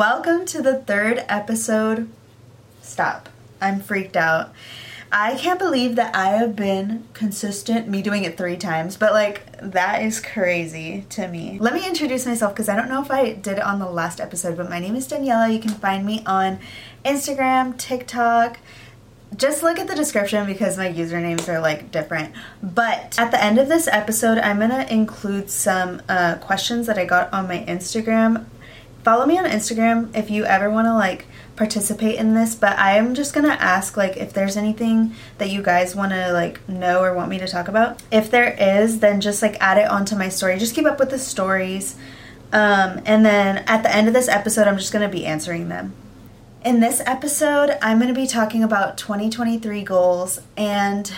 Welcome 0.00 0.46
to 0.46 0.62
the 0.62 0.78
third 0.78 1.26
episode. 1.28 2.08
Stop. 2.80 3.28
I'm 3.60 3.80
freaked 3.80 4.16
out. 4.16 4.50
I 5.12 5.36
can't 5.36 5.58
believe 5.58 5.96
that 5.96 6.16
I 6.16 6.28
have 6.38 6.56
been 6.56 7.06
consistent, 7.12 7.86
me 7.86 8.00
doing 8.00 8.24
it 8.24 8.38
three 8.38 8.56
times, 8.56 8.96
but 8.96 9.12
like 9.12 9.42
that 9.60 10.00
is 10.00 10.18
crazy 10.18 11.04
to 11.10 11.28
me. 11.28 11.58
Let 11.60 11.74
me 11.74 11.86
introduce 11.86 12.24
myself 12.24 12.54
because 12.54 12.70
I 12.70 12.76
don't 12.76 12.88
know 12.88 13.02
if 13.02 13.10
I 13.10 13.34
did 13.34 13.58
it 13.58 13.62
on 13.62 13.78
the 13.78 13.90
last 13.90 14.22
episode, 14.22 14.56
but 14.56 14.70
my 14.70 14.78
name 14.78 14.96
is 14.96 15.06
Daniela. 15.06 15.52
You 15.52 15.60
can 15.60 15.72
find 15.72 16.06
me 16.06 16.22
on 16.24 16.60
Instagram, 17.04 17.76
TikTok. 17.76 18.58
Just 19.36 19.62
look 19.62 19.78
at 19.78 19.86
the 19.86 19.94
description 19.94 20.46
because 20.46 20.78
my 20.78 20.90
usernames 20.90 21.46
are 21.46 21.60
like 21.60 21.90
different. 21.90 22.32
But 22.62 23.18
at 23.18 23.32
the 23.32 23.44
end 23.44 23.58
of 23.58 23.68
this 23.68 23.86
episode, 23.86 24.38
I'm 24.38 24.60
gonna 24.60 24.86
include 24.88 25.50
some 25.50 26.00
uh, 26.08 26.36
questions 26.36 26.86
that 26.86 26.96
I 26.96 27.04
got 27.04 27.30
on 27.34 27.46
my 27.48 27.62
Instagram 27.68 28.46
follow 29.02 29.26
me 29.26 29.38
on 29.38 29.44
Instagram 29.44 30.14
if 30.14 30.30
you 30.30 30.44
ever 30.44 30.70
want 30.70 30.86
to 30.86 30.94
like 30.94 31.26
participate 31.60 32.16
in 32.16 32.32
this 32.32 32.54
but 32.54 32.78
i 32.78 32.96
am 32.96 33.14
just 33.14 33.34
gonna 33.34 33.48
ask 33.60 33.94
like 33.94 34.16
if 34.16 34.32
there's 34.32 34.56
anything 34.56 35.14
that 35.36 35.50
you 35.50 35.60
guys 35.60 35.94
want 35.94 36.10
to 36.10 36.32
like 36.32 36.66
know 36.66 37.02
or 37.02 37.12
want 37.12 37.28
me 37.28 37.38
to 37.38 37.46
talk 37.46 37.68
about 37.68 38.02
if 38.10 38.30
there 38.30 38.56
is 38.58 39.00
then 39.00 39.20
just 39.20 39.42
like 39.42 39.60
add 39.60 39.76
it 39.76 39.86
onto 39.86 40.16
my 40.16 40.30
story 40.30 40.58
just 40.58 40.74
keep 40.74 40.86
up 40.86 40.98
with 40.98 41.10
the 41.10 41.18
stories 41.18 41.96
um, 42.54 43.02
and 43.04 43.26
then 43.26 43.58
at 43.66 43.82
the 43.82 43.94
end 43.94 44.08
of 44.08 44.14
this 44.14 44.26
episode 44.26 44.66
i'm 44.66 44.78
just 44.78 44.90
gonna 44.90 45.06
be 45.06 45.26
answering 45.26 45.68
them 45.68 45.92
in 46.64 46.80
this 46.80 47.02
episode 47.04 47.76
i'm 47.82 47.98
gonna 47.98 48.14
be 48.14 48.26
talking 48.26 48.64
about 48.64 48.96
2023 48.96 49.82
goals 49.82 50.40
and 50.56 51.12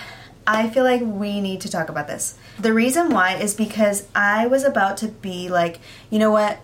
I 0.44 0.70
feel 0.70 0.82
like 0.82 1.02
we 1.04 1.40
need 1.40 1.60
to 1.60 1.70
talk 1.70 1.88
about 1.88 2.08
this. 2.08 2.36
The 2.58 2.72
reason 2.72 3.10
why 3.10 3.36
is 3.36 3.54
because 3.54 4.08
I 4.12 4.48
was 4.48 4.64
about 4.64 4.96
to 4.98 5.06
be 5.06 5.48
like, 5.48 5.78
you 6.10 6.18
know 6.18 6.32
what? 6.32 6.58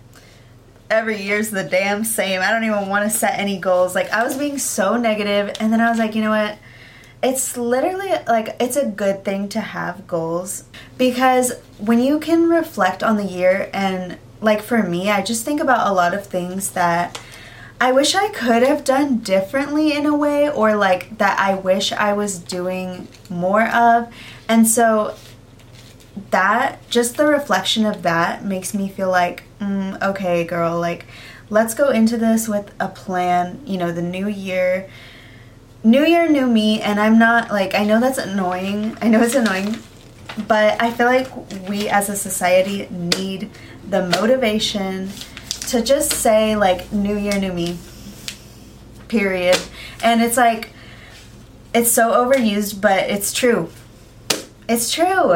Every 0.90 1.20
year's 1.22 1.50
the 1.50 1.64
damn 1.64 2.04
same. 2.04 2.40
I 2.40 2.50
don't 2.50 2.64
even 2.64 2.88
want 2.88 3.10
to 3.10 3.16
set 3.16 3.38
any 3.38 3.58
goals. 3.58 3.94
Like 3.94 4.10
I 4.10 4.24
was 4.24 4.36
being 4.36 4.58
so 4.58 4.96
negative 4.96 5.56
and 5.60 5.72
then 5.72 5.80
I 5.80 5.90
was 5.90 5.98
like, 5.98 6.14
you 6.14 6.22
know 6.22 6.30
what? 6.30 6.58
It's 7.22 7.56
literally 7.56 8.12
like 8.26 8.56
it's 8.60 8.76
a 8.76 8.86
good 8.86 9.24
thing 9.24 9.48
to 9.50 9.60
have 9.60 10.06
goals 10.06 10.64
because 10.96 11.52
when 11.78 12.00
you 12.00 12.20
can 12.20 12.48
reflect 12.48 13.02
on 13.02 13.16
the 13.16 13.24
year 13.24 13.68
and 13.72 14.18
like 14.40 14.62
for 14.62 14.82
me, 14.82 15.10
I 15.10 15.22
just 15.22 15.44
think 15.44 15.60
about 15.60 15.88
a 15.88 15.92
lot 15.92 16.14
of 16.14 16.26
things 16.26 16.70
that 16.70 17.20
I 17.80 17.92
wish 17.92 18.14
I 18.14 18.28
could 18.28 18.62
have 18.62 18.84
done 18.84 19.18
differently 19.18 19.92
in 19.92 20.06
a 20.06 20.16
way 20.16 20.50
or 20.50 20.76
like 20.76 21.18
that 21.18 21.38
I 21.38 21.54
wish 21.54 21.92
I 21.92 22.12
was 22.12 22.38
doing 22.38 23.08
more 23.28 23.68
of. 23.68 24.12
And 24.48 24.66
so 24.66 25.16
that 26.30 26.88
just 26.88 27.16
the 27.16 27.26
reflection 27.26 27.84
of 27.84 28.02
that 28.02 28.44
makes 28.44 28.74
me 28.74 28.88
feel 28.88 29.10
like 29.10 29.44
mm, 29.60 30.02
okay 30.02 30.44
girl 30.44 30.78
like 30.78 31.06
let's 31.50 31.74
go 31.74 31.90
into 31.90 32.16
this 32.16 32.48
with 32.48 32.72
a 32.80 32.88
plan 32.88 33.60
you 33.66 33.76
know 33.76 33.92
the 33.92 34.02
new 34.02 34.28
year. 34.28 34.88
New 35.84 36.04
year 36.04 36.28
new 36.28 36.48
me 36.48 36.82
and 36.82 36.98
i'm 36.98 37.20
not 37.20 37.50
like 37.50 37.72
i 37.76 37.84
know 37.84 38.00
that's 38.00 38.18
annoying 38.18 38.98
i 39.00 39.08
know 39.08 39.22
it's 39.22 39.36
annoying 39.36 39.78
but 40.48 40.80
i 40.82 40.90
feel 40.90 41.06
like 41.06 41.28
we 41.68 41.88
as 41.88 42.08
a 42.08 42.16
society 42.16 42.88
need 42.90 43.48
the 43.88 44.08
motivation 44.08 45.08
to 45.68 45.80
just 45.80 46.10
say 46.10 46.56
like 46.56 46.92
new 46.92 47.16
year 47.16 47.38
new 47.38 47.52
me 47.52 47.78
period. 49.08 49.58
And 50.02 50.22
it's 50.22 50.36
like 50.36 50.70
it's 51.74 51.90
so 51.90 52.12
overused 52.12 52.80
but 52.80 53.10
it's 53.10 53.32
true. 53.32 53.70
It's 54.68 54.92
true. 54.92 55.34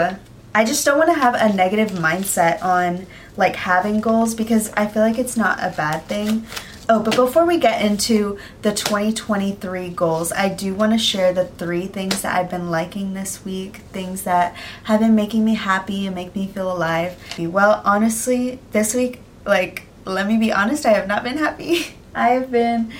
I 0.54 0.64
just 0.64 0.84
don't 0.84 0.98
want 0.98 1.10
to 1.10 1.18
have 1.18 1.34
a 1.34 1.52
negative 1.54 1.90
mindset 1.92 2.62
on 2.62 3.06
like 3.36 3.56
having 3.56 4.00
goals 4.00 4.34
because 4.34 4.70
I 4.76 4.86
feel 4.86 5.02
like 5.02 5.18
it's 5.18 5.36
not 5.36 5.58
a 5.60 5.74
bad 5.76 6.04
thing. 6.04 6.46
Oh, 6.88 7.00
but 7.00 7.14
before 7.14 7.46
we 7.46 7.58
get 7.58 7.80
into 7.80 8.38
the 8.62 8.72
2023 8.72 9.90
goals, 9.90 10.32
I 10.32 10.48
do 10.48 10.74
want 10.74 10.92
to 10.92 10.98
share 10.98 11.32
the 11.32 11.44
three 11.44 11.86
things 11.86 12.22
that 12.22 12.36
I've 12.36 12.50
been 12.50 12.70
liking 12.70 13.14
this 13.14 13.44
week, 13.44 13.78
things 13.92 14.22
that 14.22 14.54
have 14.84 15.00
been 15.00 15.14
making 15.14 15.44
me 15.44 15.54
happy 15.54 16.06
and 16.06 16.14
make 16.14 16.34
me 16.34 16.48
feel 16.48 16.70
alive. 16.70 17.16
Well, 17.38 17.82
honestly, 17.84 18.58
this 18.72 18.94
week, 18.94 19.20
like, 19.46 19.84
let 20.04 20.26
me 20.26 20.36
be 20.36 20.52
honest, 20.52 20.84
I 20.84 20.92
have 20.92 21.06
not 21.06 21.22
been 21.22 21.38
happy. 21.38 21.96
I 22.14 22.30
have 22.30 22.50
been 22.50 22.92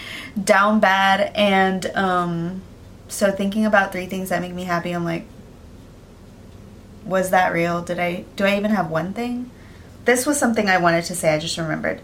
down 0.43 0.81
bad, 0.81 1.33
and 1.35 1.85
um, 1.95 2.63
so 3.09 3.31
thinking 3.31 3.67
about 3.67 3.93
three 3.93 4.07
things 4.07 4.31
that 4.31 4.41
make 4.41 4.55
me 4.55 4.65
happy, 4.65 4.93
I'm 4.93 5.05
like, 5.05 5.27
was 7.05 7.31
that 7.31 7.53
real? 7.53 7.83
Did 7.83 7.99
I 7.99 8.25
do 8.37 8.45
I 8.45 8.57
even 8.57 8.71
have 8.71 8.91
one 8.91 9.13
thing? 9.13 9.51
This 10.05 10.27
was 10.27 10.39
something 10.39 10.69
I 10.69 10.79
wanted 10.79 11.05
to 11.05 11.15
say, 11.15 11.35
I 11.35 11.39
just 11.39 11.59
remembered. 11.59 12.01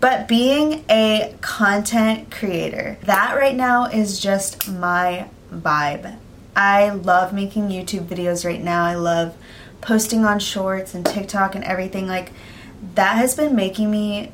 But 0.00 0.28
being 0.28 0.84
a 0.90 1.34
content 1.40 2.30
creator, 2.30 2.98
that 3.04 3.36
right 3.36 3.54
now 3.54 3.86
is 3.86 4.20
just 4.20 4.68
my 4.68 5.28
vibe. 5.52 6.16
I 6.54 6.90
love 6.90 7.32
making 7.32 7.68
YouTube 7.68 8.06
videos 8.06 8.44
right 8.44 8.62
now. 8.62 8.84
I 8.84 8.94
love 8.94 9.36
posting 9.80 10.24
on 10.24 10.38
shorts 10.38 10.94
and 10.94 11.04
TikTok 11.04 11.54
and 11.54 11.64
everything 11.64 12.06
like 12.06 12.32
that 12.94 13.16
has 13.16 13.34
been 13.34 13.54
making 13.54 13.90
me 13.90 14.30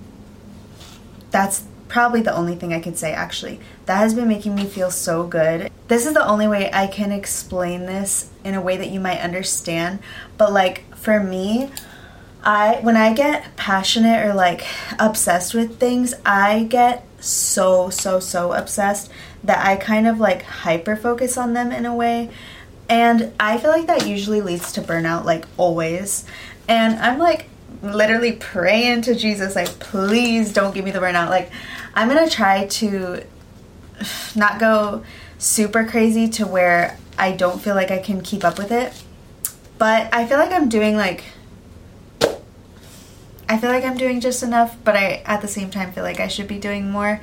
that's 1.31 1.65
probably 1.89 2.23
the 2.23 2.35
only 2.35 2.55
thing 2.55 2.73
I 2.73 2.81
could 2.81 2.97
say 2.97 3.13
actually. 3.13 3.61
That 3.87 3.99
has 3.99 4.15
been 4.15 4.29
making 4.29 4.55
me 4.55 4.65
feel 4.67 4.91
so 4.91 5.27
good. 5.27 5.71
This 5.89 6.07
is 6.07 6.15
the 6.15 6.27
only 6.27 6.47
way 6.47 6.71
I 6.73 6.87
can 6.87 7.11
explain 7.11 7.87
this 7.87 8.31
in 8.45 8.55
a 8.55 8.61
way 8.61 8.77
that 8.77 8.91
you 8.91 9.01
might 9.01 9.21
understand. 9.21 9.99
But 10.39 10.53
like 10.53 10.95
for 10.97 11.21
me, 11.21 11.71
I 12.43 12.81
when 12.81 12.97
I 12.97 13.13
get 13.13 13.57
passionate 13.57 14.25
or 14.27 14.35
like 14.35 14.67
obsessed 14.99 15.55
with 15.55 15.79
things, 15.79 16.15
I 16.25 16.65
get 16.65 17.07
so 17.21 17.91
so 17.91 18.21
so 18.21 18.53
obsessed 18.53 19.11
that 19.45 19.65
I 19.65 19.77
kind 19.77 20.07
of 20.07 20.21
like 20.21 20.43
hyper 20.43 20.97
focus 20.97 21.37
on 21.37 21.53
them 21.53 21.73
in 21.73 21.87
a 21.87 21.95
way. 21.95 22.31
And 22.89 23.33
I 23.39 23.59
feel 23.59 23.71
like 23.71 23.87
that 23.87 24.07
usually 24.07 24.41
leads 24.41 24.73
to 24.73 24.83
burnout 24.83 25.25
like 25.25 25.45
always. 25.57 26.25
And 26.69 26.99
I'm 26.99 27.19
like 27.19 27.49
literally 27.83 28.33
praying 28.33 29.03
to 29.03 29.15
Jesus 29.15 29.55
like 29.55 29.79
please 29.79 30.53
don't 30.53 30.75
give 30.75 30.85
me 30.85 30.91
the 30.91 30.99
burnout. 30.99 31.29
Like 31.29 31.51
I'm 31.95 32.09
going 32.09 32.27
to 32.27 32.35
try 32.35 32.67
to 32.67 33.25
not 34.35 34.59
go 34.59 35.05
super 35.39 35.85
crazy 35.85 36.29
to 36.29 36.47
where 36.47 36.97
I 37.19 37.33
don't 37.33 37.61
feel 37.61 37.75
like 37.75 37.91
I 37.91 37.99
can 37.99 38.23
keep 38.23 38.45
up 38.45 38.59
with 38.59 38.73
it. 38.73 38.93
But 39.79 40.13
I 40.13 40.27
feel 40.27 40.39
like 40.39 40.53
I'm 40.53 40.69
doing 40.69 40.97
like 40.97 41.25
I 43.51 43.59
feel 43.59 43.71
like 43.71 43.85
I'm 43.85 43.97
doing 43.97 44.21
just 44.21 44.45
enough, 44.45 44.77
but 44.85 44.95
I 44.95 45.23
at 45.27 45.43
the 45.43 45.49
same 45.49 45.71
time 45.71 45.91
feel 45.91 46.05
like 46.05 46.21
I 46.21 46.29
should 46.29 46.47
be 46.47 46.61
doing 46.61 46.89
more. 46.89 47.21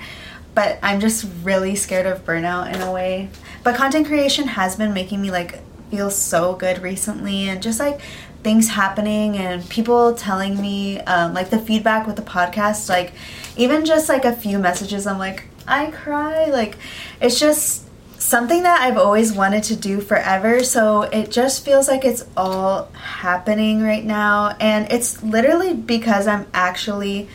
But 0.53 0.77
I'm 0.83 0.99
just 0.99 1.25
really 1.41 1.73
scared 1.75 2.05
of 2.05 2.25
burnout 2.25 2.73
in 2.73 2.81
a 2.81 2.91
way. 2.91 3.29
But 3.63 3.75
content 3.75 4.07
creation 4.07 4.49
has 4.49 4.75
been 4.75 4.93
making 4.93 5.21
me 5.21 5.31
like 5.31 5.61
feel 5.89 6.11
so 6.11 6.53
good 6.53 6.81
recently 6.81 7.47
and 7.47 7.63
just 7.63 7.79
like 7.79 8.01
things 8.43 8.67
happening 8.67 9.38
and 9.38 9.67
people 9.69 10.15
telling 10.15 10.61
me 10.61 10.99
um, 11.01 11.33
like 11.33 11.49
the 11.49 11.59
feedback 11.59 12.05
with 12.05 12.17
the 12.17 12.21
podcast 12.21 12.89
like 12.89 13.13
even 13.55 13.85
just 13.85 14.09
like 14.09 14.25
a 14.25 14.33
few 14.33 14.59
messages 14.59 15.07
i'm 15.07 15.17
like 15.17 15.45
i 15.65 15.89
cry 15.91 16.45
like 16.45 16.77
it's 17.21 17.39
just 17.39 17.87
something 18.19 18.63
that 18.63 18.81
i've 18.81 18.97
always 18.97 19.31
wanted 19.33 19.63
to 19.63 19.75
do 19.75 20.01
forever 20.01 20.63
so 20.63 21.03
it 21.03 21.29
just 21.31 21.63
feels 21.63 21.88
like 21.88 22.03
it's 22.03 22.25
all 22.35 22.85
happening 22.94 23.83
right 23.83 24.03
now 24.03 24.55
and 24.59 24.91
it's 24.91 25.22
literally 25.23 25.73
because 25.73 26.27
i'm 26.27 26.45
actually 26.53 27.27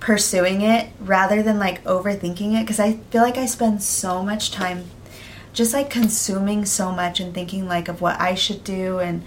pursuing 0.00 0.60
it 0.60 0.90
rather 1.00 1.42
than 1.42 1.58
like 1.58 1.82
overthinking 1.84 2.58
it 2.58 2.60
because 2.62 2.80
i 2.80 2.92
feel 3.10 3.22
like 3.22 3.38
i 3.38 3.46
spend 3.46 3.82
so 3.82 4.22
much 4.22 4.50
time 4.50 4.84
just 5.52 5.72
like 5.72 5.88
consuming 5.88 6.64
so 6.64 6.90
much 6.90 7.20
and 7.20 7.32
thinking 7.32 7.68
like 7.68 7.88
of 7.88 8.00
what 8.00 8.20
i 8.20 8.34
should 8.34 8.62
do 8.64 8.98
and 8.98 9.24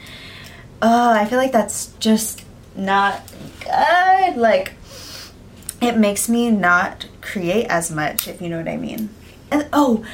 oh, 0.81 1.11
I 1.11 1.25
feel 1.25 1.37
like 1.37 1.51
that's 1.51 1.87
just 1.99 2.43
not 2.75 3.21
good. 3.61 4.37
Like, 4.37 4.73
it 5.81 5.97
makes 5.97 6.27
me 6.27 6.51
not 6.51 7.07
create 7.21 7.67
as 7.67 7.91
much, 7.91 8.27
if 8.27 8.41
you 8.41 8.49
know 8.49 8.57
what 8.57 8.67
I 8.67 8.77
mean. 8.77 9.09
And 9.51 9.67
oh, 9.73 10.05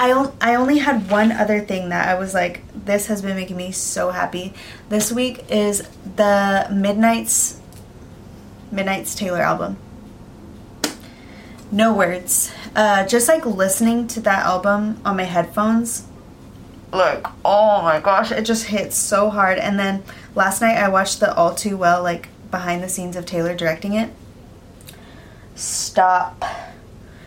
I, 0.00 0.30
I 0.40 0.54
only 0.54 0.78
had 0.78 1.10
one 1.10 1.32
other 1.32 1.58
thing 1.60 1.88
that 1.88 2.08
I 2.08 2.14
was 2.14 2.32
like, 2.32 2.62
this 2.72 3.06
has 3.06 3.20
been 3.20 3.34
making 3.34 3.56
me 3.56 3.72
so 3.72 4.10
happy. 4.10 4.54
This 4.88 5.10
week 5.10 5.44
is 5.50 5.82
the 6.14 6.68
Midnights 6.70 7.60
Midnights 8.70 9.16
Taylor 9.16 9.40
album. 9.40 9.76
No 11.72 11.92
words. 11.92 12.52
Uh, 12.76 13.04
just 13.08 13.26
like 13.26 13.44
listening 13.44 14.06
to 14.06 14.20
that 14.20 14.46
album 14.46 15.00
on 15.04 15.16
my 15.16 15.24
headphones 15.24 16.06
like 16.90 17.26
oh 17.44 17.82
my 17.82 18.00
gosh 18.00 18.32
it 18.32 18.42
just 18.46 18.64
hits 18.64 18.96
so 18.96 19.28
hard 19.28 19.58
and 19.58 19.78
then 19.78 20.02
last 20.34 20.62
night 20.62 20.78
i 20.78 20.88
watched 20.88 21.20
the 21.20 21.34
all 21.34 21.54
too 21.54 21.76
well 21.76 22.02
like 22.02 22.28
behind 22.50 22.82
the 22.82 22.88
scenes 22.88 23.14
of 23.14 23.26
taylor 23.26 23.54
directing 23.54 23.92
it 23.92 24.10
stop 25.54 26.42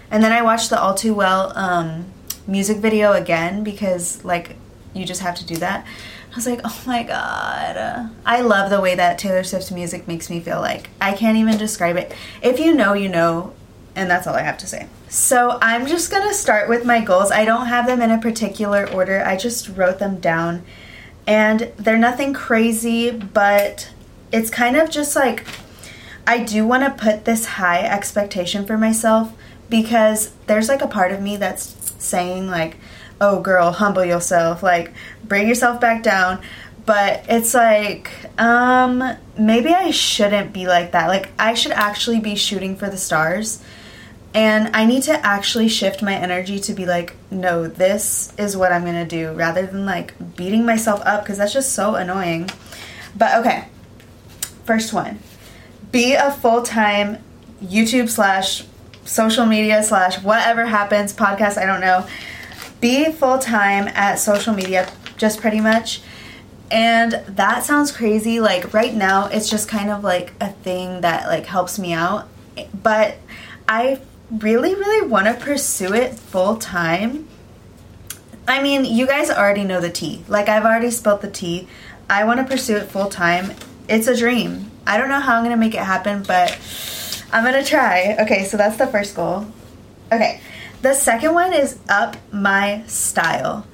and 0.10 0.24
then 0.24 0.32
i 0.32 0.42
watched 0.42 0.72
the 0.72 0.82
all 0.82 0.96
too 0.96 1.14
well 1.14 1.56
um, 1.56 2.06
music 2.48 2.78
video 2.78 3.14
again 3.14 3.64
because 3.64 4.24
like 4.24 4.56
you 4.94 5.06
just 5.06 5.22
have 5.22 5.36
to 5.36 5.46
do 5.46 5.56
that 5.56 5.86
i 6.32 6.36
was 6.36 6.48
like 6.48 6.60
oh 6.64 6.82
my 6.86 7.04
god 7.04 8.10
i 8.26 8.42
love 8.42 8.70
the 8.70 8.82
way 8.82 8.96
that 8.96 9.18
taylor 9.18 9.44
swift's 9.44 9.72
music 9.72 10.08
makes 10.08 10.30
me 10.30 10.40
feel 10.40 10.60
like 10.60 10.90
i 11.00 11.14
can't 11.14 11.38
even 11.38 11.58
describe 11.58 11.96
it 11.96 12.14
if 12.42 12.60
you 12.60 12.74
know 12.74 12.94
you 12.94 13.08
know 13.10 13.54
And 13.94 14.10
that's 14.10 14.26
all 14.26 14.36
I 14.36 14.44
have 14.44 14.58
to 14.60 14.68
say. 14.68 14.88
So 15.10 15.58
I'm 15.62 15.86
just 15.86 16.10
gonna 16.10 16.34
start 16.34 16.70
with 16.70 16.86
my 16.86 17.02
goals. 17.02 17.30
I 17.30 17.44
don't 17.44 17.68
have 17.68 17.88
them 17.88 18.02
in 18.02 18.10
a 18.10 18.18
particular 18.18 18.90
order, 18.90 19.22
I 19.22 19.36
just 19.36 19.68
wrote 19.76 20.00
them 20.00 20.22
down. 20.22 20.64
And 21.28 21.72
they're 21.76 21.98
nothing 21.98 22.34
crazy, 22.34 23.12
but 23.12 23.92
it's 24.32 24.50
kind 24.50 24.78
of 24.78 24.90
just 24.90 25.14
like 25.14 25.46
I 26.26 26.38
do 26.44 26.66
want 26.66 26.84
to 26.86 27.04
put 27.04 27.26
this 27.26 27.46
high 27.60 27.82
expectation 27.84 28.66
for 28.66 28.78
myself 28.78 29.34
because 29.70 30.32
there's 30.48 30.70
like 30.70 30.82
a 30.82 30.88
part 30.88 31.12
of 31.12 31.22
me 31.22 31.36
that's 31.36 31.76
saying, 32.02 32.48
like, 32.48 32.78
oh, 33.20 33.42
girl, 33.42 33.72
humble 33.72 34.06
yourself, 34.06 34.64
like, 34.64 34.92
bring 35.24 35.48
yourself 35.48 35.80
back 35.80 36.04
down. 36.04 36.42
But 36.86 37.26
it's 37.30 37.54
like, 37.54 38.10
um, 38.40 39.16
maybe 39.38 39.70
I 39.70 39.92
shouldn't 39.92 40.52
be 40.52 40.66
like 40.66 40.94
that. 40.94 41.08
Like, 41.08 41.30
I 41.38 41.54
should 41.54 41.74
actually 41.74 42.20
be 42.20 42.36
shooting 42.36 42.76
for 42.76 42.90
the 42.90 42.98
stars 42.98 43.64
and 44.34 44.74
I 44.76 44.86
need 44.86 45.04
to 45.04 45.26
actually 45.26 45.68
shift 45.68 46.02
my 46.02 46.14
energy 46.16 46.60
to 46.62 46.74
be 46.74 46.86
like, 46.86 47.16
no, 47.30 47.68
this 47.68 48.34
is 48.38 48.56
what 48.56 48.72
I'm 48.72 48.86
gonna 48.86 49.06
do 49.06 49.34
rather 49.34 49.66
than 49.66 49.86
like 49.86 50.14
beating 50.38 50.66
myself 50.66 51.02
up 51.06 51.24
because 51.24 51.38
that's 51.38 51.54
just 51.54 51.74
so 51.74 51.96
annoying. 51.96 52.50
But 53.16 53.40
okay, 53.40 53.66
first 54.66 54.94
one 54.94 55.20
be 55.92 56.14
a 56.14 56.32
full 56.32 56.62
time 56.62 57.18
YouTube 57.62 58.10
slash 58.10 58.64
social 59.06 59.46
media 59.46 59.84
slash 59.84 60.22
whatever 60.22 60.66
happens, 60.66 61.14
podcast, 61.14 61.58
I 61.58 61.66
don't 61.66 61.82
know. 61.82 62.08
Be 62.80 63.12
full 63.12 63.40
time 63.40 63.88
at 63.90 64.16
social 64.16 64.54
media, 64.54 64.92
just 65.18 65.40
pretty 65.40 65.60
much. 65.60 66.02
And 66.72 67.12
that 67.28 67.64
sounds 67.64 67.92
crazy. 67.92 68.40
Like 68.40 68.74
right 68.74 68.94
now, 68.94 69.28
it's 69.28 69.50
just 69.50 69.68
kind 69.68 69.90
of 69.90 70.04
like 70.04 70.34
a 70.40 70.50
thing 70.50 71.02
that 71.02 71.28
like 71.28 71.46
helps 71.46 71.78
me 71.78 71.94
out. 71.94 72.28
But 72.74 73.18
I 73.68 74.00
really, 74.32 74.74
really 74.76 75.08
want 75.08 75.28
to 75.28 75.34
pursue 75.34 75.94
it 75.94 76.14
full 76.14 76.58
time. 76.58 77.28
I 78.48 78.62
mean, 78.64 78.86
you 78.86 79.06
guys 79.06 79.30
already 79.30 79.64
know 79.64 79.80
the 79.82 79.90
tea. 79.90 80.24
Like, 80.28 80.50
I've 80.50 80.66
already 80.66 80.90
spilled 80.92 81.22
the 81.22 81.30
tea. 81.30 81.68
I 82.10 82.24
want 82.24 82.40
to 82.40 82.46
pursue 82.46 82.78
it 82.78 82.86
full 82.86 83.08
time. 83.08 83.54
It's 83.88 84.08
a 84.08 84.18
dream. 84.18 84.72
I 84.88 84.98
don't 84.98 85.10
know 85.10 85.20
how 85.20 85.36
I'm 85.36 85.44
going 85.44 85.56
to 85.56 85.60
make 85.60 85.76
it 85.76 85.84
happen, 85.84 86.24
but 86.24 86.58
I'm 87.32 87.52
to 87.52 87.64
try. 87.64 88.18
Okay, 88.20 88.46
so 88.46 88.58
that's 88.58 88.78
the 88.78 88.88
first 88.88 89.16
goal. 89.16 89.46
Okay, 90.12 90.42
the 90.82 90.94
second 90.94 91.34
one 91.34 91.54
is 91.54 91.80
up 91.88 92.18
my 92.32 92.84
style. 92.88 93.66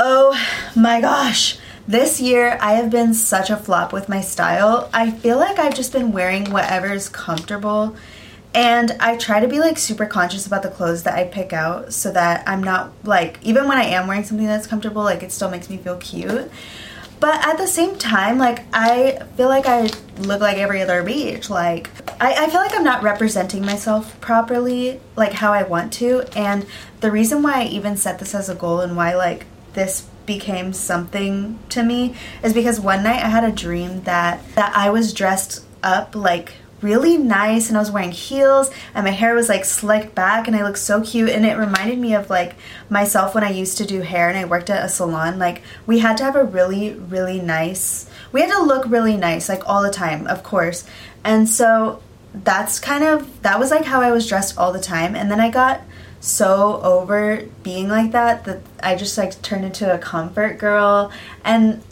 Oh 0.00 0.36
my 0.74 1.00
gosh. 1.00 1.58
This 1.86 2.20
year, 2.20 2.58
I 2.60 2.74
have 2.74 2.90
been 2.90 3.12
such 3.12 3.50
a 3.50 3.56
flop 3.56 3.92
with 3.92 4.08
my 4.08 4.20
style. 4.20 4.88
I 4.92 5.10
feel 5.10 5.36
like 5.36 5.58
I've 5.58 5.74
just 5.74 5.92
been 5.92 6.12
wearing 6.12 6.50
whatever 6.50 6.92
is 6.92 7.08
comfortable 7.08 7.96
and 8.54 8.92
I 9.00 9.16
try 9.16 9.40
to 9.40 9.48
be 9.48 9.60
like 9.60 9.78
super 9.78 10.06
conscious 10.06 10.46
about 10.46 10.62
the 10.62 10.68
clothes 10.68 11.04
that 11.04 11.14
I 11.14 11.24
pick 11.24 11.52
out 11.52 11.92
so 11.92 12.12
that 12.12 12.46
I'm 12.46 12.62
not 12.62 12.92
like, 13.04 13.38
even 13.42 13.66
when 13.66 13.78
I 13.78 13.84
am 13.84 14.06
wearing 14.06 14.24
something 14.24 14.46
that's 14.46 14.66
comfortable, 14.66 15.02
like 15.02 15.22
it 15.22 15.32
still 15.32 15.50
makes 15.50 15.70
me 15.70 15.78
feel 15.78 15.96
cute. 15.96 16.50
But 17.18 17.46
at 17.46 17.56
the 17.56 17.66
same 17.66 17.96
time, 17.96 18.38
like 18.38 18.64
I 18.72 19.22
feel 19.36 19.48
like 19.48 19.66
I 19.66 19.90
look 20.18 20.40
like 20.40 20.58
every 20.58 20.82
other 20.82 21.02
beach. 21.02 21.48
Like 21.48 21.88
I, 22.22 22.44
I 22.44 22.50
feel 22.50 22.60
like 22.60 22.72
I'm 22.72 22.84
not 22.84 23.02
representing 23.02 23.66
myself 23.66 24.20
properly, 24.20 25.00
like 25.16 25.32
how 25.32 25.52
I 25.52 25.64
want 25.64 25.92
to. 25.94 26.22
And 26.38 26.64
the 27.00 27.10
reason 27.10 27.42
why 27.42 27.62
I 27.62 27.64
even 27.64 27.96
set 27.96 28.20
this 28.20 28.32
as 28.32 28.48
a 28.48 28.54
goal 28.54 28.80
and 28.80 28.96
why 28.96 29.16
like 29.16 29.44
this 29.72 30.02
became 30.24 30.72
something 30.72 31.58
to 31.70 31.82
me 31.82 32.14
is 32.44 32.54
because 32.54 32.78
one 32.78 33.02
night 33.02 33.24
I 33.24 33.28
had 33.28 33.42
a 33.42 33.50
dream 33.50 34.02
that 34.02 34.40
that 34.54 34.72
I 34.76 34.90
was 34.90 35.12
dressed 35.12 35.64
up 35.82 36.14
like 36.14 36.52
really 36.80 37.16
nice 37.16 37.68
and 37.68 37.76
I 37.76 37.80
was 37.80 37.90
wearing 37.90 38.12
heels 38.12 38.70
and 38.94 39.04
my 39.04 39.10
hair 39.10 39.34
was 39.34 39.48
like 39.48 39.64
slicked 39.64 40.14
back 40.14 40.46
and 40.46 40.54
I 40.54 40.62
looked 40.62 40.78
so 40.78 41.00
cute 41.02 41.30
and 41.30 41.44
it 41.44 41.56
reminded 41.56 41.98
me 41.98 42.14
of 42.14 42.30
like 42.30 42.54
myself 42.88 43.34
when 43.34 43.42
I 43.42 43.50
used 43.50 43.78
to 43.78 43.84
do 43.84 44.00
hair 44.00 44.28
and 44.28 44.38
I 44.38 44.44
worked 44.44 44.70
at 44.70 44.84
a 44.84 44.88
salon 44.88 45.40
like 45.40 45.62
we 45.86 45.98
had 45.98 46.16
to 46.18 46.24
have 46.24 46.36
a 46.36 46.44
really 46.44 46.94
really 46.94 47.40
nice 47.40 48.08
we 48.30 48.42
had 48.42 48.50
to 48.50 48.62
look 48.62 48.84
really 48.86 49.16
nice 49.16 49.48
like 49.48 49.68
all 49.68 49.82
the 49.82 49.90
time 49.90 50.28
of 50.28 50.44
course 50.44 50.84
and 51.24 51.48
so 51.48 52.00
that's 52.34 52.78
kind 52.78 53.04
of 53.04 53.42
that 53.42 53.58
was 53.58 53.70
like 53.70 53.84
how 53.84 54.00
I 54.00 54.10
was 54.10 54.26
dressed 54.26 54.56
all 54.56 54.72
the 54.72 54.80
time 54.80 55.14
and 55.14 55.30
then 55.30 55.40
I 55.40 55.50
got 55.50 55.82
so 56.20 56.80
over 56.82 57.44
being 57.62 57.88
like 57.88 58.12
that 58.12 58.44
that 58.44 58.60
I 58.82 58.94
just 58.94 59.18
like 59.18 59.40
turned 59.42 59.64
into 59.64 59.92
a 59.92 59.98
comfort 59.98 60.58
girl 60.58 61.10
and 61.44 61.82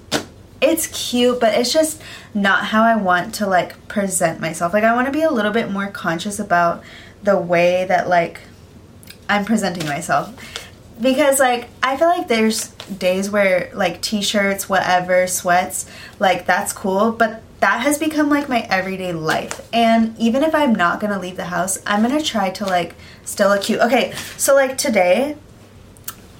it's 0.60 0.86
cute, 0.88 1.40
but 1.40 1.54
it's 1.54 1.72
just 1.72 2.02
not 2.34 2.66
how 2.66 2.82
I 2.82 2.96
want 2.96 3.34
to 3.36 3.46
like 3.46 3.88
present 3.88 4.40
myself. 4.40 4.72
Like 4.72 4.84
I 4.84 4.94
want 4.94 5.06
to 5.06 5.12
be 5.12 5.22
a 5.22 5.30
little 5.30 5.52
bit 5.52 5.70
more 5.70 5.88
conscious 5.88 6.38
about 6.38 6.82
the 7.22 7.36
way 7.36 7.84
that 7.86 8.08
like 8.08 8.40
I'm 9.28 9.44
presenting 9.44 9.86
myself. 9.86 10.34
Because 11.00 11.40
like 11.40 11.68
I 11.82 11.96
feel 11.96 12.08
like 12.08 12.28
there's 12.28 12.68
days 12.68 13.30
where 13.30 13.70
like 13.74 14.02
t-shirts, 14.02 14.68
whatever, 14.68 15.26
sweats, 15.26 15.86
like 16.18 16.46
that's 16.46 16.72
cool, 16.72 17.12
but 17.12 17.42
that 17.60 17.80
has 17.82 17.98
become 17.98 18.28
like 18.28 18.48
my 18.48 18.60
everyday 18.70 19.12
life. 19.12 19.68
And 19.72 20.18
even 20.18 20.42
if 20.42 20.54
I'm 20.54 20.74
not 20.74 21.00
to 21.12 21.18
leave 21.18 21.36
the 21.36 21.44
house, 21.44 21.78
I'm 21.86 22.02
to 22.18 22.24
try 22.24 22.50
to 22.50 22.64
like 22.64 22.94
still 23.24 23.50
look 23.50 23.62
cute. 23.62 23.80
Okay, 23.80 24.12
so 24.36 24.54
like 24.54 24.78
today 24.78 25.36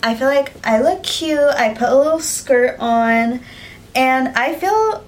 I 0.02 0.14
feel 0.14 0.28
like 0.28 0.52
I 0.66 0.80
look 0.80 1.02
cute. 1.02 1.38
I 1.38 1.74
put 1.74 1.88
a 1.88 1.94
little 1.94 2.20
skirt 2.20 2.76
on 2.80 3.40
and 3.94 4.28
I 4.28 4.54
feel 4.54 5.04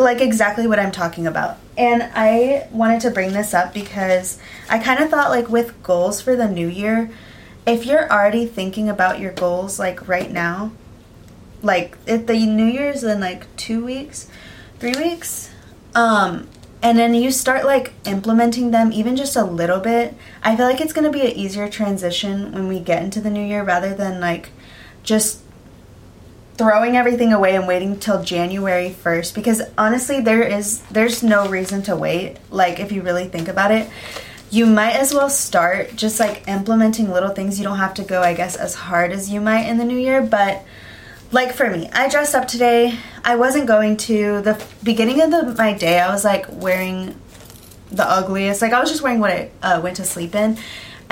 like 0.00 0.20
exactly 0.20 0.66
what 0.66 0.78
I'm 0.78 0.90
talking 0.90 1.26
about. 1.26 1.58
And 1.76 2.02
I 2.14 2.68
wanted 2.70 3.00
to 3.02 3.10
bring 3.10 3.32
this 3.32 3.54
up 3.54 3.72
because 3.72 4.38
I 4.68 4.78
kind 4.78 5.02
of 5.02 5.10
thought, 5.10 5.30
like, 5.30 5.48
with 5.48 5.82
goals 5.82 6.20
for 6.20 6.36
the 6.36 6.48
new 6.48 6.68
year, 6.68 7.10
if 7.66 7.86
you're 7.86 8.10
already 8.10 8.46
thinking 8.46 8.88
about 8.88 9.20
your 9.20 9.32
goals, 9.32 9.78
like, 9.78 10.08
right 10.08 10.30
now, 10.30 10.72
like, 11.62 11.96
if 12.06 12.26
the 12.26 12.46
new 12.46 12.66
year's 12.66 13.04
in 13.04 13.20
like 13.20 13.54
two 13.56 13.84
weeks, 13.84 14.28
three 14.80 14.94
weeks, 14.96 15.51
um, 15.94 16.48
and 16.82 16.98
then 16.98 17.14
you 17.14 17.30
start 17.30 17.64
like 17.64 17.92
implementing 18.04 18.72
them 18.72 18.92
even 18.92 19.16
just 19.16 19.36
a 19.36 19.44
little 19.44 19.78
bit, 19.78 20.14
I 20.42 20.56
feel 20.56 20.66
like 20.66 20.80
it's 20.80 20.92
gonna 20.92 21.10
be 21.10 21.20
an 21.20 21.28
easier 21.28 21.68
transition 21.68 22.52
when 22.52 22.66
we 22.66 22.80
get 22.80 23.02
into 23.02 23.20
the 23.20 23.30
new 23.30 23.44
year 23.44 23.62
rather 23.62 23.94
than 23.94 24.20
like 24.20 24.50
just 25.04 25.40
throwing 26.56 26.96
everything 26.96 27.32
away 27.32 27.54
and 27.56 27.66
waiting 27.66 27.98
till 27.98 28.22
January 28.22 28.94
1st 29.02 29.34
because 29.34 29.62
honestly 29.78 30.20
there 30.20 30.42
is 30.42 30.80
there's 30.90 31.22
no 31.22 31.48
reason 31.48 31.82
to 31.82 31.96
wait. 31.96 32.36
Like 32.50 32.78
if 32.80 32.92
you 32.92 33.02
really 33.02 33.28
think 33.28 33.48
about 33.48 33.70
it 33.70 33.88
you 34.50 34.66
might 34.66 34.92
as 34.92 35.14
well 35.14 35.30
start 35.30 35.96
just 35.96 36.20
like 36.20 36.46
implementing 36.46 37.10
little 37.10 37.30
things. 37.30 37.58
You 37.58 37.64
don't 37.64 37.78
have 37.78 37.94
to 37.94 38.04
go 38.04 38.22
I 38.22 38.34
guess 38.34 38.56
as 38.56 38.74
hard 38.74 39.12
as 39.12 39.30
you 39.30 39.40
might 39.40 39.66
in 39.66 39.78
the 39.78 39.84
new 39.84 39.96
year 39.96 40.20
but 40.20 40.62
like 41.32 41.52
for 41.52 41.68
me 41.68 41.88
I 41.92 42.08
dressed 42.08 42.34
up 42.34 42.46
today 42.46 42.98
I 43.24 43.36
wasn't 43.36 43.66
going 43.66 43.96
to 43.98 44.40
the 44.42 44.62
beginning 44.82 45.20
of 45.20 45.30
the, 45.30 45.54
my 45.58 45.72
day 45.72 45.98
I 45.98 46.12
was 46.12 46.24
like 46.24 46.46
wearing 46.48 47.18
the 47.90 48.08
ugliest 48.08 48.62
like 48.62 48.72
I 48.72 48.80
was 48.80 48.90
just 48.90 49.02
wearing 49.02 49.18
what 49.18 49.30
I 49.32 49.50
uh, 49.62 49.80
went 49.80 49.96
to 49.96 50.04
sleep 50.04 50.34
in 50.34 50.58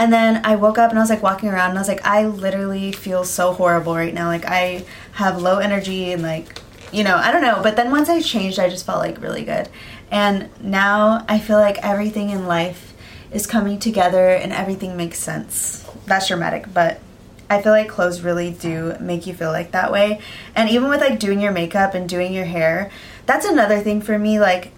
and 0.01 0.11
then 0.11 0.41
I 0.47 0.57
woke 0.57 0.79
up 0.79 0.89
and 0.89 0.99
I 0.99 1.03
was 1.03 1.11
like 1.11 1.23
walking 1.23 1.51
around 1.51 1.71
and 1.71 1.79
I 1.79 1.83
was 1.83 1.89
like, 1.89 2.07
I 2.07 2.27
literally 2.27 2.91
feel 2.91 3.23
so 3.23 3.53
horrible 3.53 3.95
right 3.95 4.15
now. 4.15 4.29
Like 4.29 4.47
I 4.47 4.87
have 5.13 5.43
low 5.43 5.59
energy 5.59 6.13
and 6.13 6.23
like, 6.23 6.59
you 6.91 7.05
know, 7.05 7.17
I 7.17 7.31
don't 7.31 7.43
know. 7.43 7.61
But 7.63 7.77
then 7.77 7.91
once 7.91 8.09
I 8.09 8.23
changed, 8.23 8.59
I 8.59 8.71
just 8.71 8.87
felt 8.87 9.01
like 9.01 9.21
really 9.21 9.45
good. 9.45 9.69
And 10.11 10.49
now 10.59 11.27
I 11.29 11.39
feel 11.39 11.59
like 11.59 11.77
everything 11.85 12.31
in 12.31 12.47
life 12.47 12.95
is 13.31 13.47
coming 13.47 13.79
together 13.79 14.31
and 14.31 14.55
everything 14.55 14.97
makes 14.97 15.19
sense. 15.19 15.87
That's 16.07 16.29
dramatic, 16.29 16.73
but 16.73 17.03
I 17.51 17.61
feel 17.61 17.73
like 17.73 17.89
clothes 17.89 18.23
really 18.23 18.53
do 18.53 18.97
make 19.01 19.27
you 19.27 19.35
feel 19.35 19.51
like 19.51 19.73
that 19.73 19.91
way. 19.91 20.21
And 20.55 20.71
even 20.71 20.89
with 20.89 21.01
like 21.01 21.19
doing 21.19 21.41
your 21.41 21.51
makeup 21.51 21.95
and 21.95 22.09
doing 22.09 22.33
your 22.33 22.45
hair, 22.45 22.93
that's 23.27 23.45
another 23.45 23.81
thing 23.81 24.01
for 24.01 24.17
me. 24.17 24.39
Like, 24.39 24.73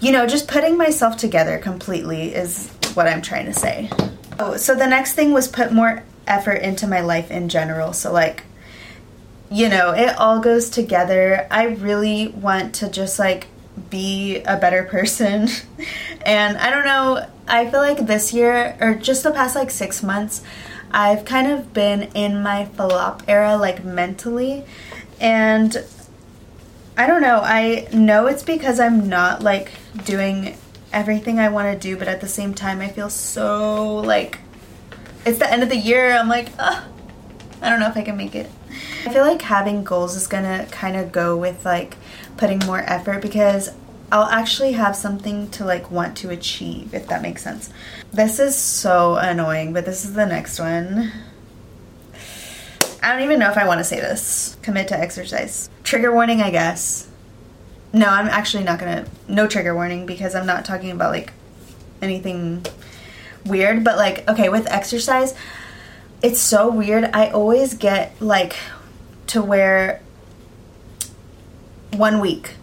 you 0.00 0.10
know, 0.10 0.26
just 0.26 0.48
putting 0.48 0.76
myself 0.76 1.16
together 1.16 1.56
completely 1.58 2.34
is 2.34 2.68
what 2.94 3.06
I'm 3.06 3.22
trying 3.22 3.46
to 3.46 3.52
say. 3.52 3.88
Oh, 4.40 4.56
so 4.56 4.74
the 4.74 4.88
next 4.88 5.12
thing 5.14 5.32
was 5.32 5.46
put 5.46 5.72
more 5.72 6.02
effort 6.26 6.62
into 6.62 6.88
my 6.88 7.00
life 7.00 7.30
in 7.30 7.48
general. 7.48 7.92
So, 7.92 8.12
like, 8.12 8.42
you 9.48 9.68
know, 9.68 9.92
it 9.92 10.16
all 10.18 10.40
goes 10.40 10.68
together. 10.68 11.46
I 11.48 11.64
really 11.66 12.28
want 12.28 12.74
to 12.76 12.88
just 12.88 13.20
like 13.20 13.46
be 13.88 14.42
a 14.42 14.56
better 14.56 14.84
person. 14.84 15.48
and 16.26 16.56
I 16.58 16.70
don't 16.70 16.84
know, 16.84 17.26
I 17.46 17.70
feel 17.70 17.80
like 17.80 18.06
this 18.06 18.32
year, 18.32 18.76
or 18.80 18.94
just 18.94 19.22
the 19.22 19.30
past 19.30 19.54
like 19.54 19.70
six 19.70 20.02
months, 20.02 20.42
I've 20.92 21.24
kind 21.24 21.46
of 21.46 21.72
been 21.72 22.04
in 22.14 22.42
my 22.42 22.66
flop 22.66 23.22
era, 23.28 23.56
like 23.56 23.84
mentally. 23.84 24.64
And 25.20 25.84
I 26.96 27.06
don't 27.06 27.22
know, 27.22 27.40
I 27.42 27.88
know 27.92 28.26
it's 28.26 28.42
because 28.42 28.80
I'm 28.80 29.08
not 29.08 29.42
like 29.42 29.72
doing 30.04 30.56
everything 30.92 31.38
I 31.38 31.48
want 31.48 31.72
to 31.72 31.78
do, 31.78 31.96
but 31.96 32.08
at 32.08 32.20
the 32.20 32.28
same 32.28 32.54
time, 32.54 32.80
I 32.80 32.88
feel 32.88 33.10
so 33.10 33.96
like 33.98 34.40
it's 35.24 35.38
the 35.38 35.50
end 35.50 35.62
of 35.62 35.68
the 35.68 35.76
year. 35.76 36.12
I'm 36.12 36.28
like, 36.28 36.48
I 36.58 36.82
don't 37.62 37.80
know 37.80 37.88
if 37.88 37.96
I 37.96 38.02
can 38.02 38.16
make 38.16 38.34
it. 38.34 38.50
I 39.04 39.12
feel 39.12 39.22
like 39.22 39.42
having 39.42 39.84
goals 39.84 40.16
is 40.16 40.26
gonna 40.26 40.66
kind 40.70 40.96
of 40.96 41.12
go 41.12 41.36
with 41.36 41.64
like 41.64 41.96
putting 42.36 42.58
more 42.60 42.80
effort 42.80 43.22
because 43.22 43.70
I'll 44.12 44.28
actually 44.28 44.72
have 44.72 44.96
something 44.96 45.50
to 45.52 45.64
like 45.64 45.90
want 45.90 46.16
to 46.18 46.30
achieve, 46.30 46.94
if 46.94 47.06
that 47.08 47.22
makes 47.22 47.42
sense. 47.42 47.70
This 48.12 48.40
is 48.40 48.56
so 48.56 49.14
annoying, 49.14 49.72
but 49.72 49.84
this 49.84 50.04
is 50.04 50.14
the 50.14 50.26
next 50.26 50.58
one. 50.58 51.12
I 53.00 53.12
don't 53.12 53.22
even 53.22 53.38
know 53.38 53.50
if 53.50 53.56
I 53.56 53.66
want 53.66 53.78
to 53.78 53.84
say 53.84 54.00
this. 54.00 54.56
Commit 54.62 54.88
to 54.88 54.98
exercise. 54.98 55.70
Trigger 55.84 56.12
warning, 56.12 56.42
I 56.42 56.50
guess. 56.50 57.08
No, 57.92 58.06
I'm 58.06 58.26
actually 58.26 58.64
not 58.64 58.80
gonna. 58.80 59.06
No 59.28 59.46
trigger 59.46 59.74
warning 59.74 60.06
because 60.06 60.34
I'm 60.34 60.46
not 60.46 60.64
talking 60.64 60.90
about 60.90 61.12
like 61.12 61.32
anything 62.02 62.66
weird. 63.46 63.84
But 63.84 63.96
like, 63.96 64.28
okay, 64.28 64.48
with 64.48 64.66
exercise, 64.68 65.34
it's 66.20 66.40
so 66.40 66.68
weird. 66.68 67.04
I 67.12 67.30
always 67.30 67.74
get 67.74 68.20
like 68.20 68.56
to 69.28 69.40
where 69.40 70.02
one 71.92 72.20
week, 72.20 72.54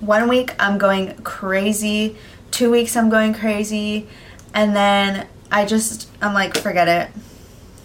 one 0.00 0.28
week 0.28 0.54
I'm 0.58 0.76
going 0.76 1.16
crazy, 1.22 2.16
two 2.50 2.70
weeks 2.70 2.94
I'm 2.94 3.08
going 3.08 3.32
crazy, 3.32 4.06
and 4.54 4.74
then 4.74 5.26
I 5.50 5.64
just, 5.64 6.08
I'm 6.20 6.34
like, 6.34 6.56
forget 6.56 6.88
it. 6.88 7.22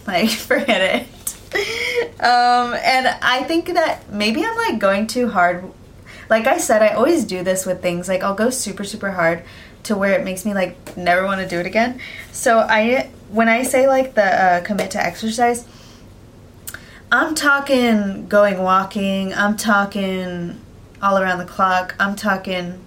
Like, 0.06 0.30
forget 0.50 0.80
it. 0.80 1.08
um, 2.20 2.74
and 2.74 3.06
I 3.06 3.44
think 3.46 3.66
that 3.74 4.10
maybe 4.10 4.44
I'm 4.44 4.56
like 4.56 4.78
going 4.78 5.06
too 5.06 5.28
hard. 5.28 5.64
Like 6.30 6.46
I 6.46 6.58
said, 6.58 6.82
I 6.82 6.88
always 6.88 7.24
do 7.24 7.42
this 7.42 7.66
with 7.66 7.82
things. 7.82 8.08
Like 8.08 8.22
I'll 8.22 8.34
go 8.34 8.50
super, 8.50 8.84
super 8.84 9.10
hard 9.10 9.44
to 9.84 9.96
where 9.96 10.18
it 10.18 10.24
makes 10.24 10.44
me 10.44 10.54
like 10.54 10.96
never 10.96 11.24
want 11.24 11.40
to 11.40 11.48
do 11.48 11.58
it 11.58 11.66
again. 11.66 12.00
So 12.30 12.58
I, 12.58 13.10
when 13.28 13.48
I 13.48 13.64
say 13.64 13.86
like 13.86 14.14
the 14.14 14.24
uh, 14.24 14.60
commit 14.62 14.90
to 14.92 15.04
exercise, 15.04 15.66
I'm 17.10 17.34
talking 17.34 18.26
going 18.28 18.62
walking. 18.62 19.34
I'm 19.34 19.58
talking 19.58 20.58
all 21.02 21.18
around 21.18 21.38
the 21.38 21.44
clock. 21.44 21.94
I'm 22.00 22.16
talking 22.16 22.80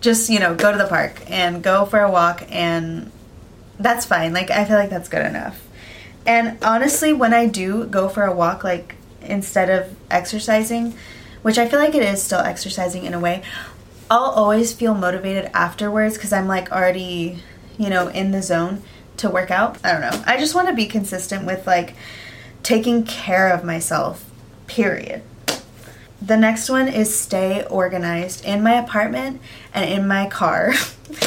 just, 0.00 0.30
you 0.30 0.38
know, 0.38 0.54
go 0.54 0.72
to 0.72 0.78
the 0.78 0.86
park 0.86 1.22
and 1.28 1.62
go 1.62 1.84
for 1.84 2.00
a 2.00 2.10
walk 2.10 2.44
and 2.50 3.10
that's 3.78 4.04
fine. 4.04 4.32
Like 4.32 4.50
I 4.50 4.64
feel 4.64 4.76
like 4.76 4.90
that's 4.90 5.08
good 5.08 5.24
enough. 5.24 5.64
And 6.26 6.62
honestly, 6.62 7.12
when 7.12 7.32
I 7.32 7.46
do 7.46 7.86
go 7.86 8.08
for 8.08 8.24
a 8.24 8.34
walk 8.34 8.64
like 8.64 8.96
instead 9.22 9.70
of 9.70 9.96
exercising, 10.10 10.94
which 11.42 11.58
I 11.58 11.68
feel 11.68 11.78
like 11.78 11.94
it 11.94 12.02
is 12.02 12.22
still 12.22 12.40
exercising 12.40 13.04
in 13.04 13.14
a 13.14 13.20
way, 13.20 13.42
I'll 14.10 14.30
always 14.30 14.72
feel 14.72 14.94
motivated 14.94 15.50
afterwards 15.54 16.18
cuz 16.18 16.32
I'm 16.32 16.48
like 16.48 16.72
already, 16.72 17.42
you 17.76 17.90
know, 17.90 18.08
in 18.08 18.30
the 18.30 18.42
zone 18.42 18.82
to 19.18 19.28
work 19.28 19.50
out. 19.50 19.78
I 19.84 19.92
don't 19.92 20.00
know. 20.00 20.22
I 20.26 20.38
just 20.38 20.54
want 20.54 20.68
to 20.68 20.74
be 20.74 20.86
consistent 20.86 21.44
with 21.44 21.66
like 21.66 21.94
taking 22.62 23.04
care 23.04 23.48
of 23.48 23.64
myself. 23.64 24.24
Period. 24.66 25.22
The 26.20 26.36
next 26.36 26.68
one 26.68 26.88
is 26.88 27.16
stay 27.16 27.64
organized 27.64 28.44
in 28.44 28.62
my 28.62 28.74
apartment 28.74 29.40
and 29.72 29.88
in 29.88 30.08
my 30.08 30.28
car. 30.28 30.72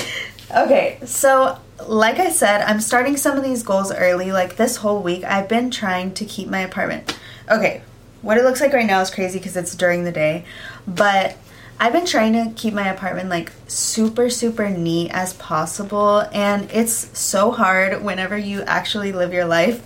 okay, 0.55 0.99
so 1.05 1.57
like 1.87 2.19
I 2.19 2.29
said, 2.29 2.61
I'm 2.61 2.81
starting 2.81 3.15
some 3.17 3.37
of 3.37 3.43
these 3.43 3.63
goals 3.63 3.91
early. 3.91 4.31
Like 4.31 4.57
this 4.57 4.77
whole 4.77 5.01
week, 5.01 5.23
I've 5.23 5.47
been 5.47 5.71
trying 5.71 6.13
to 6.15 6.25
keep 6.25 6.49
my 6.49 6.59
apartment. 6.59 7.17
Okay, 7.49 7.81
what 8.21 8.37
it 8.37 8.43
looks 8.43 8.61
like 8.61 8.73
right 8.73 8.85
now 8.85 9.01
is 9.01 9.09
crazy 9.09 9.39
because 9.39 9.55
it's 9.55 9.75
during 9.75 10.03
the 10.03 10.11
day, 10.11 10.45
but 10.87 11.37
I've 11.83 11.93
been 11.93 12.05
trying 12.05 12.33
to 12.33 12.53
keep 12.55 12.75
my 12.75 12.89
apartment 12.89 13.29
like 13.29 13.51
super, 13.67 14.29
super 14.29 14.69
neat 14.69 15.09
as 15.09 15.33
possible, 15.33 16.19
and 16.31 16.69
it's 16.69 17.17
so 17.17 17.49
hard 17.49 18.03
whenever 18.03 18.37
you 18.37 18.61
actually 18.61 19.11
live 19.11 19.33
your 19.33 19.45
life. 19.45 19.81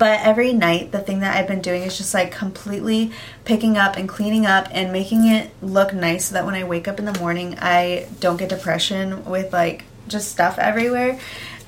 But 0.00 0.18
every 0.22 0.52
night, 0.52 0.90
the 0.90 0.98
thing 0.98 1.20
that 1.20 1.36
I've 1.36 1.46
been 1.46 1.62
doing 1.62 1.84
is 1.84 1.96
just 1.96 2.12
like 2.12 2.32
completely 2.32 3.12
picking 3.44 3.78
up 3.78 3.96
and 3.96 4.08
cleaning 4.08 4.46
up 4.46 4.66
and 4.72 4.92
making 4.92 5.28
it 5.28 5.52
look 5.62 5.94
nice 5.94 6.24
so 6.24 6.34
that 6.34 6.44
when 6.44 6.56
I 6.56 6.64
wake 6.64 6.88
up 6.88 6.98
in 6.98 7.04
the 7.04 7.16
morning, 7.20 7.56
I 7.60 8.08
don't 8.18 8.36
get 8.36 8.48
depression 8.48 9.24
with 9.24 9.52
like 9.52 9.84
just 10.08 10.32
stuff 10.32 10.58
everywhere. 10.58 11.20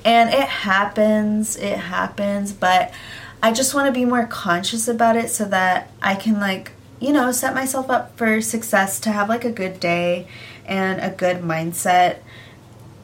And 0.03 0.31
it 0.31 0.49
happens, 0.49 1.55
it 1.55 1.77
happens, 1.77 2.51
but 2.51 2.93
I 3.41 3.53
just 3.53 3.73
want 3.73 3.87
to 3.87 3.93
be 3.97 4.03
more 4.03 4.25
conscious 4.25 4.89
about 4.89 5.15
it 5.15 5.29
so 5.29 5.45
that 5.45 5.91
I 6.01 6.15
can 6.15 6.41
like 6.41 6.73
you 7.01 7.11
know, 7.11 7.31
set 7.31 7.55
myself 7.55 7.89
up 7.89 8.15
for 8.15 8.39
success 8.41 8.99
to 9.01 9.11
have 9.11 9.27
like 9.27 9.43
a 9.43 9.51
good 9.51 9.79
day 9.79 10.27
and 10.65 11.01
a 11.01 11.09
good 11.09 11.37
mindset. 11.37 12.19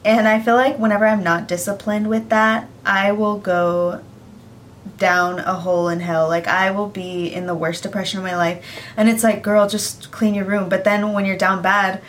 And 0.04 0.28
I 0.28 0.40
feel 0.40 0.54
like 0.54 0.78
whenever 0.78 1.04
I'm 1.04 1.24
not 1.24 1.48
disciplined 1.48 2.08
with 2.08 2.28
that, 2.28 2.68
I 2.86 3.10
will 3.10 3.38
go 3.38 4.02
down 4.96 5.40
a 5.40 5.54
hole 5.54 5.88
in 5.88 5.98
hell. 5.98 6.28
Like 6.28 6.46
I 6.46 6.70
will 6.70 6.88
be 6.88 7.26
in 7.26 7.46
the 7.46 7.56
worst 7.56 7.82
depression 7.82 8.18
of 8.18 8.24
my 8.24 8.36
life. 8.36 8.64
And 8.96 9.08
it's 9.08 9.24
like, 9.24 9.42
girl, 9.42 9.68
just 9.68 10.12
clean 10.12 10.32
your 10.32 10.44
room. 10.44 10.68
But 10.68 10.84
then 10.84 11.12
when 11.12 11.26
you're 11.26 11.36
down 11.36 11.60
bad, 11.60 12.00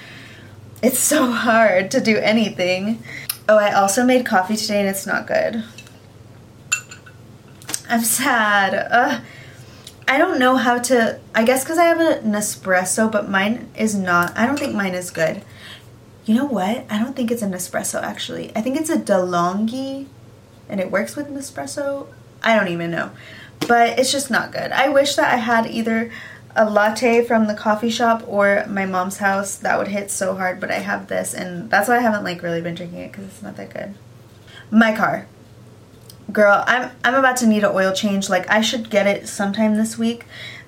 it's 0.83 0.99
so 1.13 1.31
hard 1.31 1.89
to 1.91 1.99
do 1.99 2.17
anything. 2.17 3.03
Oh, 3.49 3.57
I 3.57 3.73
also 3.73 4.05
made 4.05 4.27
coffee 4.27 4.55
today 4.55 4.81
and 4.81 4.87
it's 4.87 5.07
not 5.07 5.25
good. 5.25 5.63
I'm 7.89 8.03
sad. 8.03 8.75
Ugh. 8.91 9.23
I 10.09 10.17
don't 10.17 10.39
know 10.39 10.55
how 10.55 10.79
to. 10.79 11.19
I 11.35 11.43
guess 11.43 11.63
because 11.63 11.77
I 11.77 11.85
have 11.85 11.99
an 11.99 12.31
espresso, 12.31 13.11
but 13.11 13.29
mine 13.29 13.69
is 13.77 13.93
not. 13.93 14.35
I 14.35 14.47
don't 14.47 14.57
think 14.57 14.73
mine 14.73 14.95
is 14.95 15.11
good. 15.11 15.43
You 16.25 16.33
know 16.33 16.45
what? 16.45 16.83
I 16.89 16.97
don't 16.97 17.15
think 17.15 17.29
it's 17.29 17.43
an 17.43 17.51
espresso 17.51 18.01
actually. 18.01 18.51
I 18.55 18.61
think 18.61 18.75
it's 18.75 18.89
a 18.89 18.97
DeLonghi, 18.97 20.07
and 20.67 20.79
it 20.79 20.89
works 20.89 21.15
with 21.15 21.27
an 21.27 21.35
espresso. 21.35 22.07
I 22.41 22.55
don't 22.55 22.69
even 22.69 22.89
know, 22.89 23.11
but 23.67 23.99
it's 23.99 24.11
just 24.11 24.31
not 24.31 24.51
good. 24.51 24.71
I 24.71 24.89
wish 24.89 25.15
that 25.15 25.31
I 25.31 25.37
had 25.37 25.67
either 25.67 26.11
a 26.55 26.67
latte 26.67 27.23
from 27.23 27.45
the 27.45 27.53
coffee 27.53 27.91
shop 27.91 28.23
or 28.25 28.65
my 28.67 28.87
mom's 28.87 29.17
house. 29.17 29.57
That 29.57 29.77
would 29.77 29.89
hit 29.89 30.09
so 30.09 30.33
hard, 30.35 30.59
but 30.59 30.71
I 30.71 30.79
have 30.79 31.05
this, 31.05 31.35
and 31.35 31.69
that's 31.69 31.87
why 31.87 31.97
I 31.97 32.01
haven't 32.01 32.23
like 32.23 32.41
really 32.41 32.61
been 32.61 32.73
drinking 32.73 33.01
it 33.01 33.11
because 33.11 33.25
it's 33.25 33.43
not 33.43 33.57
that 33.57 33.71
good. 33.71 33.93
My 34.71 34.95
car 34.95 35.27
girl, 36.31 36.63
I'm 36.67 36.91
I'm 37.03 37.15
about 37.15 37.37
to 37.37 37.47
need 37.47 37.63
an 37.63 37.71
oil 37.73 37.93
change. 37.93 38.29
Like 38.29 38.49
I 38.49 38.61
should 38.61 38.89
get 38.89 39.07
it 39.07 39.27
sometime 39.27 39.75
this 39.75 39.97
week. 39.97 40.25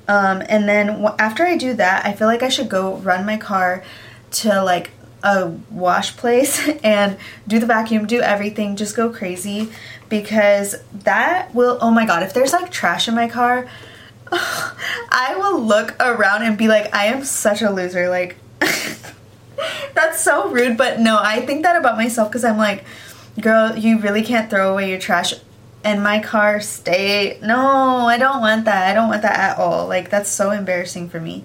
Um, 0.08 0.44
and 0.50 0.68
then 0.68 1.06
after 1.20 1.46
I 1.46 1.58
do 1.58 1.74
that, 1.76 2.06
I 2.06 2.14
feel 2.14 2.28
like 2.28 2.44
I 2.44 2.50
should 2.50 2.70
go 2.70 2.96
run 2.98 3.26
my 3.26 3.38
car 3.38 3.84
to 4.32 4.64
like 4.64 4.92
a 5.24 5.50
wash 5.70 6.18
place 6.18 6.68
and 6.84 7.18
do 7.48 7.60
the 7.60 7.66
vacuum, 7.66 8.06
do 8.08 8.22
everything, 8.22 8.76
just 8.76 8.96
go 8.96 9.10
crazy 9.10 9.70
because 10.10 10.76
that 10.94 11.54
will 11.54 11.78
oh 11.82 11.92
my 11.92 12.06
god, 12.06 12.24
if 12.24 12.34
there's 12.34 12.54
like 12.54 12.72
trash 12.72 13.08
in 13.08 13.16
my 13.16 13.28
car, 13.28 13.70
I 14.32 15.36
will 15.38 15.62
look 15.62 15.96
around 16.00 16.44
and 16.44 16.58
be 16.58 16.68
like 16.68 16.94
I 16.94 17.06
am 17.06 17.24
such 17.24 17.62
a 17.62 17.70
loser 17.70 18.10
like 18.10 18.38
That's 19.94 20.22
so 20.22 20.50
rude, 20.50 20.78
but 20.78 21.00
no, 21.00 21.20
I 21.22 21.46
think 21.46 21.64
that 21.64 21.76
about 21.76 21.98
myself 21.98 22.32
cuz 22.32 22.44
I'm 22.44 22.58
like 22.58 22.84
girl, 23.40 23.78
you 23.78 23.98
really 24.00 24.24
can't 24.24 24.50
throw 24.50 24.74
away 24.74 24.90
your 24.90 25.00
trash 25.00 25.34
and 25.84 26.04
my 26.04 26.20
car 26.20 26.62
stay. 26.62 27.40
No 27.42 28.08
i 28.08 28.18
don't 28.18 28.42
want 28.42 28.66
that. 28.66 28.90
I 28.90 28.94
don't 28.94 29.10
want 29.10 29.22
that 29.24 29.40
at 29.40 29.58
all. 29.58 29.88
Like 29.88 30.10
that's 30.10 30.30
so 30.30 30.52
embarrassing 30.52 31.10
for 31.10 31.20
me. 31.20 31.44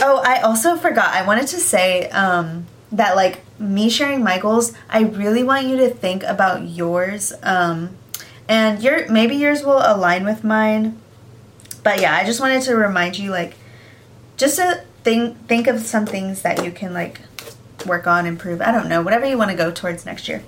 Oh 0.00 0.22
i 0.24 0.40
also 0.40 0.76
forgot. 0.76 1.14
I 1.14 1.26
wanted 1.26 1.46
to 1.48 1.58
say 1.58 2.08
um, 2.10 2.66
that 2.92 3.16
like 3.16 3.42
me 3.58 3.88
sharing 3.88 4.22
my 4.22 4.38
goals 4.38 4.74
i 4.90 5.00
really 5.00 5.42
want 5.42 5.66
you 5.66 5.78
to 5.78 5.88
think 5.88 6.22
about 6.22 6.68
yours 6.68 7.32
um, 7.42 7.96
and 8.48 8.82
your 8.82 9.10
maybe 9.10 9.34
yours 9.34 9.62
will 9.64 9.80
align 9.82 10.24
with 10.24 10.44
mine. 10.44 11.00
But 11.82 12.00
yeah 12.00 12.14
i 12.16 12.24
just 12.24 12.40
wanted 12.40 12.62
to 12.62 12.74
remind 12.74 13.18
you 13.18 13.30
like 13.30 13.54
just 14.36 14.56
to 14.56 14.82
think 15.04 15.46
think 15.46 15.66
of 15.66 15.80
some 15.80 16.04
things 16.04 16.42
that 16.42 16.64
you 16.64 16.70
can 16.70 16.92
like 16.92 17.20
work 17.86 18.06
on 18.06 18.26
improve. 18.26 18.60
I 18.60 18.72
don't 18.72 18.88
know 18.88 19.02
whatever 19.02 19.26
you 19.26 19.38
want 19.38 19.50
to 19.50 19.56
go 19.56 19.70
towards 19.70 20.04
next 20.04 20.28
year 20.28 20.42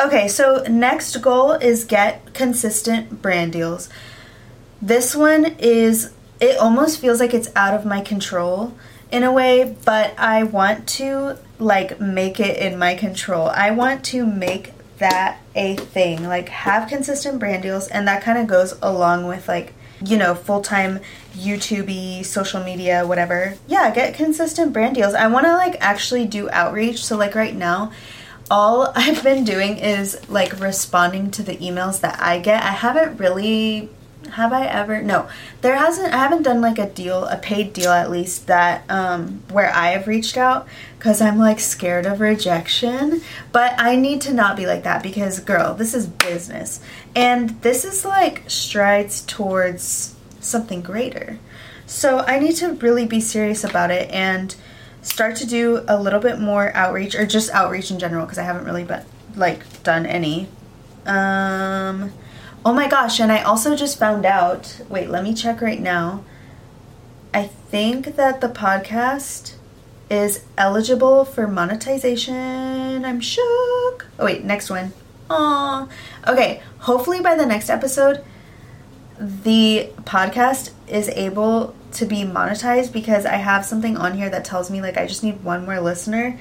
Okay, 0.00 0.28
so 0.28 0.64
next 0.66 1.14
goal 1.20 1.52
is 1.52 1.84
get 1.84 2.32
consistent 2.32 3.20
brand 3.20 3.52
deals. 3.52 3.90
This 4.80 5.14
one 5.14 5.44
is, 5.58 6.14
it 6.40 6.56
almost 6.56 7.00
feels 7.00 7.20
like 7.20 7.34
it's 7.34 7.50
out 7.54 7.74
of 7.74 7.84
my 7.84 8.00
control 8.00 8.72
in 9.12 9.24
a 9.24 9.32
way, 9.32 9.76
but 9.84 10.18
I 10.18 10.44
want 10.44 10.88
to 11.00 11.36
like 11.58 12.00
make 12.00 12.40
it 12.40 12.56
in 12.56 12.78
my 12.78 12.94
control. 12.94 13.48
I 13.48 13.72
want 13.72 14.02
to 14.06 14.24
make 14.24 14.72
that 14.96 15.38
a 15.54 15.76
thing, 15.76 16.26
like 16.26 16.48
have 16.48 16.88
consistent 16.88 17.38
brand 17.38 17.62
deals, 17.62 17.86
and 17.88 18.08
that 18.08 18.22
kind 18.22 18.38
of 18.38 18.46
goes 18.46 18.72
along 18.80 19.26
with 19.26 19.48
like, 19.48 19.74
you 20.02 20.16
know, 20.16 20.34
full 20.34 20.62
time 20.62 21.00
YouTube, 21.34 22.24
social 22.24 22.64
media, 22.64 23.06
whatever. 23.06 23.54
Yeah, 23.66 23.90
get 23.94 24.14
consistent 24.14 24.72
brand 24.72 24.94
deals. 24.94 25.12
I 25.12 25.26
want 25.26 25.44
to 25.44 25.52
like 25.52 25.76
actually 25.80 26.26
do 26.26 26.48
outreach. 26.48 27.04
So, 27.04 27.18
like, 27.18 27.34
right 27.34 27.54
now, 27.54 27.92
all 28.50 28.92
I've 28.94 29.22
been 29.22 29.44
doing 29.44 29.78
is 29.78 30.28
like 30.28 30.60
responding 30.60 31.30
to 31.32 31.42
the 31.42 31.56
emails 31.56 32.00
that 32.00 32.20
I 32.20 32.40
get. 32.40 32.62
I 32.62 32.72
haven't 32.72 33.18
really 33.18 33.88
have 34.32 34.52
I 34.52 34.66
ever 34.66 35.02
no. 35.02 35.28
There 35.62 35.76
hasn't 35.76 36.12
I 36.12 36.18
haven't 36.18 36.42
done 36.42 36.60
like 36.60 36.78
a 36.78 36.88
deal 36.88 37.24
a 37.24 37.36
paid 37.36 37.72
deal 37.72 37.90
at 37.90 38.10
least 38.10 38.46
that 38.48 38.84
um 38.90 39.42
where 39.50 39.74
I 39.74 39.88
have 39.90 40.06
reached 40.06 40.36
out 40.36 40.68
because 40.98 41.20
I'm 41.20 41.38
like 41.38 41.58
scared 41.60 42.06
of 42.06 42.20
rejection. 42.20 43.22
But 43.52 43.74
I 43.78 43.96
need 43.96 44.20
to 44.22 44.34
not 44.34 44.56
be 44.56 44.66
like 44.66 44.82
that 44.84 45.02
because 45.02 45.40
girl 45.40 45.74
this 45.74 45.94
is 45.94 46.06
business. 46.06 46.80
And 47.14 47.60
this 47.62 47.84
is 47.84 48.04
like 48.04 48.44
strides 48.48 49.22
towards 49.22 50.14
something 50.40 50.82
greater. 50.82 51.38
So 51.86 52.18
I 52.20 52.38
need 52.38 52.56
to 52.56 52.74
really 52.74 53.06
be 53.06 53.20
serious 53.20 53.64
about 53.64 53.90
it 53.90 54.10
and 54.10 54.54
start 55.02 55.36
to 55.36 55.46
do 55.46 55.84
a 55.88 56.00
little 56.00 56.20
bit 56.20 56.38
more 56.38 56.74
outreach 56.74 57.14
or 57.14 57.26
just 57.26 57.50
outreach 57.50 57.90
in 57.90 57.98
general 57.98 58.24
because 58.24 58.38
I 58.38 58.42
haven't 58.42 58.64
really 58.64 58.84
but 58.84 59.04
like 59.36 59.82
done 59.82 60.06
any. 60.06 60.48
Um 61.06 62.12
oh 62.64 62.72
my 62.72 62.88
gosh, 62.88 63.20
and 63.20 63.32
I 63.32 63.42
also 63.42 63.74
just 63.74 63.98
found 63.98 64.26
out, 64.26 64.80
wait, 64.88 65.08
let 65.08 65.24
me 65.24 65.34
check 65.34 65.60
right 65.60 65.80
now. 65.80 66.24
I 67.32 67.44
think 67.44 68.16
that 68.16 68.40
the 68.40 68.48
podcast 68.48 69.54
is 70.10 70.44
eligible 70.58 71.24
for 71.24 71.46
monetization. 71.46 73.04
I'm 73.04 73.20
shook. 73.20 74.06
Oh 74.18 74.24
wait, 74.24 74.44
next 74.44 74.68
one. 74.68 74.92
Aw. 75.30 75.88
Okay, 76.26 76.62
hopefully 76.80 77.20
by 77.20 77.36
the 77.36 77.46
next 77.46 77.70
episode 77.70 78.24
the 79.20 79.90
podcast 80.04 80.70
is 80.88 81.10
able 81.10 81.74
to 81.92 82.06
be 82.06 82.22
monetized 82.22 82.92
because 82.92 83.26
I 83.26 83.36
have 83.36 83.64
something 83.64 83.96
on 83.96 84.16
here 84.16 84.30
that 84.30 84.44
tells 84.44 84.70
me 84.70 84.80
like 84.80 84.96
I 84.96 85.06
just 85.06 85.22
need 85.22 85.42
one 85.42 85.64
more 85.64 85.80
listener. 85.80 86.38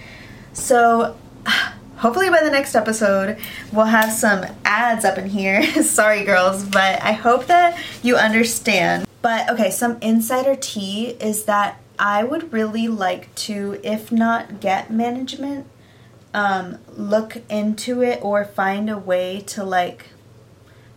So 0.53 1.17
hopefully 1.97 2.29
by 2.29 2.41
the 2.43 2.51
next 2.51 2.75
episode 2.75 3.37
we'll 3.73 3.85
have 3.85 4.11
some 4.11 4.45
ads 4.65 5.05
up 5.05 5.17
in 5.17 5.29
here. 5.29 5.63
Sorry 5.83 6.23
girls, 6.23 6.65
but 6.65 7.01
I 7.01 7.13
hope 7.13 7.47
that 7.47 7.79
you 8.03 8.15
understand. 8.15 9.07
But 9.21 9.49
okay, 9.49 9.71
some 9.71 9.97
insider 10.01 10.55
tea 10.55 11.09
is 11.19 11.43
that 11.45 11.79
I 11.97 12.23
would 12.23 12.53
really 12.53 12.87
like 12.87 13.33
to 13.35 13.79
if 13.83 14.11
not 14.11 14.61
get 14.61 14.91
management 14.91 15.67
um 16.31 16.77
look 16.95 17.41
into 17.49 18.03
it 18.03 18.19
or 18.21 18.45
find 18.45 18.87
a 18.87 18.97
way 18.97 19.41
to 19.47 19.63
like 19.63 20.05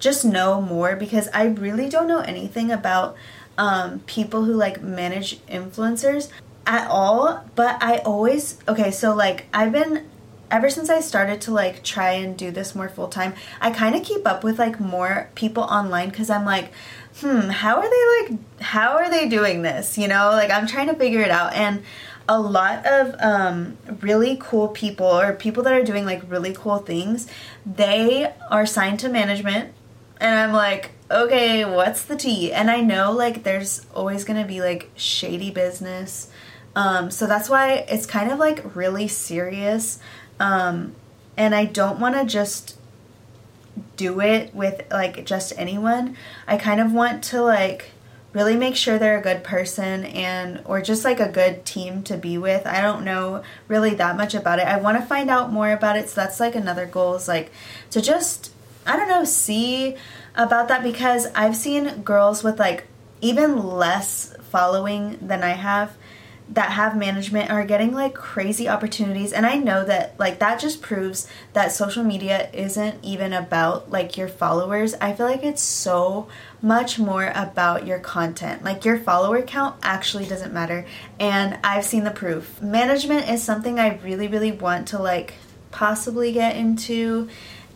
just 0.02 0.24
know 0.24 0.60
more 0.60 0.96
because 0.96 1.28
I 1.32 1.44
really 1.44 1.88
don't 1.88 2.08
know 2.08 2.20
anything 2.20 2.70
about 2.70 3.16
um, 3.58 4.00
people 4.00 4.44
who 4.44 4.54
like 4.54 4.82
manage 4.82 5.40
influencers 5.46 6.28
at 6.66 6.88
all. 6.88 7.44
But 7.54 7.82
I 7.82 7.98
always, 7.98 8.58
okay, 8.68 8.90
so 8.90 9.14
like 9.14 9.46
I've 9.52 9.72
been, 9.72 10.08
ever 10.50 10.68
since 10.68 10.90
I 10.90 11.00
started 11.00 11.40
to 11.42 11.50
like 11.52 11.82
try 11.82 12.12
and 12.12 12.36
do 12.36 12.50
this 12.50 12.74
more 12.74 12.88
full 12.88 13.08
time, 13.08 13.34
I 13.60 13.70
kind 13.70 13.94
of 13.94 14.02
keep 14.02 14.26
up 14.26 14.44
with 14.44 14.58
like 14.58 14.80
more 14.80 15.30
people 15.34 15.64
online 15.64 16.10
because 16.10 16.30
I'm 16.30 16.44
like, 16.44 16.72
hmm, 17.20 17.48
how 17.48 17.76
are 17.76 17.88
they 17.88 18.30
like, 18.30 18.60
how 18.60 18.96
are 18.96 19.10
they 19.10 19.28
doing 19.28 19.62
this? 19.62 19.98
You 19.98 20.08
know, 20.08 20.30
like 20.30 20.50
I'm 20.50 20.66
trying 20.66 20.88
to 20.88 20.94
figure 20.94 21.20
it 21.20 21.30
out. 21.30 21.54
And 21.54 21.82
a 22.28 22.40
lot 22.40 22.86
of 22.86 23.14
um, 23.20 23.76
really 24.00 24.38
cool 24.40 24.68
people 24.68 25.06
or 25.06 25.32
people 25.32 25.62
that 25.64 25.72
are 25.72 25.82
doing 25.82 26.04
like 26.04 26.22
really 26.28 26.54
cool 26.54 26.78
things, 26.78 27.26
they 27.66 28.32
are 28.50 28.64
signed 28.64 29.00
to 29.00 29.08
management 29.08 29.74
and 30.22 30.38
I'm 30.38 30.52
like, 30.52 30.92
okay, 31.10 31.64
what's 31.64 32.04
the 32.04 32.14
tea? 32.16 32.52
And 32.52 32.70
I 32.70 32.80
know 32.80 33.10
like 33.10 33.42
there's 33.42 33.84
always 33.92 34.22
gonna 34.22 34.46
be 34.46 34.60
like 34.60 34.88
shady 34.94 35.50
business. 35.50 36.30
Um, 36.76 37.10
so 37.10 37.26
that's 37.26 37.50
why 37.50 37.84
it's 37.88 38.06
kind 38.06 38.30
of 38.30 38.38
like 38.38 38.76
really 38.76 39.08
serious. 39.08 39.98
Um, 40.38 40.94
and 41.36 41.56
I 41.56 41.64
don't 41.64 41.98
want 41.98 42.14
to 42.14 42.24
just 42.24 42.78
do 43.96 44.20
it 44.20 44.54
with 44.54 44.82
like 44.92 45.26
just 45.26 45.52
anyone. 45.56 46.16
I 46.46 46.56
kind 46.56 46.80
of 46.80 46.92
want 46.92 47.24
to 47.24 47.42
like 47.42 47.90
really 48.32 48.56
make 48.56 48.76
sure 48.76 48.98
they're 48.98 49.18
a 49.18 49.22
good 49.22 49.42
person 49.42 50.04
and 50.04 50.62
or 50.64 50.80
just 50.80 51.04
like 51.04 51.18
a 51.18 51.28
good 51.28 51.66
team 51.66 52.04
to 52.04 52.16
be 52.16 52.38
with. 52.38 52.64
I 52.64 52.80
don't 52.80 53.04
know 53.04 53.42
really 53.66 53.94
that 53.96 54.16
much 54.16 54.34
about 54.34 54.60
it. 54.60 54.68
I 54.68 54.78
want 54.78 54.98
to 54.98 55.04
find 55.04 55.28
out 55.28 55.52
more 55.52 55.72
about 55.72 55.96
it. 55.96 56.08
So 56.08 56.20
that's 56.20 56.38
like 56.38 56.54
another 56.54 56.86
goal 56.86 57.16
is 57.16 57.26
like 57.26 57.50
to 57.90 58.00
just 58.00 58.51
I 58.86 58.96
don't 58.96 59.08
know, 59.08 59.24
see 59.24 59.96
about 60.34 60.68
that 60.68 60.82
because 60.82 61.26
I've 61.34 61.56
seen 61.56 62.02
girls 62.02 62.42
with 62.42 62.58
like 62.58 62.84
even 63.20 63.62
less 63.62 64.34
following 64.50 65.18
than 65.20 65.42
I 65.42 65.50
have 65.50 65.96
that 66.48 66.72
have 66.72 66.96
management 66.96 67.50
are 67.50 67.64
getting 67.64 67.94
like 67.94 68.14
crazy 68.14 68.68
opportunities 68.68 69.32
and 69.32 69.46
I 69.46 69.56
know 69.56 69.84
that 69.84 70.18
like 70.18 70.40
that 70.40 70.60
just 70.60 70.82
proves 70.82 71.26
that 71.54 71.72
social 71.72 72.04
media 72.04 72.50
isn't 72.52 73.02
even 73.02 73.32
about 73.32 73.90
like 73.90 74.18
your 74.18 74.28
followers. 74.28 74.94
I 75.00 75.14
feel 75.14 75.26
like 75.26 75.44
it's 75.44 75.62
so 75.62 76.28
much 76.60 76.98
more 76.98 77.32
about 77.34 77.86
your 77.86 78.00
content. 78.00 78.64
Like 78.64 78.84
your 78.84 78.98
follower 78.98 79.40
count 79.42 79.76
actually 79.82 80.26
doesn't 80.26 80.52
matter 80.52 80.84
and 81.18 81.58
I've 81.64 81.84
seen 81.84 82.04
the 82.04 82.10
proof. 82.10 82.60
Management 82.60 83.30
is 83.30 83.42
something 83.42 83.78
I 83.78 83.96
really 83.98 84.28
really 84.28 84.52
want 84.52 84.88
to 84.88 84.98
like 84.98 85.34
possibly 85.70 86.32
get 86.32 86.56
into 86.56 87.28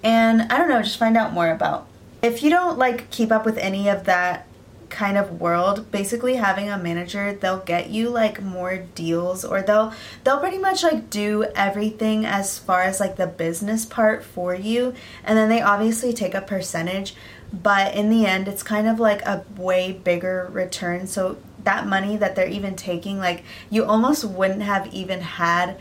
and 0.06 0.42
I 0.42 0.58
don't 0.58 0.68
know, 0.68 0.80
just 0.82 0.98
find 0.98 1.16
out 1.16 1.32
more 1.32 1.50
about. 1.50 1.88
If 2.22 2.40
you 2.40 2.48
don't 2.48 2.78
like 2.78 3.10
keep 3.10 3.32
up 3.32 3.44
with 3.44 3.58
any 3.58 3.88
of 3.88 4.04
that 4.04 4.46
kind 4.88 5.18
of 5.18 5.40
world, 5.40 5.90
basically 5.90 6.36
having 6.36 6.70
a 6.70 6.78
manager, 6.78 7.32
they'll 7.32 7.58
get 7.58 7.90
you 7.90 8.08
like 8.10 8.40
more 8.40 8.76
deals 8.94 9.44
or 9.44 9.62
they'll 9.62 9.92
they'll 10.22 10.38
pretty 10.38 10.58
much 10.58 10.84
like 10.84 11.10
do 11.10 11.46
everything 11.56 12.24
as 12.24 12.56
far 12.56 12.82
as 12.82 13.00
like 13.00 13.16
the 13.16 13.26
business 13.26 13.84
part 13.84 14.22
for 14.22 14.54
you 14.54 14.94
and 15.24 15.36
then 15.36 15.48
they 15.48 15.60
obviously 15.60 16.12
take 16.12 16.34
a 16.34 16.40
percentage, 16.40 17.16
but 17.52 17.92
in 17.92 18.08
the 18.08 18.26
end 18.26 18.46
it's 18.46 18.62
kind 18.62 18.86
of 18.86 19.00
like 19.00 19.22
a 19.22 19.44
way 19.56 19.90
bigger 19.90 20.48
return. 20.52 21.08
So 21.08 21.36
that 21.64 21.84
money 21.84 22.16
that 22.16 22.36
they're 22.36 22.46
even 22.46 22.76
taking 22.76 23.18
like 23.18 23.42
you 23.70 23.84
almost 23.84 24.24
wouldn't 24.24 24.62
have 24.62 24.86
even 24.94 25.20
had 25.20 25.76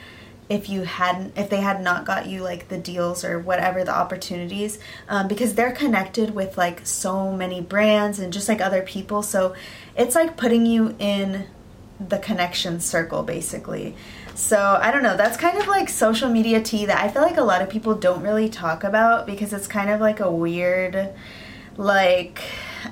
if 0.47 0.69
you 0.69 0.83
hadn't 0.83 1.35
if 1.37 1.49
they 1.49 1.61
had 1.61 1.81
not 1.81 2.05
got 2.05 2.27
you 2.27 2.41
like 2.41 2.67
the 2.67 2.77
deals 2.77 3.23
or 3.23 3.39
whatever 3.39 3.83
the 3.83 3.95
opportunities 3.95 4.77
um, 5.09 5.27
because 5.27 5.55
they're 5.55 5.71
connected 5.71 6.35
with 6.35 6.57
like 6.57 6.85
so 6.85 7.31
many 7.31 7.61
brands 7.61 8.19
and 8.19 8.31
just 8.31 8.47
like 8.47 8.61
other 8.61 8.83
people. 8.83 9.23
So 9.23 9.55
it's 9.95 10.15
like 10.15 10.37
putting 10.37 10.65
you 10.65 10.95
in 10.99 11.47
the 11.99 12.19
connection 12.19 12.79
circle 12.79 13.23
basically. 13.23 13.95
So 14.35 14.79
i 14.81 14.91
don't 14.91 15.03
know. 15.03 15.17
That's 15.17 15.37
kind 15.37 15.57
of 15.57 15.67
like 15.67 15.89
social 15.89 16.29
media 16.29 16.61
tea 16.61 16.85
that 16.85 17.01
i 17.01 17.09
feel 17.09 17.21
like 17.21 17.37
a 17.37 17.43
lot 17.43 17.61
of 17.61 17.69
people 17.69 17.95
don't 17.95 18.21
really 18.21 18.49
talk 18.49 18.83
about 18.83 19.25
because 19.25 19.53
it's 19.53 19.67
kind 19.67 19.89
of 19.89 19.99
like 19.99 20.19
a 20.19 20.31
weird 20.31 21.13
like 21.77 22.41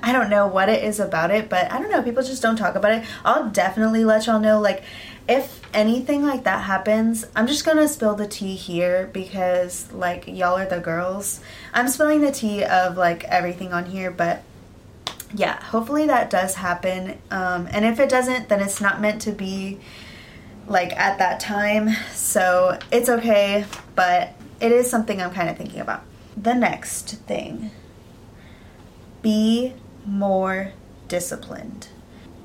I 0.02 0.12
don't 0.12 0.28
know 0.28 0.46
what 0.46 0.68
it 0.68 0.82
is 0.82 1.00
about 1.00 1.30
it, 1.30 1.48
but 1.48 1.70
I 1.70 1.78
don't 1.78 1.90
know, 1.90 2.02
people 2.02 2.22
just 2.22 2.42
don't 2.42 2.56
talk 2.56 2.74
about 2.74 2.92
it. 2.92 3.04
I'll 3.24 3.48
definitely 3.48 4.04
let 4.04 4.26
y'all 4.26 4.40
know 4.40 4.60
like 4.60 4.82
if 5.26 5.62
anything 5.72 6.22
like 6.22 6.44
that 6.44 6.64
happens, 6.64 7.26
I'm 7.34 7.46
just 7.46 7.64
gonna 7.64 7.88
spill 7.88 8.14
the 8.14 8.26
tea 8.26 8.56
here 8.56 9.08
because 9.12 9.90
like 9.92 10.26
y'all 10.26 10.58
are 10.58 10.66
the 10.66 10.80
girls. 10.80 11.40
I'm 11.72 11.88
spilling 11.88 12.20
the 12.20 12.32
tea 12.32 12.64
of 12.64 12.96
like 12.96 13.24
everything 13.24 13.72
on 13.72 13.86
here, 13.86 14.10
but 14.10 14.42
yeah, 15.34 15.62
hopefully 15.62 16.06
that 16.06 16.30
does 16.30 16.56
happen. 16.56 17.18
Um, 17.30 17.68
and 17.70 17.84
if 17.84 17.98
it 17.98 18.08
doesn't, 18.08 18.48
then 18.48 18.60
it's 18.60 18.80
not 18.80 19.00
meant 19.00 19.22
to 19.22 19.32
be 19.32 19.80
like 20.66 20.92
at 20.92 21.18
that 21.18 21.40
time. 21.40 21.90
So 22.12 22.78
it's 22.92 23.08
okay, 23.08 23.64
but 23.94 24.34
it 24.60 24.72
is 24.72 24.90
something 24.90 25.20
I'm 25.20 25.32
kind 25.32 25.48
of 25.48 25.56
thinking 25.56 25.80
about. 25.80 26.02
The 26.36 26.54
next 26.54 27.16
thing 27.26 27.70
be 29.22 29.72
more 30.04 30.72
disciplined. 31.08 31.88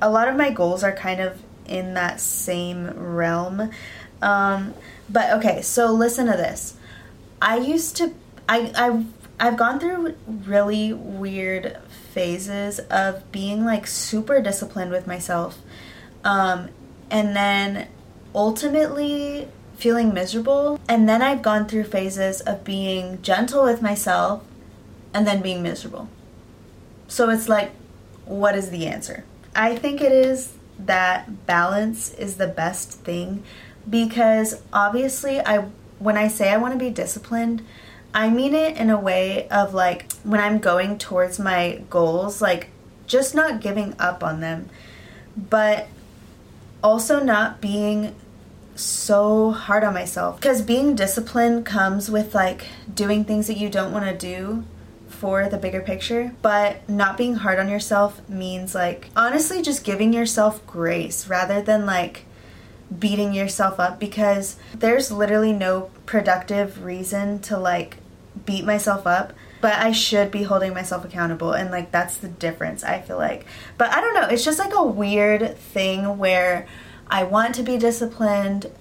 A 0.02 0.10
lot 0.10 0.30
of 0.30 0.36
my 0.36 0.50
goals 0.50 0.84
are 0.84 0.94
kind 0.94 1.20
of 1.20 1.42
in 1.70 1.94
that 1.94 2.20
same 2.20 2.90
realm. 2.90 3.72
Um, 4.22 4.74
but 5.10 5.32
okay, 5.38 5.62
so 5.62 5.92
listen 5.92 6.26
to 6.26 6.34
this. 6.34 6.76
I 7.42 7.58
used 7.58 7.96
to, 7.98 8.14
I, 8.50 8.72
I, 8.76 9.06
I've 9.40 9.58
gone 9.58 9.80
through 9.80 10.16
really 10.28 10.92
weird 10.92 11.78
phases 12.14 12.80
of 12.80 13.32
being 13.32 13.64
like 13.64 13.88
super 13.88 14.42
disciplined 14.42 14.92
with 14.92 15.08
myself, 15.08 15.60
um, 16.24 16.70
and 17.10 17.36
then 17.36 17.88
ultimately 18.36 19.48
feeling 19.78 20.14
miserable. 20.14 20.80
And 20.90 21.08
then 21.08 21.22
I've 21.22 21.42
gone 21.42 21.68
through 21.68 21.86
phases 21.86 22.42
of 22.42 22.66
being 22.66 23.22
gentle 23.22 23.64
with 23.64 23.82
myself 23.82 24.44
and 25.14 25.26
then 25.26 25.42
being 25.42 25.64
miserable. 25.64 26.10
So 27.08 27.30
it's 27.30 27.48
like, 27.48 27.72
what 28.26 28.56
is 28.56 28.70
the 28.70 28.86
answer? 28.86 29.24
I 29.56 29.76
think 29.76 30.02
it 30.02 30.12
is 30.12 30.54
that 30.86 31.46
balance 31.46 32.14
is 32.14 32.38
the 32.38 32.48
best 32.48 33.02
thing 33.02 33.44
because 33.90 34.62
obviously 34.72 35.40
I 35.40 35.66
when 36.00 36.18
I 36.18 36.28
say 36.28 36.52
I 36.52 36.58
want 36.58 36.74
to 36.74 36.80
be 36.80 36.90
disciplined, 36.90 37.62
I 38.14 38.30
mean 38.30 38.54
it 38.54 38.78
in 38.78 38.90
a 38.90 39.00
way 39.00 39.48
of 39.50 39.74
like 39.74 40.12
when 40.24 40.40
I'm 40.40 40.60
going 40.60 40.98
towards 40.98 41.40
my 41.40 41.82
goals, 41.90 42.42
like 42.42 42.70
just 43.06 43.36
not 43.36 43.62
giving 43.62 43.96
up 44.00 44.24
on 44.24 44.40
them, 44.40 44.70
but 45.36 45.88
also 46.84 47.22
not 47.22 47.60
being 47.60 48.16
so 48.76 49.52
hard 49.52 49.84
on 49.84 49.94
myself. 49.94 50.40
Because 50.40 50.62
being 50.62 50.96
disciplined 50.96 51.66
comes 51.66 52.10
with 52.10 52.34
like 52.34 52.68
doing 52.94 53.26
things 53.26 53.48
that 53.48 53.58
you 53.58 53.70
don't 53.70 53.92
want 53.92 54.06
to 54.06 54.18
do 54.18 54.64
for 55.20 55.50
the 55.50 55.58
bigger 55.58 55.82
picture, 55.82 56.34
but 56.42 56.88
not 56.90 57.18
being 57.18 57.36
hard 57.36 57.60
on 57.60 57.68
yourself 57.68 58.28
means 58.30 58.74
like 58.74 59.10
honestly 59.16 59.62
just 59.62 59.84
giving 59.84 60.14
yourself 60.14 60.66
grace 60.66 61.28
rather 61.28 61.62
than 61.62 61.86
like 61.86 62.26
beating 62.98 63.34
yourself 63.34 63.80
up 63.80 64.00
because 64.00 64.56
there's 64.74 65.12
literally 65.12 65.54
no 65.54 65.92
productive 66.06 66.84
reason 66.84 67.40
to 67.40 67.58
like 67.58 67.98
beat 68.46 68.66
myself 68.66 69.06
up 69.06 69.34
but 69.62 69.74
I 69.74 69.92
should 69.92 70.32
be 70.32 70.44
holding 70.44 70.74
myself 70.74 71.04
accountable 71.04 71.52
and 71.52 71.70
like 71.70 71.92
that's 71.92 72.18
the 72.18 72.30
difference 72.30 72.84
I 72.84 73.02
feel 73.02 73.18
like. 73.18 73.46
But 73.78 73.92
I 73.92 74.02
don't 74.02 74.14
know, 74.14 74.28
it's 74.28 74.46
just 74.46 74.58
like 74.58 74.74
a 74.74 74.84
weird 74.84 75.58
thing 75.58 76.18
where 76.18 76.68
I 77.10 77.24
want 77.24 77.56
to 77.56 77.64
be 77.64 77.78
disciplined 77.78 78.72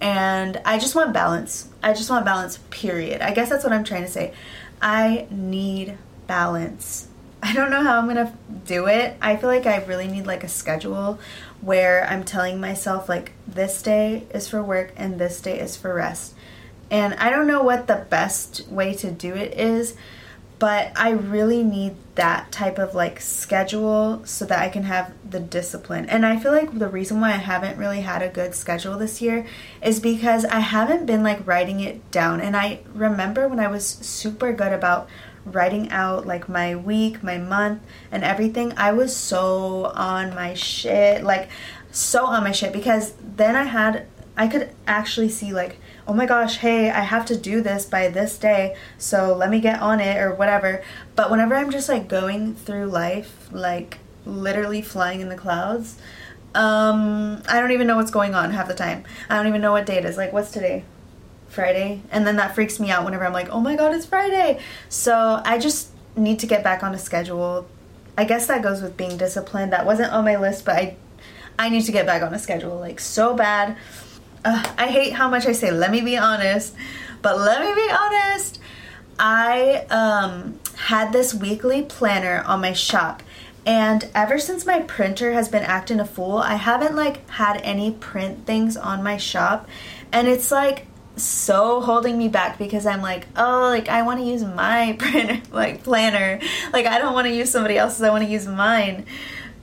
and 0.00 0.60
I 0.64 0.78
just 0.78 0.94
want 0.94 1.12
balance. 1.12 1.68
I 1.82 1.92
just 1.92 2.10
want 2.10 2.24
balance, 2.24 2.58
period. 2.70 3.20
I 3.20 3.32
guess 3.32 3.48
that's 3.48 3.62
what 3.62 3.72
I'm 3.72 3.84
trying 3.84 4.02
to 4.02 4.10
say. 4.10 4.34
I 4.82 5.28
need 5.30 5.96
balance. 6.26 7.08
I 7.42 7.54
don't 7.54 7.70
know 7.70 7.82
how 7.82 7.98
I'm 7.98 8.08
gonna 8.08 8.36
do 8.66 8.86
it. 8.86 9.16
I 9.22 9.36
feel 9.36 9.48
like 9.48 9.66
I 9.66 9.84
really 9.84 10.08
need 10.08 10.26
like 10.26 10.44
a 10.44 10.48
schedule 10.48 11.18
where 11.60 12.06
I'm 12.08 12.24
telling 12.24 12.60
myself, 12.60 13.08
like, 13.08 13.32
this 13.46 13.80
day 13.82 14.26
is 14.34 14.48
for 14.48 14.62
work 14.62 14.92
and 14.96 15.18
this 15.18 15.40
day 15.40 15.60
is 15.60 15.76
for 15.76 15.94
rest. 15.94 16.34
And 16.90 17.14
I 17.14 17.30
don't 17.30 17.46
know 17.46 17.62
what 17.62 17.86
the 17.86 18.06
best 18.10 18.68
way 18.68 18.92
to 18.94 19.10
do 19.10 19.34
it 19.34 19.58
is, 19.58 19.94
but 20.62 20.92
I 20.94 21.10
really 21.10 21.64
need 21.64 21.96
that 22.14 22.52
type 22.52 22.78
of 22.78 22.94
like 22.94 23.20
schedule 23.20 24.22
so 24.24 24.44
that 24.44 24.60
I 24.60 24.68
can 24.68 24.84
have 24.84 25.12
the 25.28 25.40
discipline. 25.40 26.08
And 26.08 26.24
I 26.24 26.38
feel 26.38 26.52
like 26.52 26.78
the 26.78 26.88
reason 26.88 27.20
why 27.20 27.30
I 27.30 27.38
haven't 27.38 27.78
really 27.78 28.02
had 28.02 28.22
a 28.22 28.28
good 28.28 28.54
schedule 28.54 28.96
this 28.96 29.20
year 29.20 29.44
is 29.82 29.98
because 29.98 30.44
I 30.44 30.60
haven't 30.60 31.04
been 31.04 31.24
like 31.24 31.44
writing 31.48 31.80
it 31.80 32.08
down. 32.12 32.40
And 32.40 32.56
I 32.56 32.78
remember 32.94 33.48
when 33.48 33.58
I 33.58 33.66
was 33.66 33.84
super 33.84 34.52
good 34.52 34.72
about 34.72 35.08
writing 35.44 35.90
out 35.90 36.28
like 36.28 36.48
my 36.48 36.76
week, 36.76 37.24
my 37.24 37.38
month, 37.38 37.82
and 38.12 38.22
everything, 38.22 38.72
I 38.76 38.92
was 38.92 39.16
so 39.16 39.86
on 39.96 40.32
my 40.32 40.54
shit. 40.54 41.24
Like, 41.24 41.50
so 41.90 42.24
on 42.26 42.44
my 42.44 42.52
shit 42.52 42.72
because 42.72 43.14
then 43.20 43.56
I 43.56 43.64
had, 43.64 44.06
I 44.36 44.46
could 44.46 44.70
actually 44.86 45.28
see 45.28 45.52
like 45.52 45.80
oh 46.06 46.14
my 46.14 46.26
gosh, 46.26 46.58
hey, 46.58 46.90
I 46.90 47.00
have 47.00 47.26
to 47.26 47.36
do 47.36 47.60
this 47.60 47.86
by 47.86 48.08
this 48.08 48.36
day, 48.36 48.76
so 48.98 49.34
let 49.34 49.50
me 49.50 49.60
get 49.60 49.80
on 49.80 50.00
it 50.00 50.18
or 50.18 50.34
whatever. 50.34 50.82
But 51.14 51.30
whenever 51.30 51.54
I'm 51.54 51.70
just 51.70 51.88
like 51.88 52.08
going 52.08 52.54
through 52.54 52.86
life, 52.86 53.48
like 53.52 53.98
literally 54.24 54.82
flying 54.82 55.20
in 55.20 55.28
the 55.28 55.36
clouds, 55.36 55.98
um, 56.54 57.42
I 57.48 57.60
don't 57.60 57.72
even 57.72 57.86
know 57.86 57.96
what's 57.96 58.10
going 58.10 58.34
on 58.34 58.50
half 58.50 58.68
the 58.68 58.74
time. 58.74 59.04
I 59.30 59.36
don't 59.36 59.46
even 59.46 59.60
know 59.60 59.72
what 59.72 59.86
day 59.86 59.96
it 59.96 60.04
is. 60.04 60.16
Like, 60.16 60.32
what's 60.32 60.50
today? 60.50 60.84
Friday. 61.48 62.02
And 62.10 62.26
then 62.26 62.36
that 62.36 62.54
freaks 62.54 62.80
me 62.80 62.90
out 62.90 63.04
whenever 63.04 63.24
I'm 63.26 63.32
like, 63.32 63.50
oh 63.50 63.60
my 63.60 63.76
god, 63.76 63.94
it's 63.94 64.06
Friday. 64.06 64.60
So 64.88 65.40
I 65.44 65.58
just 65.58 65.90
need 66.16 66.38
to 66.40 66.46
get 66.46 66.64
back 66.64 66.82
on 66.82 66.94
a 66.94 66.98
schedule. 66.98 67.66
I 68.16 68.24
guess 68.24 68.46
that 68.46 68.62
goes 68.62 68.82
with 68.82 68.96
being 68.96 69.16
disciplined. 69.16 69.72
That 69.72 69.86
wasn't 69.86 70.12
on 70.12 70.24
my 70.24 70.36
list, 70.36 70.64
but 70.64 70.76
I 70.76 70.96
I 71.58 71.68
need 71.68 71.82
to 71.82 71.92
get 71.92 72.06
back 72.06 72.22
on 72.22 72.32
a 72.32 72.38
schedule 72.38 72.78
like 72.78 72.98
so 72.98 73.34
bad 73.34 73.76
uh, 74.44 74.74
I 74.78 74.88
hate 74.88 75.12
how 75.12 75.28
much 75.28 75.46
I 75.46 75.52
say, 75.52 75.70
let 75.70 75.90
me 75.90 76.00
be 76.00 76.16
honest, 76.16 76.74
but 77.20 77.38
let 77.38 77.60
me 77.60 77.74
be 77.74 77.90
honest. 77.90 78.58
I 79.18 79.86
um, 79.90 80.58
had 80.76 81.12
this 81.12 81.34
weekly 81.34 81.82
planner 81.82 82.42
on 82.46 82.60
my 82.60 82.72
shop 82.72 83.22
and 83.64 84.08
ever 84.14 84.38
since 84.38 84.66
my 84.66 84.80
printer 84.80 85.32
has 85.32 85.48
been 85.48 85.62
acting 85.62 86.00
a 86.00 86.04
fool, 86.04 86.38
I 86.38 86.54
haven't 86.54 86.96
like 86.96 87.28
had 87.30 87.60
any 87.62 87.92
print 87.92 88.44
things 88.44 88.76
on 88.76 89.02
my 89.02 89.16
shop 89.16 89.68
and 90.10 90.26
it's 90.26 90.50
like 90.50 90.86
so 91.14 91.80
holding 91.80 92.18
me 92.18 92.26
back 92.28 92.58
because 92.58 92.86
I'm 92.86 93.02
like, 93.02 93.26
oh, 93.36 93.68
like 93.68 93.88
I 93.88 94.02
want 94.02 94.18
to 94.20 94.26
use 94.26 94.42
my 94.42 94.96
printer 94.98 95.40
like 95.52 95.84
planner. 95.84 96.40
Like 96.72 96.86
I 96.86 96.98
don't 96.98 97.14
want 97.14 97.26
to 97.28 97.34
use 97.34 97.50
somebody 97.50 97.78
else's, 97.78 98.02
I 98.02 98.10
want 98.10 98.24
to 98.24 98.30
use 98.30 98.46
mine 98.48 99.06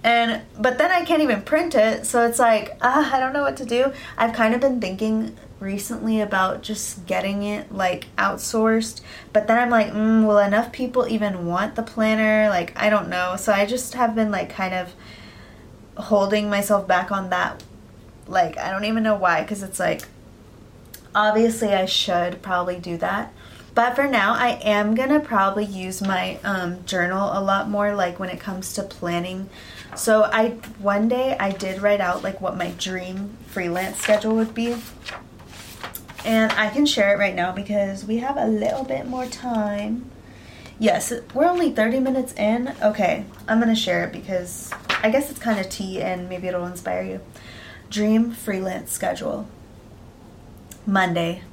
and 0.03 0.41
but 0.57 0.77
then 0.77 0.91
I 0.91 1.03
can't 1.03 1.21
even 1.21 1.41
print 1.41 1.75
it, 1.75 2.05
so 2.05 2.25
it's 2.25 2.39
like 2.39 2.77
uh, 2.81 3.09
I 3.13 3.19
don't 3.19 3.33
know 3.33 3.41
what 3.41 3.57
to 3.57 3.65
do. 3.65 3.91
I've 4.17 4.33
kind 4.33 4.53
of 4.53 4.62
been 4.62 4.79
thinking 4.79 5.38
recently 5.59 6.21
about 6.21 6.63
just 6.63 7.05
getting 7.05 7.43
it 7.43 7.71
like 7.71 8.07
outsourced, 8.17 9.01
but 9.33 9.47
then 9.47 9.57
I'm 9.57 9.69
like, 9.69 9.91
mm, 9.91 10.25
will 10.25 10.38
enough 10.38 10.71
people 10.71 11.07
even 11.07 11.45
want 11.45 11.75
the 11.75 11.83
planner? 11.83 12.49
Like 12.49 12.71
I 12.81 12.89
don't 12.89 13.09
know. 13.09 13.35
So 13.38 13.51
I 13.51 13.65
just 13.65 13.93
have 13.95 14.15
been 14.15 14.31
like 14.31 14.49
kind 14.49 14.73
of 14.73 14.93
holding 15.97 16.49
myself 16.49 16.88
back 16.88 17.12
on 17.12 17.29
that. 17.29 17.62
Like 18.25 18.57
I 18.57 18.71
don't 18.71 18.85
even 18.85 19.03
know 19.03 19.15
why, 19.15 19.41
because 19.41 19.63
it's 19.63 19.79
like 19.79 20.03
obviously 21.13 21.73
I 21.73 21.85
should 21.85 22.41
probably 22.41 22.77
do 22.79 22.97
that. 22.97 23.33
But 23.75 23.95
for 23.95 24.07
now, 24.07 24.33
I 24.33 24.59
am 24.63 24.95
gonna 24.95 25.19
probably 25.19 25.65
use 25.65 26.01
my 26.01 26.38
um, 26.43 26.83
journal 26.85 27.29
a 27.33 27.41
lot 27.41 27.69
more, 27.69 27.93
like 27.93 28.19
when 28.19 28.29
it 28.29 28.39
comes 28.39 28.73
to 28.73 28.83
planning 28.83 29.49
so 29.95 30.23
I 30.23 30.49
one 30.80 31.08
day 31.08 31.36
I 31.39 31.52
did 31.52 31.82
write 31.82 32.02
out 32.02 32.23
like 32.23 32.41
what 32.41 32.58
my 32.58 32.71
dream 32.71 33.38
freelance 33.47 33.97
schedule 33.97 34.36
would 34.36 34.54
be. 34.54 34.78
And 36.25 36.52
I 36.54 36.69
can 36.69 36.86
share 36.86 37.13
it 37.13 37.17
right 37.17 37.34
now 37.34 37.54
because 37.54 38.06
we 38.06 38.17
have 38.17 38.38
a 38.38 38.45
little 38.45 38.84
bit 38.84 39.08
more 39.08 39.25
time. 39.25 40.12
Yes, 40.78 41.13
we're 41.34 41.47
only 41.47 41.71
30 41.71 41.99
minutes 41.99 42.34
in. 42.34 42.73
Okay, 42.82 43.25
I'm 43.47 43.60
going 43.60 43.73
to 43.73 43.80
share 43.80 44.06
it 44.06 44.13
because 44.13 44.71
I 45.02 45.10
guess 45.10 45.30
it's 45.30 45.39
kind 45.39 45.60
of 45.60 45.69
tea 45.69 46.02
and 46.02 46.30
maybe 46.30 46.47
it'll 46.47 46.65
inspire 46.65 47.04
you. 47.04 47.21
Dream 47.89 48.32
freelance 48.32 48.91
schedule. 48.91 49.47
Monday. 50.86 51.43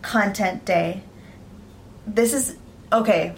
Content 0.00 0.64
day. 0.64 1.02
This 2.06 2.32
is 2.32 2.56
okay. 2.92 3.34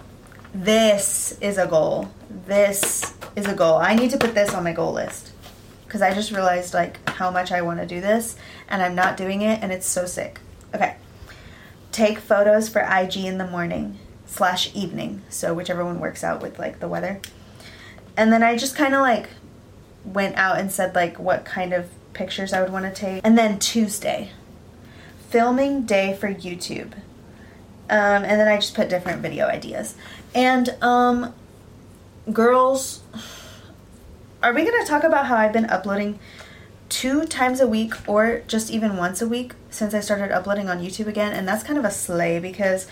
This 0.54 1.36
is 1.40 1.58
a 1.58 1.66
goal. 1.66 2.10
This 2.46 3.13
is 3.36 3.46
a 3.46 3.54
goal. 3.54 3.76
I 3.76 3.94
need 3.94 4.10
to 4.10 4.18
put 4.18 4.34
this 4.34 4.54
on 4.54 4.64
my 4.64 4.72
goal 4.72 4.92
list 4.92 5.32
because 5.86 6.02
I 6.02 6.14
just 6.14 6.30
realized 6.30 6.74
like 6.74 7.08
how 7.10 7.30
much 7.30 7.52
I 7.52 7.62
want 7.62 7.80
to 7.80 7.86
do 7.86 8.00
this 8.00 8.36
and 8.68 8.82
I'm 8.82 8.94
not 8.94 9.16
doing 9.16 9.42
it 9.42 9.62
and 9.62 9.72
it's 9.72 9.86
so 9.86 10.06
sick. 10.06 10.40
Okay. 10.74 10.96
Take 11.92 12.18
photos 12.18 12.68
for 12.68 12.80
IG 12.80 13.18
in 13.18 13.38
the 13.38 13.46
morning 13.46 13.98
slash 14.26 14.74
evening. 14.74 15.22
So 15.28 15.54
whichever 15.54 15.84
one 15.84 16.00
works 16.00 16.24
out 16.24 16.42
with 16.42 16.58
like 16.58 16.80
the 16.80 16.88
weather. 16.88 17.20
And 18.16 18.32
then 18.32 18.42
I 18.42 18.56
just 18.56 18.76
kind 18.76 18.94
of 18.94 19.00
like 19.00 19.28
went 20.04 20.36
out 20.36 20.58
and 20.58 20.70
said 20.70 20.94
like 20.94 21.18
what 21.18 21.44
kind 21.44 21.72
of 21.72 21.90
pictures 22.12 22.52
I 22.52 22.60
would 22.60 22.72
want 22.72 22.84
to 22.84 22.92
take. 22.92 23.20
And 23.24 23.38
then 23.38 23.58
Tuesday, 23.58 24.30
filming 25.28 25.82
day 25.82 26.16
for 26.18 26.32
YouTube. 26.32 26.94
Um, 27.90 28.24
and 28.24 28.40
then 28.40 28.48
I 28.48 28.56
just 28.56 28.74
put 28.74 28.88
different 28.88 29.20
video 29.20 29.46
ideas. 29.46 29.94
And 30.34 30.70
um, 30.80 31.34
girls, 32.32 33.02
are 34.42 34.52
we 34.52 34.64
going 34.64 34.80
to 34.80 34.88
talk 34.88 35.04
about 35.04 35.26
how 35.26 35.36
I've 35.36 35.52
been 35.52 35.66
uploading 35.66 36.18
two 36.88 37.24
times 37.26 37.60
a 37.60 37.66
week 37.66 37.94
or 38.08 38.42
just 38.46 38.70
even 38.70 38.96
once 38.96 39.20
a 39.20 39.28
week 39.28 39.54
since 39.70 39.94
I 39.94 40.00
started 40.00 40.30
uploading 40.30 40.68
on 40.68 40.80
YouTube 40.80 41.06
again? 41.06 41.32
And 41.32 41.46
that's 41.46 41.62
kind 41.62 41.78
of 41.78 41.84
a 41.84 41.90
slay 41.90 42.38
because 42.38 42.86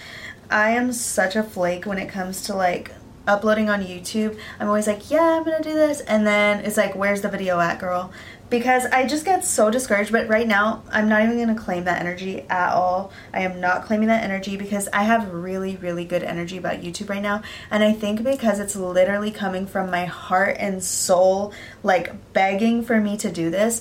I 0.50 0.70
am 0.70 0.92
such 0.92 1.36
a 1.36 1.42
flake 1.42 1.86
when 1.86 1.98
it 1.98 2.08
comes 2.08 2.42
to 2.42 2.54
like 2.54 2.92
uploading 3.26 3.70
on 3.70 3.82
YouTube. 3.82 4.38
I'm 4.60 4.66
always 4.66 4.86
like, 4.86 5.10
yeah, 5.10 5.36
I'm 5.36 5.44
gonna 5.44 5.62
do 5.62 5.72
this. 5.72 6.00
And 6.00 6.26
then 6.26 6.64
it's 6.64 6.76
like, 6.76 6.94
where's 6.94 7.22
the 7.22 7.28
video 7.28 7.58
at, 7.60 7.78
girl? 7.78 8.12
Because 8.52 8.84
I 8.84 9.06
just 9.06 9.24
get 9.24 9.46
so 9.46 9.70
discouraged. 9.70 10.12
But 10.12 10.28
right 10.28 10.46
now, 10.46 10.82
I'm 10.92 11.08
not 11.08 11.22
even 11.22 11.36
going 11.36 11.48
to 11.48 11.60
claim 11.60 11.84
that 11.84 12.00
energy 12.02 12.42
at 12.50 12.74
all. 12.74 13.10
I 13.32 13.40
am 13.40 13.60
not 13.60 13.86
claiming 13.86 14.08
that 14.08 14.22
energy 14.22 14.58
because 14.58 14.88
I 14.92 15.04
have 15.04 15.32
really, 15.32 15.76
really 15.76 16.04
good 16.04 16.22
energy 16.22 16.58
about 16.58 16.82
YouTube 16.82 17.08
right 17.08 17.22
now. 17.22 17.42
And 17.70 17.82
I 17.82 17.94
think 17.94 18.22
because 18.22 18.60
it's 18.60 18.76
literally 18.76 19.30
coming 19.30 19.66
from 19.66 19.90
my 19.90 20.04
heart 20.04 20.58
and 20.60 20.84
soul, 20.84 21.54
like 21.82 22.34
begging 22.34 22.84
for 22.84 23.00
me 23.00 23.16
to 23.16 23.32
do 23.32 23.48
this. 23.48 23.80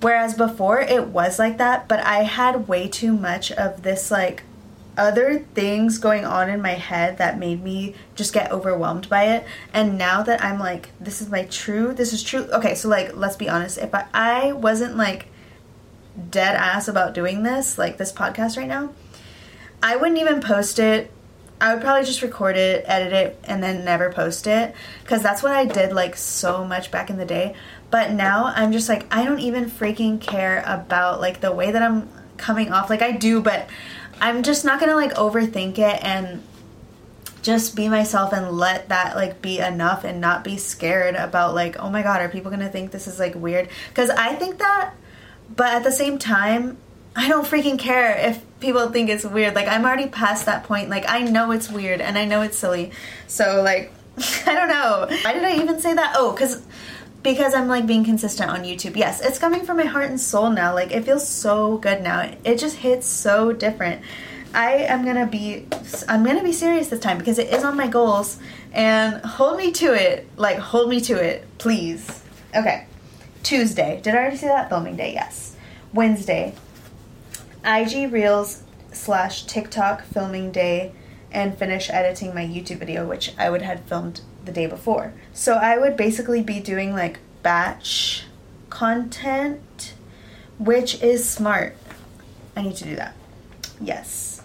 Whereas 0.00 0.34
before, 0.34 0.80
it 0.80 1.08
was 1.08 1.40
like 1.40 1.58
that, 1.58 1.88
but 1.88 1.98
I 1.98 2.22
had 2.22 2.68
way 2.68 2.86
too 2.86 3.14
much 3.14 3.50
of 3.50 3.82
this, 3.82 4.12
like, 4.12 4.44
other 4.96 5.40
things 5.54 5.98
going 5.98 6.24
on 6.24 6.48
in 6.48 6.62
my 6.62 6.74
head 6.74 7.18
that 7.18 7.38
made 7.38 7.62
me 7.62 7.94
just 8.14 8.32
get 8.32 8.52
overwhelmed 8.52 9.08
by 9.08 9.24
it. 9.24 9.46
And 9.72 9.98
now 9.98 10.22
that 10.22 10.42
I'm 10.42 10.58
like, 10.58 10.90
this 11.00 11.20
is 11.20 11.28
my 11.28 11.44
true, 11.44 11.92
this 11.92 12.12
is 12.12 12.22
true. 12.22 12.48
Okay, 12.52 12.74
so 12.74 12.88
like, 12.88 13.16
let's 13.16 13.36
be 13.36 13.48
honest. 13.48 13.78
If 13.78 13.94
I, 13.94 14.06
I 14.14 14.52
wasn't 14.52 14.96
like 14.96 15.26
dead 16.30 16.54
ass 16.54 16.88
about 16.88 17.14
doing 17.14 17.42
this, 17.42 17.78
like 17.78 17.96
this 17.96 18.12
podcast 18.12 18.56
right 18.56 18.68
now, 18.68 18.92
I 19.82 19.96
wouldn't 19.96 20.20
even 20.20 20.40
post 20.40 20.78
it. 20.78 21.10
I 21.60 21.72
would 21.72 21.82
probably 21.82 22.04
just 22.04 22.22
record 22.22 22.56
it, 22.56 22.84
edit 22.86 23.12
it, 23.12 23.40
and 23.44 23.62
then 23.62 23.84
never 23.84 24.12
post 24.12 24.46
it. 24.46 24.74
Because 25.02 25.22
that's 25.22 25.42
what 25.42 25.52
I 25.52 25.64
did 25.64 25.92
like 25.92 26.16
so 26.16 26.64
much 26.64 26.90
back 26.90 27.10
in 27.10 27.16
the 27.16 27.24
day. 27.24 27.54
But 27.90 28.10
now 28.10 28.52
I'm 28.54 28.72
just 28.72 28.88
like, 28.88 29.06
I 29.14 29.24
don't 29.24 29.38
even 29.38 29.70
freaking 29.70 30.20
care 30.20 30.62
about 30.66 31.20
like 31.20 31.40
the 31.40 31.52
way 31.52 31.70
that 31.70 31.82
I'm 31.82 32.08
coming 32.36 32.72
off. 32.72 32.90
Like, 32.90 33.02
I 33.02 33.12
do, 33.12 33.40
but 33.40 33.68
I'm 34.20 34.42
just 34.42 34.64
not 34.64 34.80
gonna 34.80 34.94
like 34.94 35.14
overthink 35.14 35.78
it 35.78 36.02
and 36.04 36.42
just 37.42 37.76
be 37.76 37.88
myself 37.88 38.32
and 38.32 38.50
let 38.52 38.88
that 38.88 39.16
like 39.16 39.42
be 39.42 39.58
enough 39.58 40.02
and 40.04 40.20
not 40.20 40.42
be 40.42 40.56
scared 40.56 41.14
about 41.14 41.54
like 41.54 41.76
oh 41.78 41.90
my 41.90 42.02
god 42.02 42.22
are 42.22 42.28
people 42.28 42.50
gonna 42.50 42.70
think 42.70 42.90
this 42.90 43.06
is 43.06 43.18
like 43.18 43.34
weird? 43.34 43.68
Because 43.90 44.10
i 44.10 44.34
think 44.34 44.58
that 44.58 44.94
but 45.54 45.66
at 45.66 45.84
the 45.84 45.92
same 45.92 46.18
time 46.18 46.78
i 47.14 47.28
don't 47.28 47.46
freaking 47.46 47.78
care 47.78 48.16
if 48.16 48.42
people 48.60 48.88
think 48.88 49.10
it's 49.10 49.24
weird. 49.24 49.54
Like 49.54 49.68
i'm 49.68 49.84
already 49.84 50.08
past 50.08 50.46
that 50.46 50.64
point. 50.64 50.88
Like 50.88 51.04
i 51.08 51.20
know 51.20 51.50
it's 51.50 51.70
weird 51.70 52.00
and 52.00 52.16
i 52.16 52.24
know 52.24 52.40
it's 52.42 52.58
silly. 52.58 52.92
So 53.26 53.62
like 53.62 53.92
i 54.46 54.54
don't 54.54 54.68
know. 54.68 55.06
Why 55.22 55.32
did 55.34 55.44
i 55.44 55.56
even 55.56 55.80
say 55.80 55.94
that? 55.94 56.14
Oh 56.16 56.32
because 56.32 56.62
because 57.24 57.54
I'm 57.54 57.66
like 57.66 57.86
being 57.86 58.04
consistent 58.04 58.50
on 58.50 58.62
YouTube. 58.62 58.96
Yes, 58.96 59.20
it's 59.20 59.38
coming 59.38 59.64
from 59.64 59.78
my 59.78 59.84
heart 59.84 60.10
and 60.10 60.20
soul 60.20 60.50
now. 60.50 60.74
Like 60.74 60.92
it 60.92 61.04
feels 61.04 61.26
so 61.26 61.78
good 61.78 62.02
now. 62.02 62.30
It 62.44 62.58
just 62.58 62.76
hits 62.76 63.06
so 63.06 63.52
different. 63.52 64.02
I 64.54 64.74
am 64.74 65.04
gonna 65.04 65.26
be 65.26 65.66
I'm 66.06 66.22
gonna 66.22 66.44
be 66.44 66.52
serious 66.52 66.88
this 66.88 67.00
time 67.00 67.18
because 67.18 67.40
it 67.40 67.52
is 67.52 67.64
on 67.64 67.76
my 67.76 67.88
goals 67.88 68.38
and 68.72 69.24
hold 69.24 69.56
me 69.56 69.72
to 69.72 69.94
it. 69.94 70.28
Like 70.36 70.58
hold 70.58 70.90
me 70.90 71.00
to 71.00 71.14
it, 71.14 71.48
please. 71.58 72.22
Okay. 72.54 72.86
Tuesday. 73.42 74.00
Did 74.02 74.14
I 74.14 74.18
already 74.18 74.36
say 74.36 74.46
that? 74.46 74.68
Filming 74.68 74.96
day, 74.96 75.12
yes. 75.14 75.56
Wednesday, 75.92 76.54
IG 77.64 78.12
Reels 78.12 78.62
slash 78.92 79.44
TikTok 79.44 80.04
filming 80.04 80.52
day 80.52 80.92
and 81.32 81.56
finish 81.58 81.90
editing 81.90 82.34
my 82.34 82.44
YouTube 82.44 82.78
video, 82.78 83.06
which 83.06 83.32
I 83.38 83.50
would 83.50 83.62
had 83.62 83.80
filmed 83.84 84.20
the 84.44 84.52
day 84.52 84.66
before. 84.66 85.12
So 85.32 85.54
I 85.54 85.78
would 85.78 85.96
basically 85.96 86.42
be 86.42 86.60
doing 86.60 86.92
like 86.92 87.18
batch 87.42 88.24
content, 88.70 89.94
which 90.58 91.02
is 91.02 91.28
smart. 91.28 91.76
I 92.56 92.62
need 92.62 92.76
to 92.76 92.84
do 92.84 92.96
that. 92.96 93.14
Yes. 93.80 94.42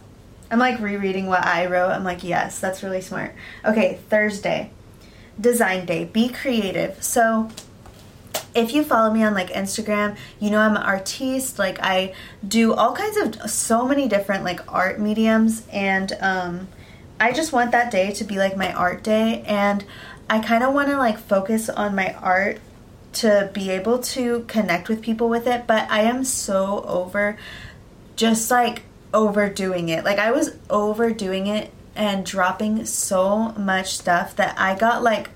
I'm 0.52 0.60
like 0.60 0.80
rereading 0.80 1.28
what 1.28 1.46
I 1.46 1.68
wrote. 1.68 1.92
I'm 1.92 2.04
like, 2.04 2.24
yes, 2.24 2.60
that's 2.60 2.82
really 2.82 3.02
smart. 3.02 3.34
Okay, 3.64 4.00
Thursday, 4.10 4.72
design 5.40 5.86
day. 5.86 6.06
Be 6.06 6.30
creative. 6.30 7.04
So 7.04 7.50
if 8.56 8.74
you 8.74 8.84
follow 8.84 9.14
me 9.14 9.24
on 9.24 9.34
like 9.34 9.50
Instagram, 9.50 10.18
you 10.40 10.50
know 10.50 10.60
I'm 10.60 10.76
an 10.76 10.82
artiste. 10.82 11.60
Like 11.60 11.80
I 11.82 12.14
do 12.48 12.74
all 12.74 12.94
kinds 12.94 13.18
of 13.18 13.50
so 13.50 13.88
many 13.88 14.08
different 14.08 14.44
like 14.44 14.62
art 14.72 15.00
mediums 15.00 15.64
and 15.72 16.14
um 16.20 16.68
I 17.20 17.34
just 17.34 17.52
want 17.52 17.72
that 17.72 17.92
day 17.92 18.12
to 18.14 18.24
be 18.24 18.38
like 18.38 18.56
my 18.56 18.72
art 18.74 19.04
day 19.04 19.44
and 19.46 19.84
I 20.30 20.40
kind 20.40 20.64
of 20.64 20.74
want 20.74 20.90
to 20.90 20.98
like 20.98 21.18
focus 21.18 21.70
on 21.70 21.96
my 21.96 22.14
art 22.14 22.60
to 23.14 23.50
be 23.54 23.70
able 23.72 24.00
to 24.00 24.46
connect 24.48 24.88
with 24.88 25.02
people 25.02 25.30
with 25.30 25.48
it, 25.48 25.66
but 25.68 25.90
I 25.90 26.02
am 26.02 26.24
so 26.24 26.84
over 26.84 27.38
just 28.16 28.52
like 28.52 28.84
overdoing 29.14 29.90
it. 29.90 30.04
Like 30.04 30.20
I 30.20 30.32
was 30.32 30.56
overdoing 30.70 31.48
it 31.48 31.72
and 31.96 32.26
dropping 32.26 32.86
so 32.86 33.50
much 33.54 33.96
stuff 33.96 34.36
that 34.36 34.58
I 34.60 34.76
got 34.76 35.04
like 35.04 35.30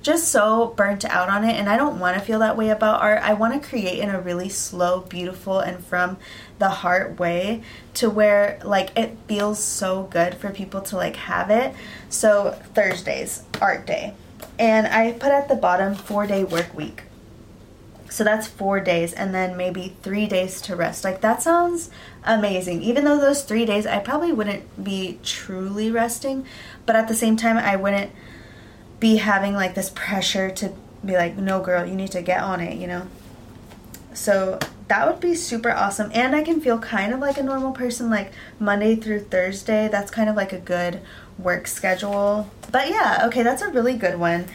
just 0.00 0.28
so 0.28 0.68
burnt 0.76 1.04
out 1.04 1.28
on 1.28 1.44
it 1.44 1.54
and 1.54 1.68
I 1.68 1.76
don't 1.76 1.98
want 1.98 2.16
to 2.16 2.24
feel 2.24 2.38
that 2.38 2.56
way 2.56 2.70
about 2.70 3.00
art. 3.00 3.20
I 3.22 3.34
want 3.34 3.60
to 3.60 3.68
create 3.68 3.98
in 3.98 4.10
a 4.10 4.20
really 4.20 4.48
slow, 4.48 5.00
beautiful 5.00 5.58
and 5.58 5.84
from 5.84 6.18
the 6.58 6.68
heart 6.68 7.18
way 7.18 7.62
to 7.94 8.08
where 8.08 8.60
like 8.64 8.96
it 8.96 9.16
feels 9.26 9.62
so 9.62 10.04
good 10.04 10.34
for 10.34 10.50
people 10.50 10.80
to 10.82 10.96
like 10.96 11.16
have 11.16 11.50
it. 11.50 11.74
So 12.08 12.52
Thursdays, 12.74 13.42
art 13.60 13.86
day. 13.86 14.14
And 14.58 14.86
I 14.86 15.12
put 15.12 15.30
at 15.30 15.48
the 15.48 15.56
bottom 15.56 15.94
4-day 15.94 16.44
work 16.44 16.74
week. 16.74 17.02
So 18.10 18.24
that's 18.24 18.46
4 18.46 18.80
days 18.80 19.12
and 19.12 19.34
then 19.34 19.56
maybe 19.56 19.96
3 20.02 20.26
days 20.26 20.60
to 20.62 20.76
rest. 20.76 21.04
Like 21.04 21.20
that 21.20 21.42
sounds 21.42 21.90
amazing. 22.24 22.82
Even 22.82 23.04
though 23.04 23.20
those 23.20 23.42
3 23.42 23.66
days 23.66 23.86
I 23.86 23.98
probably 23.98 24.32
wouldn't 24.32 24.82
be 24.82 25.18
truly 25.22 25.90
resting, 25.90 26.46
but 26.86 26.96
at 26.96 27.08
the 27.08 27.14
same 27.14 27.36
time 27.36 27.58
I 27.58 27.76
wouldn't 27.76 28.12
be 29.00 29.16
having 29.16 29.54
like 29.54 29.74
this 29.74 29.90
pressure 29.94 30.50
to 30.50 30.72
be 31.04 31.14
like, 31.14 31.36
no, 31.36 31.60
girl, 31.60 31.86
you 31.86 31.94
need 31.94 32.12
to 32.12 32.22
get 32.22 32.42
on 32.42 32.60
it, 32.60 32.76
you 32.78 32.86
know? 32.86 33.06
So 34.14 34.58
that 34.88 35.06
would 35.06 35.20
be 35.20 35.34
super 35.34 35.70
awesome. 35.70 36.10
And 36.12 36.34
I 36.34 36.42
can 36.42 36.60
feel 36.60 36.78
kind 36.78 37.12
of 37.12 37.20
like 37.20 37.38
a 37.38 37.42
normal 37.42 37.72
person, 37.72 38.10
like 38.10 38.32
Monday 38.58 38.96
through 38.96 39.20
Thursday. 39.20 39.88
That's 39.88 40.10
kind 40.10 40.28
of 40.28 40.36
like 40.36 40.52
a 40.52 40.58
good 40.58 41.00
work 41.38 41.66
schedule. 41.66 42.50
But 42.72 42.88
yeah, 42.88 43.22
okay, 43.26 43.42
that's 43.42 43.62
a 43.62 43.70
really 43.70 43.96
good 43.96 44.18
one. 44.18 44.46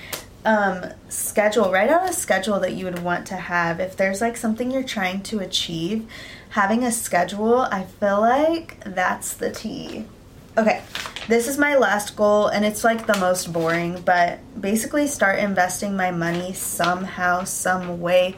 Um, 0.45 0.91
schedule, 1.07 1.71
write 1.71 1.89
out 1.89 2.09
a 2.09 2.13
schedule 2.13 2.59
that 2.59 2.73
you 2.73 2.83
would 2.85 2.99
want 2.99 3.25
to 3.27 3.35
have. 3.35 3.79
If 3.79 3.95
there's 3.95 4.19
like 4.19 4.35
something 4.35 4.71
you're 4.71 4.83
trying 4.83 5.23
to 5.23 5.39
achieve, 5.39 6.05
having 6.49 6.83
a 6.83 6.91
schedule, 6.91 7.59
I 7.59 7.83
feel 7.83 8.19
like 8.19 8.83
that's 8.85 9.33
the 9.33 9.51
tea. 9.51 10.05
Okay, 10.55 10.83
this 11.27 11.47
is 11.47 11.57
my 11.57 11.77
last 11.77 12.15
goal, 12.15 12.45
and 12.45 12.63
it's 12.63 12.83
like 12.83 13.07
the 13.07 13.17
most 13.17 13.51
boring, 13.51 13.99
but 14.01 14.37
basically 14.59 15.07
start 15.07 15.39
investing 15.39 15.95
my 15.95 16.11
money 16.11 16.53
somehow, 16.53 17.43
some 17.43 17.99
way, 17.99 18.35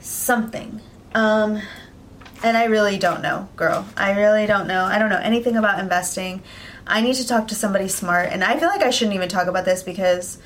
something. 0.00 0.80
Um, 1.14 1.62
and 2.42 2.56
I 2.56 2.64
really 2.64 2.98
don't 2.98 3.22
know, 3.22 3.48
girl. 3.54 3.86
I 3.96 4.18
really 4.18 4.46
don't 4.46 4.66
know. 4.66 4.84
I 4.84 4.98
don't 4.98 5.10
know 5.10 5.20
anything 5.22 5.56
about 5.56 5.78
investing. 5.78 6.42
I 6.88 7.02
need 7.02 7.14
to 7.14 7.26
talk 7.26 7.46
to 7.48 7.54
somebody 7.54 7.86
smart, 7.86 8.30
and 8.32 8.42
I 8.42 8.58
feel 8.58 8.68
like 8.68 8.82
I 8.82 8.90
shouldn't 8.90 9.14
even 9.14 9.28
talk 9.28 9.46
about 9.46 9.64
this 9.64 9.84
because 9.84 10.38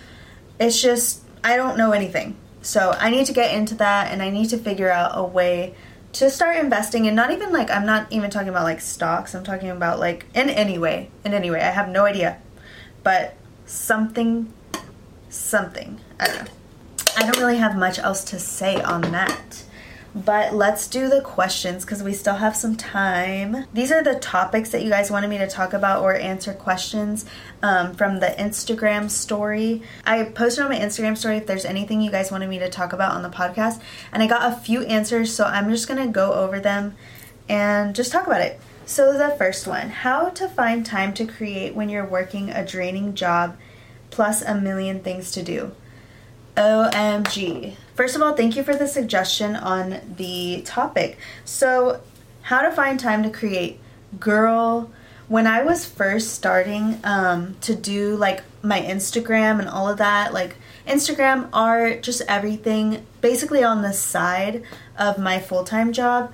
it's 0.61 0.83
just, 0.83 1.23
I 1.43 1.57
don't 1.57 1.79
know 1.79 1.93
anything. 1.93 2.37
So 2.61 2.95
I 3.01 3.09
need 3.09 3.25
to 3.27 3.33
get 3.33 3.55
into 3.55 3.77
that, 3.77 4.13
and 4.13 4.21
I 4.21 4.29
need 4.29 4.51
to 4.51 4.59
figure 4.59 4.91
out 4.91 5.13
a 5.15 5.25
way 5.25 5.75
to 6.13 6.31
start 6.31 6.57
investing 6.57 7.07
and 7.07 7.17
not 7.17 7.31
even 7.31 7.53
like 7.53 7.71
I'm 7.71 7.87
not 7.87 8.07
even 8.11 8.31
talking 8.31 8.49
about 8.49 8.65
like 8.65 8.81
stocks. 8.81 9.35
I'm 9.35 9.45
talking 9.45 9.71
about 9.71 9.99
like 9.99 10.27
in 10.35 10.51
any 10.51 10.79
way, 10.79 11.11
in 11.25 11.35
any 11.35 11.51
way. 11.51 11.61
I 11.61 11.71
have 11.71 11.89
no 11.89 12.05
idea. 12.05 12.39
But 13.03 13.37
something 13.67 14.53
something. 15.29 16.01
I 16.21 16.27
don't 16.27 16.45
know. 16.45 16.51
I 17.17 17.23
don't 17.23 17.39
really 17.39 17.57
have 17.57 17.77
much 17.77 17.99
else 17.99 18.25
to 18.25 18.39
say 18.39 18.81
on 18.81 19.01
that. 19.13 19.65
But 20.15 20.55
let's 20.55 20.89
do 20.89 21.09
the 21.09 21.23
questions 21.23 21.85
because 21.85 22.03
we 22.03 22.13
still 22.13 22.35
have 22.35 22.55
some 22.55 22.77
time. 22.77 23.65
These 23.73 23.91
are 23.91 24.03
the 24.03 24.17
topics 24.17 24.69
that 24.71 24.83
you 24.83 24.91
guys 24.91 25.11
wanted 25.11 25.29
me 25.29 25.39
to 25.39 25.47
talk 25.47 25.73
about 25.73 26.03
or 26.03 26.15
answer 26.15 26.53
questions 26.53 27.25
um, 27.63 27.95
from 27.95 28.21
the 28.21 28.27
Instagram 28.27 29.11
story. 29.11 29.83
I 30.05 30.25
posted 30.25 30.65
on 30.65 30.71
my 30.71 30.79
Instagram 30.79 31.17
story 31.17 31.39
if 31.39 31.47
there's 31.47 31.65
anything 31.65 32.03
you 32.03 32.11
guys 32.11 32.31
wanted 32.31 32.51
me 32.51 32.59
to 32.59 32.69
talk 32.69 32.93
about 32.93 33.13
on 33.13 33.23
the 33.23 33.31
podcast, 33.31 33.81
and 34.13 34.23
I 34.23 34.27
got 34.27 34.53
a 34.53 34.57
few 34.57 34.83
answers, 34.83 35.35
so 35.35 35.45
I'm 35.45 35.71
just 35.71 35.89
gonna 35.89 36.09
go 36.09 36.35
over 36.35 36.61
them 36.61 36.95
and 37.49 37.95
just 37.95 38.13
talk 38.13 38.27
about 38.27 38.43
it. 38.43 38.61
So, 38.85 39.17
the 39.17 39.35
first 39.39 39.67
one 39.67 39.89
how 39.89 40.29
to 40.31 40.49
find 40.49 40.85
time 40.85 41.15
to 41.15 41.25
create 41.25 41.75
when 41.75 41.89
you're 41.89 42.05
working 42.05 42.51
a 42.51 42.67
draining 42.67 43.15
job 43.15 43.57
plus 44.11 44.43
a 44.43 44.55
million 44.55 45.01
things 45.01 45.31
to 45.33 45.43
do. 45.43 45.73
OMG. 46.57 47.77
First 47.95 48.17
of 48.17 48.23
all, 48.23 48.35
thank 48.35 48.57
you 48.57 48.63
for 48.63 48.75
the 48.75 48.89
suggestion 48.89 49.55
on 49.55 50.01
the 50.17 50.63
topic. 50.65 51.19
So, 51.45 52.01
how 52.43 52.63
to 52.63 52.73
find 52.73 52.99
time 52.99 53.23
to 53.23 53.31
create. 53.31 53.79
Girl, 54.19 54.91
when 55.29 55.47
I 55.47 55.63
was 55.63 55.87
first 55.87 56.35
starting 56.35 56.99
um, 57.05 57.57
to 57.63 57.75
do 57.75 58.17
like 58.17 58.43
my 58.63 58.81
Instagram 58.81 59.59
and 59.61 59.69
all 59.69 59.89
of 59.89 59.99
that, 59.99 60.33
like 60.33 60.57
Instagram, 60.87 61.49
art, 61.53 62.03
just 62.03 62.23
everything, 62.29 63.07
basically 63.21 63.63
on 63.63 63.83
the 63.83 63.93
side 63.93 64.63
of 64.99 65.19
my 65.19 65.39
full 65.39 65.65
time 65.65 65.93
job, 65.93 66.33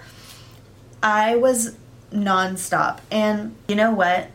I 1.02 1.36
was 1.36 1.76
nonstop. 2.12 3.00
And 3.10 3.54
you 3.68 3.74
know 3.74 3.92
what? 3.92 4.30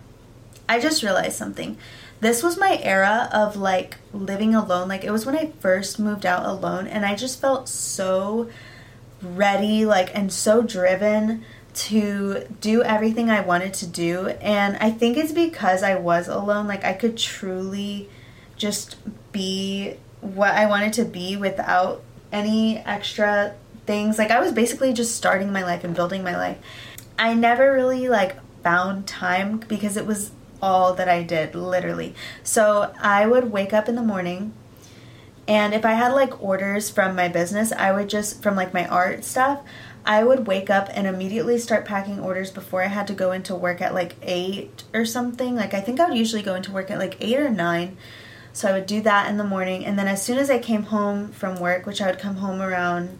I 0.69 0.79
just 0.79 1.03
realized 1.03 1.35
something 1.35 1.77
this 2.23 2.41
was 2.41 2.57
my 2.57 2.79
era 2.81 3.29
of 3.31 3.55
like 3.57 3.97
living 4.13 4.55
alone. 4.55 4.87
Like 4.87 5.03
it 5.03 5.11
was 5.11 5.25
when 5.25 5.37
I 5.37 5.51
first 5.59 5.99
moved 5.99 6.25
out 6.25 6.45
alone 6.45 6.87
and 6.87 7.05
I 7.05 7.15
just 7.15 7.39
felt 7.39 7.69
so 7.69 8.49
ready 9.21 9.85
like 9.85 10.13
and 10.15 10.31
so 10.31 10.61
driven 10.61 11.43
to 11.73 12.45
do 12.61 12.83
everything 12.83 13.29
I 13.29 13.41
wanted 13.41 13.73
to 13.75 13.87
do 13.87 14.27
and 14.27 14.77
I 14.77 14.91
think 14.91 15.17
it's 15.17 15.31
because 15.31 15.81
I 15.81 15.95
was 15.95 16.27
alone 16.27 16.67
like 16.67 16.83
I 16.83 16.93
could 16.93 17.17
truly 17.17 18.09
just 18.57 18.97
be 19.31 19.95
what 20.21 20.51
I 20.51 20.67
wanted 20.67 20.93
to 20.93 21.05
be 21.05 21.35
without 21.35 22.03
any 22.31 22.77
extra 22.77 23.55
things 23.85 24.17
like 24.17 24.29
I 24.29 24.39
was 24.39 24.51
basically 24.51 24.93
just 24.93 25.15
starting 25.15 25.51
my 25.51 25.63
life 25.63 25.83
and 25.83 25.95
building 25.95 26.23
my 26.23 26.35
life. 26.35 26.57
I 27.17 27.33
never 27.33 27.73
really 27.73 28.07
like 28.07 28.35
found 28.61 29.07
time 29.07 29.57
because 29.57 29.97
it 29.97 30.05
was 30.05 30.31
all 30.63 30.93
that 30.93 31.09
I 31.09 31.23
did, 31.23 31.53
literally. 31.55 32.15
So 32.41 32.93
I 33.01 33.27
would 33.27 33.51
wake 33.51 33.73
up 33.73 33.89
in 33.89 33.95
the 33.95 34.01
morning, 34.01 34.53
and 35.45 35.73
if 35.73 35.83
I 35.83 35.91
had 35.91 36.13
like 36.13 36.41
orders 36.41 36.89
from 36.89 37.15
my 37.15 37.27
business, 37.27 37.73
I 37.73 37.91
would 37.91 38.09
just, 38.09 38.41
from 38.41 38.55
like 38.55 38.73
my 38.73 38.87
art 38.87 39.25
stuff, 39.25 39.61
I 40.05 40.23
would 40.23 40.47
wake 40.47 40.69
up 40.69 40.87
and 40.93 41.05
immediately 41.05 41.57
start 41.57 41.85
packing 41.85 42.21
orders 42.21 42.49
before 42.49 42.81
I 42.81 42.87
had 42.87 43.07
to 43.07 43.13
go 43.13 43.33
into 43.33 43.55
work 43.55 43.81
at 43.81 43.93
like 43.93 44.15
8 44.21 44.83
or 44.93 45.05
something. 45.05 45.55
Like, 45.55 45.73
I 45.73 45.81
think 45.81 45.99
I 45.99 46.07
would 46.07 46.17
usually 46.17 46.41
go 46.41 46.55
into 46.55 46.71
work 46.71 46.89
at 46.89 46.97
like 46.97 47.17
8 47.19 47.39
or 47.39 47.49
9. 47.49 47.97
So 48.53 48.69
I 48.69 48.73
would 48.73 48.85
do 48.85 49.01
that 49.01 49.29
in 49.29 49.37
the 49.37 49.43
morning. 49.43 49.85
And 49.85 49.99
then 49.99 50.07
as 50.07 50.23
soon 50.23 50.37
as 50.37 50.49
I 50.49 50.59
came 50.59 50.83
home 50.83 51.31
from 51.31 51.59
work, 51.59 51.85
which 51.85 52.01
I 52.01 52.07
would 52.07 52.19
come 52.19 52.37
home 52.37 52.61
around 52.61 53.17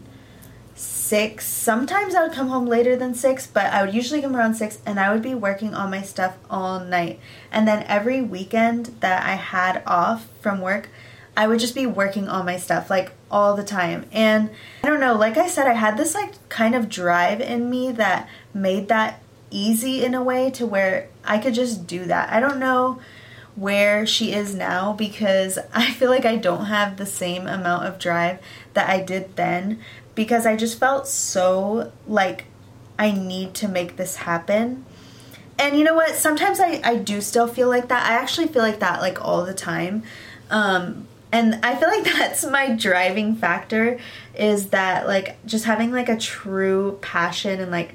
six. 0.74 1.46
Sometimes 1.46 2.14
I 2.14 2.22
would 2.22 2.32
come 2.32 2.48
home 2.48 2.66
later 2.66 2.96
than 2.96 3.14
six, 3.14 3.46
but 3.46 3.66
I 3.66 3.84
would 3.84 3.94
usually 3.94 4.20
come 4.20 4.36
around 4.36 4.54
six 4.54 4.78
and 4.84 4.98
I 4.98 5.12
would 5.12 5.22
be 5.22 5.34
working 5.34 5.74
on 5.74 5.90
my 5.90 6.02
stuff 6.02 6.36
all 6.50 6.80
night. 6.80 7.20
And 7.52 7.66
then 7.66 7.84
every 7.84 8.20
weekend 8.20 8.86
that 9.00 9.24
I 9.24 9.34
had 9.34 9.82
off 9.86 10.26
from 10.40 10.60
work, 10.60 10.88
I 11.36 11.46
would 11.46 11.60
just 11.60 11.74
be 11.74 11.86
working 11.86 12.28
on 12.28 12.46
my 12.46 12.56
stuff 12.56 12.90
like 12.90 13.12
all 13.30 13.56
the 13.56 13.64
time. 13.64 14.06
And 14.12 14.50
I 14.82 14.88
don't 14.88 15.00
know, 15.00 15.14
like 15.14 15.36
I 15.36 15.48
said, 15.48 15.66
I 15.66 15.74
had 15.74 15.96
this 15.96 16.14
like 16.14 16.48
kind 16.48 16.74
of 16.74 16.88
drive 16.88 17.40
in 17.40 17.70
me 17.70 17.92
that 17.92 18.28
made 18.52 18.88
that 18.88 19.20
easy 19.50 20.04
in 20.04 20.14
a 20.14 20.22
way 20.22 20.50
to 20.50 20.66
where 20.66 21.08
I 21.24 21.38
could 21.38 21.54
just 21.54 21.86
do 21.86 22.04
that. 22.06 22.32
I 22.32 22.40
don't 22.40 22.58
know 22.58 23.00
where 23.56 24.04
she 24.04 24.32
is 24.32 24.54
now 24.54 24.92
because 24.92 25.58
I 25.74 25.90
feel 25.92 26.10
like 26.10 26.24
I 26.24 26.36
don't 26.36 26.66
have 26.66 26.96
the 26.96 27.06
same 27.06 27.46
amount 27.46 27.86
of 27.86 27.98
drive 27.98 28.40
that 28.74 28.88
I 28.88 29.00
did 29.00 29.36
then 29.36 29.80
because 30.14 30.46
I 30.46 30.56
just 30.56 30.78
felt 30.78 31.06
so 31.08 31.92
like 32.06 32.44
I 32.98 33.10
need 33.12 33.54
to 33.54 33.68
make 33.68 33.96
this 33.96 34.16
happen. 34.16 34.84
And 35.58 35.76
you 35.76 35.84
know 35.84 35.94
what? 35.94 36.14
Sometimes 36.14 36.60
I, 36.60 36.80
I 36.84 36.96
do 36.96 37.20
still 37.20 37.46
feel 37.46 37.68
like 37.68 37.88
that. 37.88 38.06
I 38.06 38.14
actually 38.14 38.48
feel 38.48 38.62
like 38.62 38.80
that 38.80 39.00
like 39.00 39.24
all 39.24 39.44
the 39.44 39.54
time. 39.54 40.02
Um, 40.50 41.06
And 41.32 41.58
I 41.64 41.74
feel 41.74 41.88
like 41.88 42.04
that's 42.18 42.44
my 42.44 42.70
driving 42.74 43.34
factor 43.34 43.98
is 44.36 44.68
that 44.70 45.06
like 45.06 45.44
just 45.46 45.64
having 45.64 45.90
like 45.90 46.08
a 46.08 46.16
true 46.16 46.98
passion 47.02 47.60
and 47.60 47.70
like 47.72 47.94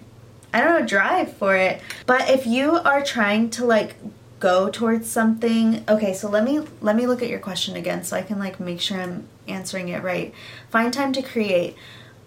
I 0.53 0.62
don't 0.62 0.79
know, 0.79 0.86
drive 0.86 1.34
for 1.38 1.55
it. 1.55 1.79
But 2.05 2.29
if 2.29 2.45
you 2.47 2.71
are 2.71 3.03
trying 3.03 3.49
to 3.51 3.65
like 3.65 3.95
go 4.39 4.69
towards 4.69 5.10
something, 5.10 5.84
okay, 5.88 6.13
so 6.13 6.27
let 6.29 6.43
me 6.43 6.62
let 6.82 6.95
me 6.95 7.08
look 7.08 7.21
at 7.21 7.29
your 7.29 7.39
question 7.39 7.75
again 7.75 8.03
so 8.03 8.17
I 8.17 8.23
can 8.23 8.39
like 8.39 8.60
make 8.60 8.82
sure 8.82 8.99
I'm 8.99 9.27
answering 9.47 9.89
it 9.89 10.03
right. 10.03 10.34
Find 10.69 10.93
time 10.93 11.13
to 11.13 11.21
create. 11.21 11.75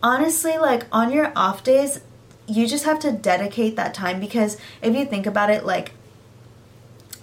Honestly, 0.03 0.59
like 0.59 0.87
on 0.91 1.13
your 1.13 1.33
off 1.37 1.63
days, 1.63 2.01
you 2.47 2.67
just 2.67 2.85
have 2.85 2.99
to 3.01 3.13
dedicate 3.13 3.77
that 3.77 3.95
time 3.95 4.21
because 4.21 4.57
if 4.83 4.95
you 4.95 5.05
think 5.05 5.27
about 5.27 5.51
it 5.51 5.65
like 5.65 5.93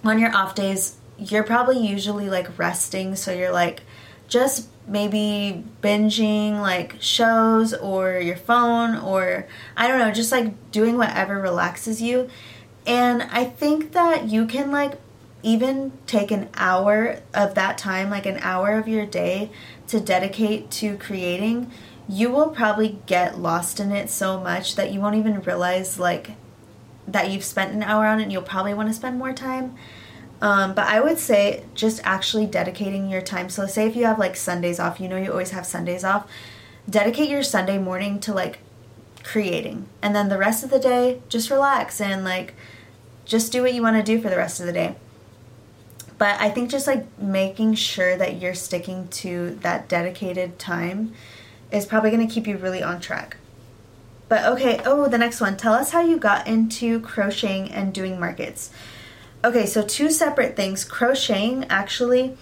on 0.02 0.18
your 0.18 0.34
off 0.34 0.54
days, 0.54 0.96
you're 1.18 1.44
probably 1.44 1.86
usually 1.86 2.30
like 2.30 2.58
resting, 2.58 3.14
so 3.14 3.32
you're 3.32 3.52
like 3.52 3.82
just 4.28 4.68
maybe 4.86 5.62
binging 5.82 6.60
like 6.60 6.96
shows 7.00 7.74
or 7.74 8.18
your 8.18 8.36
phone 8.36 8.96
or 8.96 9.46
I 9.76 9.86
don't 9.86 9.98
know, 9.98 10.10
just 10.10 10.32
like 10.32 10.70
doing 10.72 10.96
whatever 10.96 11.38
relaxes 11.38 12.00
you. 12.00 12.28
And 12.86 13.22
I 13.24 13.44
think 13.44 13.92
that 13.92 14.28
you 14.28 14.46
can 14.46 14.70
like 14.70 14.94
even 15.42 15.92
take 16.06 16.30
an 16.30 16.48
hour 16.54 17.20
of 17.34 17.54
that 17.54 17.78
time, 17.78 18.10
like 18.10 18.26
an 18.26 18.38
hour 18.40 18.78
of 18.78 18.88
your 18.88 19.06
day 19.06 19.50
to 19.88 20.00
dedicate 20.00 20.70
to 20.70 20.96
creating. 20.96 21.70
You 22.08 22.30
will 22.30 22.48
probably 22.48 22.98
get 23.06 23.38
lost 23.38 23.80
in 23.80 23.92
it 23.92 24.10
so 24.10 24.40
much 24.40 24.74
that 24.76 24.92
you 24.92 25.00
won't 25.00 25.16
even 25.16 25.40
realize 25.42 25.98
like 25.98 26.32
that 27.06 27.30
you've 27.30 27.44
spent 27.44 27.72
an 27.72 27.82
hour 27.82 28.06
on 28.06 28.20
it 28.20 28.24
and 28.24 28.32
you'll 28.32 28.42
probably 28.42 28.74
want 28.74 28.88
to 28.88 28.94
spend 28.94 29.18
more 29.18 29.32
time. 29.32 29.74
Um, 30.42 30.74
but 30.74 30.86
I 30.86 31.00
would 31.00 31.18
say 31.18 31.64
just 31.74 32.00
actually 32.04 32.46
dedicating 32.46 33.10
your 33.10 33.20
time. 33.20 33.50
So, 33.50 33.66
say 33.66 33.86
if 33.86 33.94
you 33.94 34.06
have 34.06 34.18
like 34.18 34.36
Sundays 34.36 34.80
off, 34.80 35.00
you 35.00 35.08
know 35.08 35.16
you 35.16 35.30
always 35.30 35.50
have 35.50 35.66
Sundays 35.66 36.02
off, 36.02 36.26
dedicate 36.88 37.28
your 37.28 37.42
Sunday 37.42 37.78
morning 37.78 38.20
to 38.20 38.32
like 38.32 38.60
creating. 39.22 39.86
And 40.00 40.14
then 40.14 40.28
the 40.28 40.38
rest 40.38 40.64
of 40.64 40.70
the 40.70 40.78
day, 40.78 41.20
just 41.28 41.50
relax 41.50 42.00
and 42.00 42.24
like 42.24 42.54
just 43.26 43.52
do 43.52 43.62
what 43.62 43.74
you 43.74 43.82
want 43.82 43.96
to 43.96 44.02
do 44.02 44.20
for 44.20 44.30
the 44.30 44.36
rest 44.36 44.60
of 44.60 44.66
the 44.66 44.72
day. 44.72 44.96
But 46.16 46.40
I 46.40 46.50
think 46.50 46.70
just 46.70 46.86
like 46.86 47.18
making 47.18 47.74
sure 47.74 48.16
that 48.16 48.40
you're 48.40 48.54
sticking 48.54 49.08
to 49.08 49.58
that 49.62 49.88
dedicated 49.88 50.58
time 50.58 51.14
is 51.72 51.86
probably 51.86 52.10
going 52.10 52.26
to 52.26 52.32
keep 52.32 52.46
you 52.46 52.56
really 52.56 52.82
on 52.82 53.00
track. 53.00 53.36
But 54.28 54.44
okay, 54.44 54.80
oh, 54.84 55.08
the 55.08 55.18
next 55.18 55.40
one. 55.40 55.56
Tell 55.56 55.74
us 55.74 55.90
how 55.90 56.00
you 56.00 56.16
got 56.16 56.46
into 56.46 57.00
crocheting 57.00 57.70
and 57.70 57.92
doing 57.92 58.20
markets. 58.20 58.70
Okay, 59.44 59.66
so 59.66 59.82
two 59.82 60.10
separate 60.10 60.54
things. 60.54 60.84
Crocheting, 60.84 61.64
actually, 61.68 62.36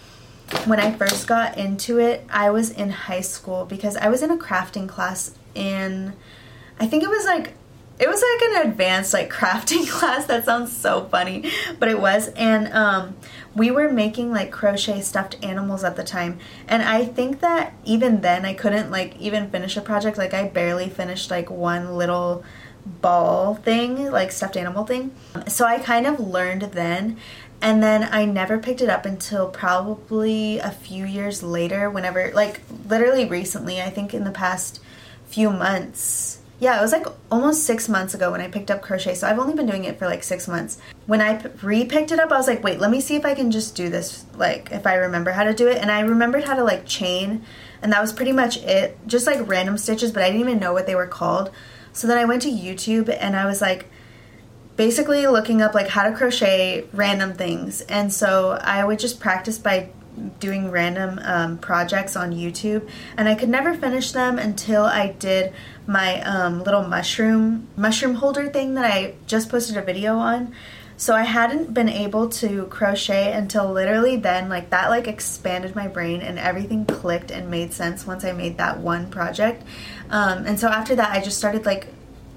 when 0.67 0.81
I 0.81 0.93
first 0.93 1.27
got 1.27 1.57
into 1.57 1.99
it, 1.99 2.27
I 2.31 2.51
was 2.51 2.71
in 2.71 2.91
high 2.91 3.21
school 3.21 3.65
because 3.65 3.97
I 3.97 4.09
was 4.09 4.23
in 4.23 4.31
a 4.31 4.37
crafting 4.37 4.89
class 4.89 5.35
in, 5.55 6.15
I 6.81 6.87
think 6.87 7.03
it 7.03 7.09
was 7.09 7.25
like, 7.25 7.55
it 8.01 8.09
was 8.09 8.23
like 8.23 8.51
an 8.51 8.71
advanced 8.71 9.13
like 9.13 9.31
crafting 9.33 9.89
class. 9.89 10.27
That 10.27 10.45
sounds 10.45 10.77
so 10.77 11.05
funny, 11.07 11.51
but 11.79 11.89
it 11.89 12.01
was. 12.01 12.29
And 12.29 12.73
um, 12.73 13.17
we 13.55 13.71
were 13.71 13.91
making 13.91 14.31
like 14.31 14.51
crochet 14.51 15.01
stuffed 15.01 15.37
animals 15.43 15.85
at 15.85 15.97
the 15.97 16.05
time. 16.05 16.39
And 16.67 16.83
I 16.83 17.05
think 17.05 17.41
that 17.41 17.75
even 17.85 18.21
then 18.21 18.45
I 18.45 18.55
couldn't 18.55 18.91
like 18.91 19.17
even 19.19 19.51
finish 19.51 19.77
a 19.77 19.81
project. 19.81 20.19
Like 20.19 20.35
I 20.35 20.49
barely 20.49 20.89
finished 20.89 21.31
like 21.31 21.51
one 21.51 21.97
little 21.97 22.45
ball 22.87 23.55
thing, 23.55 24.11
like 24.11 24.33
stuffed 24.33 24.57
animal 24.57 24.85
thing. 24.85 25.15
So 25.47 25.65
I 25.65 25.79
kind 25.79 26.07
of 26.07 26.21
learned 26.21 26.63
then. 26.63 27.19
And 27.61 27.83
then 27.83 28.09
I 28.13 28.25
never 28.25 28.59
picked 28.59 28.81
it 28.81 28.89
up 28.89 29.05
until 29.05 29.49
probably 29.49 30.59
a 30.59 30.71
few 30.71 31.05
years 31.05 31.43
later, 31.43 31.91
whenever, 31.91 32.31
like, 32.33 32.61
literally 32.89 33.25
recently, 33.25 33.83
I 33.83 33.91
think 33.91 34.15
in 34.15 34.23
the 34.23 34.31
past 34.31 34.81
few 35.27 35.51
months. 35.51 36.38
Yeah, 36.61 36.77
it 36.79 36.83
was 36.83 36.93
like 36.93 37.07
almost 37.31 37.65
six 37.65 37.89
months 37.89 38.15
ago 38.15 38.33
when 38.33 38.41
I 38.41 38.49
picked 38.49 38.71
up 38.71 38.83
crochet, 38.83 39.15
so 39.15 39.29
I've 39.29 39.39
only 39.39 39.55
been 39.55 39.67
doing 39.67 39.85
it 39.85 39.99
for 39.99 40.07
like 40.07 40.25
six 40.25 40.49
months. 40.49 40.79
When 41.07 41.21
I 41.21 41.41
re 41.63 41.85
picked 41.85 42.11
it 42.11 42.19
up, 42.19 42.33
I 42.33 42.37
was 42.37 42.49
like, 42.49 42.65
wait, 42.65 42.81
let 42.81 42.91
me 42.91 43.01
see 43.01 43.15
if 43.15 43.25
I 43.25 43.35
can 43.35 43.51
just 43.51 43.77
do 43.77 43.89
this, 43.89 44.27
like, 44.35 44.73
if 44.73 44.87
I 44.87 44.95
remember 44.95 45.31
how 45.31 45.45
to 45.45 45.55
do 45.55 45.69
it. 45.69 45.79
And 45.79 45.91
I 45.91 46.01
remembered 46.01 46.45
how 46.45 46.57
to, 46.57 46.65
like, 46.65 46.85
chain, 46.85 47.45
and 47.83 47.93
that 47.93 48.01
was 48.01 48.13
pretty 48.13 48.33
much 48.33 48.59
it. 48.59 48.99
Just 49.07 49.27
like 49.27 49.47
random 49.49 49.79
stitches, 49.79 50.13
but 50.13 50.23
I 50.23 50.27
didn't 50.27 50.41
even 50.41 50.59
know 50.59 50.73
what 50.73 50.87
they 50.87 50.95
were 50.95 51.07
called. 51.07 51.51
So 51.93 52.07
then 52.07 52.19
I 52.19 52.25
went 52.25 52.43
to 52.43 52.51
YouTube 52.51 53.15
and 53.21 53.37
I 53.37 53.47
was 53.47 53.61
like 53.61 53.87
basically 54.77 55.27
looking 55.27 55.61
up 55.61 55.75
like 55.75 55.89
how 55.89 56.09
to 56.09 56.17
crochet 56.17 56.87
random 56.93 57.35
things. 57.35 57.81
And 57.83 58.13
so 58.13 58.59
I 58.63 58.85
would 58.85 58.99
just 58.99 59.19
practice 59.19 59.59
by 59.59 59.91
doing 60.41 60.71
random 60.71 61.21
um, 61.23 61.59
projects 61.59 62.17
on 62.17 62.33
YouTube, 62.33 62.89
and 63.17 63.29
I 63.29 63.35
could 63.35 63.49
never 63.49 63.75
finish 63.75 64.13
them 64.13 64.39
until 64.39 64.85
I 64.85 65.09
did 65.13 65.53
my 65.87 66.21
um, 66.23 66.63
little 66.63 66.83
mushroom 66.83 67.69
mushroom 67.77 68.15
holder 68.15 68.49
thing 68.49 68.75
that 68.75 68.85
I 68.85 69.15
just 69.27 69.49
posted 69.49 69.77
a 69.77 69.83
video 69.83 70.17
on. 70.17 70.55
So 70.99 71.15
I 71.15 71.23
hadn't 71.23 71.73
been 71.73 71.89
able 71.89 72.29
to 72.29 72.67
crochet 72.67 73.33
until 73.33 73.71
literally 73.71 74.17
then, 74.17 74.49
like 74.49 74.71
that 74.71 74.91
like 74.91 75.07
expanded 75.07 75.77
my 75.77 75.87
brain 75.87 76.23
and 76.23 76.41
everything 76.41 76.87
clicked 76.87 77.31
and 77.31 77.49
made 77.49 77.73
sense 77.73 78.05
once 78.05 78.25
I 78.25 78.33
made 78.33 78.59
that 78.59 78.79
one 78.79 79.09
project. 79.09 79.63
Um, 80.11 80.45
and 80.45 80.59
so 80.59 80.69
after 80.69 80.97
that, 80.97 81.13
I 81.13 81.21
just 81.23 81.39
started 81.39 81.65
like 81.65 81.87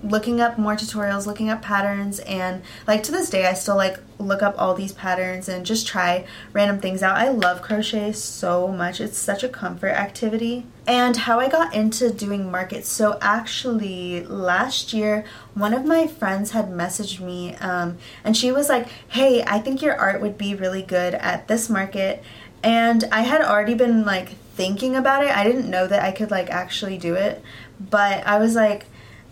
looking 0.03 0.41
up 0.41 0.57
more 0.57 0.75
tutorials, 0.75 1.25
looking 1.25 1.49
up 1.49 1.61
patterns, 1.61 2.19
and 2.19 2.61
like 2.87 3.03
to 3.03 3.11
this 3.11 3.29
day, 3.29 3.45
I 3.45 3.53
still 3.53 3.75
like 3.75 3.99
look 4.17 4.41
up 4.41 4.55
all 4.57 4.73
these 4.73 4.93
patterns 4.93 5.49
and 5.49 5.65
just 5.65 5.87
try 5.87 6.25
random 6.53 6.79
things 6.79 7.03
out. 7.03 7.17
I 7.17 7.29
love 7.29 7.61
crochet 7.61 8.11
so 8.13 8.67
much, 8.67 8.99
it's 8.99 9.17
such 9.17 9.43
a 9.43 9.49
comfort 9.49 9.91
activity. 9.91 10.65
And 10.87 11.15
how 11.15 11.39
I 11.39 11.47
got 11.47 11.73
into 11.75 12.11
doing 12.11 12.49
markets. 12.49 12.89
So, 12.89 13.17
actually, 13.21 14.25
last 14.25 14.93
year, 14.93 15.25
one 15.53 15.73
of 15.73 15.85
my 15.85 16.07
friends 16.07 16.51
had 16.51 16.69
messaged 16.69 17.19
me 17.19 17.55
um, 17.55 17.97
and 18.23 18.35
she 18.35 18.51
was 18.51 18.69
like, 18.69 18.87
Hey, 19.07 19.43
I 19.43 19.59
think 19.59 19.81
your 19.81 19.95
art 19.95 20.21
would 20.21 20.37
be 20.37 20.55
really 20.55 20.81
good 20.81 21.13
at 21.15 21.47
this 21.47 21.69
market. 21.69 22.23
And 22.63 23.03
I 23.11 23.21
had 23.21 23.41
already 23.41 23.73
been 23.73 24.05
like 24.05 24.29
thinking 24.55 24.95
about 24.95 25.23
it. 25.23 25.31
I 25.31 25.43
didn't 25.43 25.69
know 25.69 25.87
that 25.87 26.03
I 26.03 26.11
could 26.11 26.29
like 26.31 26.49
actually 26.49 26.97
do 26.97 27.15
it, 27.15 27.41
but 27.79 28.25
I 28.27 28.37
was 28.37 28.55
like, 28.55 28.85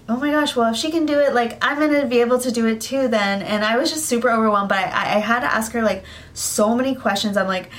oh 0.09 0.17
my 0.17 0.31
gosh, 0.31 0.55
well, 0.55 0.71
if 0.71 0.77
she 0.77 0.89
can 0.89 1.05
do 1.05 1.19
it, 1.19 1.35
like, 1.35 1.63
I'm 1.63 1.77
gonna 1.79 2.07
be 2.07 2.21
able 2.21 2.39
to 2.39 2.51
do 2.51 2.65
it 2.65 2.81
too 2.81 3.07
then. 3.07 3.43
And 3.43 3.63
I 3.63 3.77
was 3.77 3.91
just 3.91 4.07
super 4.07 4.29
overwhelmed, 4.31 4.69
but 4.69 4.79
I, 4.79 5.15
I 5.15 5.19
had 5.19 5.41
to 5.41 5.45
ask 5.45 5.71
her, 5.73 5.83
like, 5.83 6.03
so 6.33 6.73
many 6.73 6.95
questions. 6.95 7.37
I'm 7.37 7.47
like, 7.47 7.69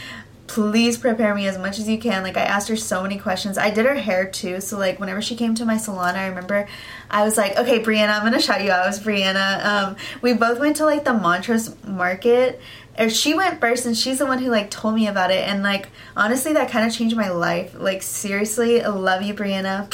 please 0.46 0.96
prepare 0.96 1.34
me 1.34 1.48
as 1.48 1.58
much 1.58 1.80
as 1.80 1.88
you 1.88 1.98
can. 1.98 2.22
Like, 2.22 2.36
I 2.36 2.42
asked 2.42 2.68
her 2.68 2.76
so 2.76 3.02
many 3.02 3.18
questions. 3.18 3.58
I 3.58 3.70
did 3.70 3.84
her 3.84 3.96
hair 3.96 4.30
too, 4.30 4.60
so, 4.60 4.78
like, 4.78 5.00
whenever 5.00 5.20
she 5.20 5.34
came 5.34 5.56
to 5.56 5.64
my 5.64 5.76
salon, 5.76 6.14
I 6.14 6.28
remember 6.28 6.68
I 7.10 7.24
was 7.24 7.36
like, 7.36 7.58
okay, 7.58 7.82
Brianna, 7.82 8.16
I'm 8.16 8.22
gonna 8.22 8.40
shout 8.40 8.62
you 8.62 8.70
out. 8.70 8.84
It 8.84 8.88
was 8.88 9.00
Brianna. 9.00 9.64
Um, 9.64 9.96
we 10.22 10.32
both 10.32 10.60
went 10.60 10.76
to, 10.76 10.84
like, 10.84 11.04
the 11.04 11.12
Montrose 11.12 11.74
Market 11.84 12.60
or 12.96 13.08
she 13.08 13.34
went 13.34 13.60
first 13.60 13.86
and 13.86 13.96
she's 13.96 14.18
the 14.18 14.26
one 14.26 14.38
who 14.38 14.50
like 14.50 14.68
told 14.68 14.94
me 14.94 15.06
about 15.06 15.30
it 15.30 15.48
and 15.48 15.62
like 15.62 15.88
honestly 16.16 16.52
that 16.52 16.70
kind 16.70 16.86
of 16.86 16.92
changed 16.92 17.16
my 17.16 17.30
life 17.30 17.72
like 17.78 18.02
seriously 18.02 18.82
love 18.82 19.22
you 19.22 19.32
brianna 19.32 19.88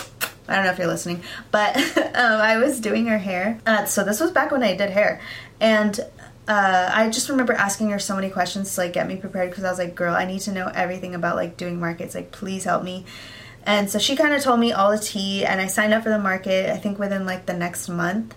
I 0.48 0.54
don't 0.54 0.64
know 0.64 0.70
if 0.70 0.78
you're 0.78 0.86
listening, 0.86 1.22
but 1.50 1.76
um, 1.96 2.40
I 2.40 2.58
was 2.58 2.80
doing 2.80 3.06
her 3.06 3.18
hair. 3.18 3.60
Uh, 3.66 3.84
so 3.84 4.04
this 4.04 4.20
was 4.20 4.30
back 4.30 4.50
when 4.50 4.62
I 4.62 4.76
did 4.76 4.90
hair, 4.90 5.20
and 5.60 5.98
uh, 6.48 6.90
I 6.92 7.10
just 7.10 7.28
remember 7.28 7.52
asking 7.52 7.90
her 7.90 7.98
so 7.98 8.14
many 8.14 8.30
questions 8.30 8.74
to 8.74 8.82
like 8.82 8.92
get 8.92 9.08
me 9.08 9.16
prepared 9.16 9.50
because 9.50 9.64
I 9.64 9.70
was 9.70 9.78
like, 9.78 9.94
girl, 9.94 10.14
I 10.14 10.26
need 10.26 10.40
to 10.42 10.52
know 10.52 10.70
everything 10.72 11.14
about 11.14 11.36
like 11.36 11.56
doing 11.56 11.80
markets. 11.80 12.14
Like, 12.14 12.30
please 12.30 12.64
help 12.64 12.84
me. 12.84 13.04
And 13.64 13.90
so 13.90 13.98
she 13.98 14.14
kind 14.14 14.32
of 14.32 14.42
told 14.42 14.60
me 14.60 14.72
all 14.72 14.92
the 14.92 14.98
tea, 14.98 15.44
and 15.44 15.60
I 15.60 15.66
signed 15.66 15.92
up 15.92 16.04
for 16.04 16.10
the 16.10 16.18
market. 16.18 16.70
I 16.70 16.76
think 16.76 16.98
within 16.98 17.26
like 17.26 17.46
the 17.46 17.54
next 17.54 17.88
month. 17.88 18.34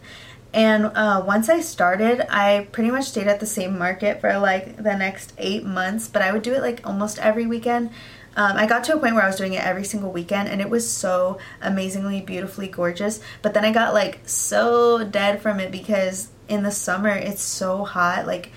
And 0.52 0.86
uh, 0.86 1.24
once 1.26 1.48
I 1.48 1.60
started, 1.60 2.26
I 2.34 2.68
pretty 2.72 2.90
much 2.90 3.06
stayed 3.06 3.28
at 3.28 3.40
the 3.40 3.46
same 3.46 3.78
market 3.78 4.20
for 4.20 4.40
like 4.40 4.78
the 4.78 4.98
next 4.98 5.34
eight 5.38 5.64
months. 5.64 6.08
But 6.08 6.24
I 6.24 6.32
would 6.32 6.42
do 6.42 6.56
it 6.56 6.62
like 6.62 6.82
almost 6.86 7.20
every 7.20 7.46
weekend. 7.46 7.92
Um, 8.36 8.58
I 8.58 8.66
got 8.66 8.84
to 8.86 8.96
a 8.96 9.00
point 9.00 9.16
where 9.16 9.24
I 9.24 9.28
was 9.28 9.36
doing 9.36 9.54
it 9.54 9.66
every 9.66 9.84
single 9.84 10.12
weekend 10.12 10.50
and 10.50 10.62
it 10.62 10.70
was 10.70 10.90
so 10.90 11.40
amazingly 11.62 12.22
beautifully 12.22 12.68
gorgeous. 12.68 13.20
But 13.42 13.54
then 13.54 13.66
I 13.66 13.72
got 13.72 13.94
like 13.94 14.22
so 14.26 15.04
dead 15.04 15.42
from 15.42 15.60
it 15.60 15.72
because 15.72 16.30
in 16.48 16.64
the 16.64 16.72
summer 16.72 17.10
it's 17.10 17.42
so 17.42 17.84
hot. 17.84 18.28
Like, 18.28 18.52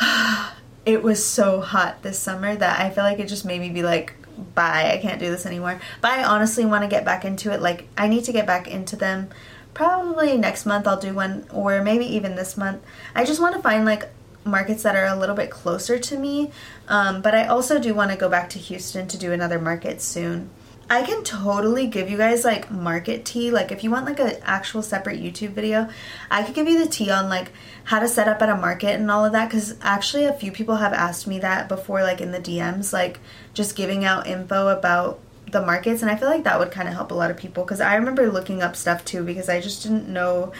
it 0.86 1.02
was 1.02 1.24
so 1.24 1.60
hot 1.60 2.02
this 2.02 2.18
summer 2.18 2.54
that 2.56 2.80
I 2.80 2.90
feel 2.90 3.04
like 3.04 3.18
it 3.18 3.28
just 3.28 3.44
made 3.44 3.60
me 3.60 3.70
be 3.70 3.82
like, 3.82 4.14
bye, 4.54 4.92
I 4.92 4.98
can't 4.98 5.20
do 5.20 5.30
this 5.30 5.46
anymore. 5.46 5.80
But 6.00 6.12
I 6.12 6.24
honestly 6.24 6.64
want 6.64 6.82
to 6.82 6.88
get 6.88 7.04
back 7.04 7.24
into 7.24 7.52
it. 7.52 7.60
Like, 7.60 7.88
I 7.96 8.08
need 8.08 8.24
to 8.24 8.32
get 8.32 8.46
back 8.46 8.68
into 8.68 8.96
them. 8.96 9.28
Probably 9.74 10.36
next 10.36 10.66
month 10.66 10.86
I'll 10.86 11.00
do 11.00 11.14
one, 11.14 11.46
or 11.50 11.82
maybe 11.82 12.04
even 12.04 12.36
this 12.36 12.56
month. 12.56 12.82
I 13.14 13.24
just 13.24 13.40
want 13.40 13.54
to 13.56 13.62
find 13.62 13.84
like 13.84 14.10
markets 14.44 14.82
that 14.82 14.96
are 14.96 15.06
a 15.06 15.16
little 15.16 15.36
bit 15.36 15.50
closer 15.50 15.98
to 15.98 16.18
me. 16.18 16.50
Um, 16.88 17.22
but 17.22 17.34
I 17.34 17.46
also 17.46 17.78
do 17.78 17.94
want 17.94 18.10
to 18.10 18.16
go 18.16 18.28
back 18.28 18.50
to 18.50 18.58
Houston 18.58 19.06
to 19.08 19.18
do 19.18 19.32
another 19.32 19.58
market 19.58 20.00
soon. 20.00 20.50
I 20.90 21.02
can 21.04 21.24
totally 21.24 21.86
give 21.86 22.10
you 22.10 22.18
guys 22.18 22.44
like 22.44 22.70
market 22.70 23.24
tea. 23.24 23.50
Like 23.50 23.72
if 23.72 23.82
you 23.82 23.90
want 23.90 24.04
like 24.04 24.20
an 24.20 24.36
actual 24.42 24.82
separate 24.82 25.22
YouTube 25.22 25.50
video, 25.50 25.88
I 26.30 26.42
could 26.42 26.54
give 26.54 26.68
you 26.68 26.84
the 26.84 26.90
tea 26.90 27.10
on 27.10 27.30
like 27.30 27.50
how 27.84 27.98
to 28.00 28.08
set 28.08 28.28
up 28.28 28.42
at 28.42 28.50
a 28.50 28.56
market 28.56 29.00
and 29.00 29.10
all 29.10 29.24
of 29.24 29.32
that 29.32 29.50
cuz 29.50 29.74
actually 29.80 30.24
a 30.24 30.34
few 30.34 30.52
people 30.52 30.76
have 30.76 30.92
asked 30.92 31.26
me 31.26 31.38
that 31.38 31.68
before 31.68 32.02
like 32.02 32.20
in 32.20 32.30
the 32.30 32.38
DMs 32.38 32.92
like 32.92 33.20
just 33.54 33.74
giving 33.74 34.04
out 34.04 34.26
info 34.26 34.68
about 34.68 35.18
the 35.50 35.64
markets 35.64 36.02
and 36.02 36.10
I 36.10 36.16
feel 36.16 36.28
like 36.28 36.44
that 36.44 36.58
would 36.58 36.70
kind 36.70 36.88
of 36.88 36.94
help 36.94 37.10
a 37.10 37.14
lot 37.14 37.30
of 37.30 37.38
people 37.38 37.64
cuz 37.64 37.80
I 37.80 37.94
remember 37.94 38.30
looking 38.30 38.62
up 38.62 38.76
stuff 38.76 39.04
too 39.04 39.22
because 39.24 39.48
I 39.48 39.60
just 39.60 39.82
didn't 39.82 40.08
know 40.08 40.52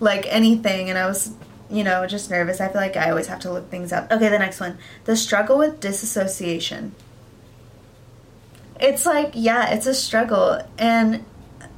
like 0.00 0.26
anything 0.28 0.90
and 0.90 0.98
I 0.98 1.06
was 1.06 1.30
you 1.70 1.84
know, 1.84 2.06
just 2.06 2.30
nervous. 2.30 2.60
I 2.60 2.68
feel 2.68 2.80
like 2.80 2.96
I 2.96 3.10
always 3.10 3.26
have 3.26 3.40
to 3.40 3.52
look 3.52 3.70
things 3.70 3.92
up. 3.92 4.10
Okay, 4.10 4.28
the 4.28 4.38
next 4.38 4.60
one. 4.60 4.78
The 5.04 5.16
struggle 5.16 5.58
with 5.58 5.80
disassociation. 5.80 6.94
It's 8.80 9.04
like, 9.04 9.32
yeah, 9.34 9.70
it's 9.70 9.86
a 9.86 9.94
struggle. 9.94 10.62
And 10.78 11.24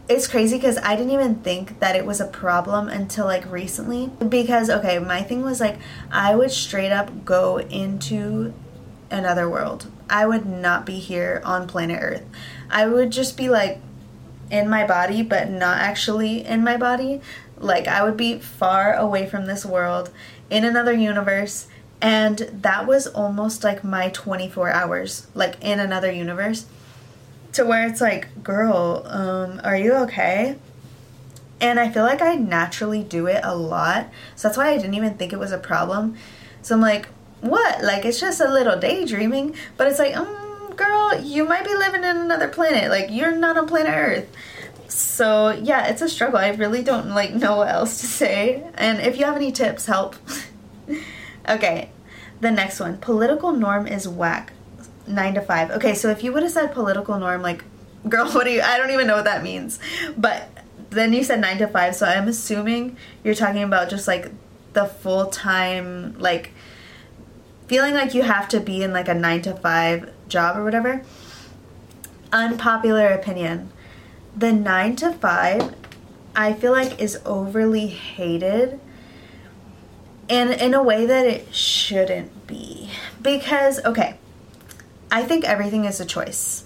it's 0.08 0.26
crazy 0.26 0.56
because 0.56 0.78
I 0.78 0.96
didn't 0.96 1.12
even 1.12 1.36
think 1.36 1.80
that 1.80 1.96
it 1.96 2.04
was 2.04 2.20
a 2.20 2.26
problem 2.26 2.88
until 2.88 3.26
like 3.26 3.50
recently. 3.50 4.10
Because, 4.28 4.70
okay, 4.70 4.98
my 4.98 5.22
thing 5.22 5.42
was 5.42 5.60
like, 5.60 5.78
I 6.10 6.34
would 6.34 6.50
straight 6.50 6.92
up 6.92 7.24
go 7.24 7.58
into 7.58 8.52
another 9.10 9.48
world. 9.48 9.86
I 10.08 10.26
would 10.26 10.46
not 10.46 10.84
be 10.84 10.98
here 10.98 11.40
on 11.44 11.66
planet 11.66 11.98
Earth. 12.00 12.24
I 12.68 12.86
would 12.86 13.10
just 13.10 13.36
be 13.36 13.48
like 13.48 13.80
in 14.50 14.68
my 14.68 14.86
body, 14.86 15.22
but 15.22 15.48
not 15.48 15.78
actually 15.78 16.44
in 16.44 16.64
my 16.64 16.76
body. 16.76 17.20
Like 17.60 17.86
I 17.86 18.02
would 18.02 18.16
be 18.16 18.38
far 18.38 18.94
away 18.94 19.26
from 19.26 19.46
this 19.46 19.64
world 19.64 20.10
in 20.48 20.64
another 20.64 20.92
universe 20.92 21.68
and 22.00 22.38
that 22.38 22.86
was 22.86 23.06
almost 23.06 23.62
like 23.62 23.84
my 23.84 24.08
24 24.08 24.70
hours 24.70 25.26
like 25.34 25.62
in 25.62 25.78
another 25.78 26.10
universe 26.10 26.66
to 27.52 27.64
where 27.64 27.86
it's 27.86 28.00
like 28.00 28.42
girl 28.42 29.02
um 29.06 29.60
are 29.62 29.76
you 29.76 29.92
okay? 29.92 30.56
And 31.60 31.78
i 31.78 31.90
feel 31.90 32.04
like 32.04 32.22
i 32.22 32.34
naturally 32.34 33.02
do 33.02 33.26
it 33.26 33.40
a 33.44 33.54
lot 33.54 34.08
so 34.34 34.48
that's 34.48 34.56
why 34.56 34.70
i 34.70 34.76
didn't 34.76 34.94
even 34.94 35.14
think 35.14 35.32
it 35.32 35.38
was 35.38 35.52
a 35.52 35.58
problem. 35.58 36.16
So 36.62 36.74
i'm 36.74 36.80
like 36.80 37.08
what? 37.40 37.82
Like 37.82 38.04
it's 38.04 38.20
just 38.20 38.40
a 38.40 38.50
little 38.50 38.78
daydreaming 38.78 39.54
but 39.76 39.86
it's 39.86 39.98
like 39.98 40.16
um 40.16 40.72
girl 40.76 41.20
you 41.20 41.44
might 41.44 41.64
be 41.64 41.74
living 41.74 42.02
in 42.04 42.16
another 42.16 42.48
planet. 42.48 42.90
Like 42.90 43.10
you're 43.10 43.36
not 43.36 43.58
on 43.58 43.66
planet 43.66 43.92
earth 43.94 44.36
so 44.90 45.50
yeah, 45.50 45.86
it's 45.86 46.02
a 46.02 46.08
struggle. 46.08 46.38
I 46.38 46.48
really 46.50 46.82
don't 46.82 47.10
like 47.10 47.32
know 47.32 47.58
what 47.58 47.68
else 47.68 48.00
to 48.00 48.06
say. 48.06 48.64
And 48.74 49.00
if 49.00 49.18
you 49.18 49.24
have 49.24 49.36
any 49.36 49.52
tips, 49.52 49.86
help. 49.86 50.16
okay, 51.48 51.90
the 52.40 52.50
next 52.50 52.80
one. 52.80 52.98
Political 52.98 53.52
norm 53.52 53.86
is 53.86 54.08
whack. 54.08 54.52
Nine 55.06 55.34
to 55.34 55.42
five. 55.42 55.70
Okay, 55.70 55.94
so 55.94 56.10
if 56.10 56.24
you 56.24 56.32
would 56.32 56.42
have 56.42 56.52
said 56.52 56.72
political 56.72 57.18
norm, 57.18 57.40
like, 57.40 57.64
girl, 58.08 58.30
what 58.32 58.44
do 58.44 58.50
you? 58.50 58.62
I 58.62 58.78
don't 58.78 58.90
even 58.90 59.06
know 59.06 59.16
what 59.16 59.26
that 59.26 59.42
means. 59.44 59.78
But 60.16 60.50
then 60.90 61.12
you 61.12 61.22
said 61.22 61.40
nine 61.40 61.58
to 61.58 61.68
five, 61.68 61.94
so 61.94 62.06
I'm 62.06 62.26
assuming 62.26 62.96
you're 63.22 63.34
talking 63.34 63.62
about 63.62 63.90
just 63.90 64.08
like 64.08 64.32
the 64.72 64.86
full 64.86 65.26
time, 65.26 66.18
like 66.18 66.52
feeling 67.68 67.94
like 67.94 68.14
you 68.14 68.22
have 68.22 68.48
to 68.48 68.58
be 68.58 68.82
in 68.82 68.92
like 68.92 69.06
a 69.06 69.14
nine 69.14 69.42
to 69.42 69.54
five 69.54 70.10
job 70.28 70.56
or 70.56 70.64
whatever. 70.64 71.02
Unpopular 72.32 73.08
opinion 73.08 73.70
the 74.36 74.52
nine 74.52 74.96
to 74.96 75.12
five, 75.12 75.74
I 76.34 76.52
feel 76.52 76.72
like 76.72 77.00
is 77.00 77.18
overly 77.24 77.88
hated 77.88 78.80
and 80.28 80.50
in 80.50 80.74
a 80.74 80.82
way 80.82 81.06
that 81.06 81.26
it 81.26 81.52
shouldn't 81.54 82.46
be. 82.46 82.90
Because, 83.20 83.84
okay, 83.84 84.16
I 85.10 85.24
think 85.24 85.44
everything 85.44 85.84
is 85.84 86.00
a 86.00 86.04
choice. 86.04 86.64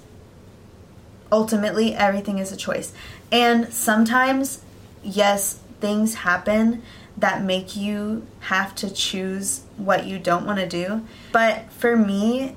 Ultimately, 1.32 1.94
everything 1.94 2.38
is 2.38 2.52
a 2.52 2.56
choice. 2.56 2.92
And 3.32 3.72
sometimes, 3.72 4.60
yes, 5.02 5.60
things 5.80 6.16
happen 6.16 6.82
that 7.16 7.42
make 7.42 7.74
you 7.74 8.26
have 8.40 8.74
to 8.74 8.90
choose 8.90 9.62
what 9.76 10.06
you 10.06 10.18
don't 10.18 10.44
want 10.44 10.58
to 10.58 10.68
do. 10.68 11.02
But 11.32 11.72
for 11.72 11.96
me, 11.96 12.56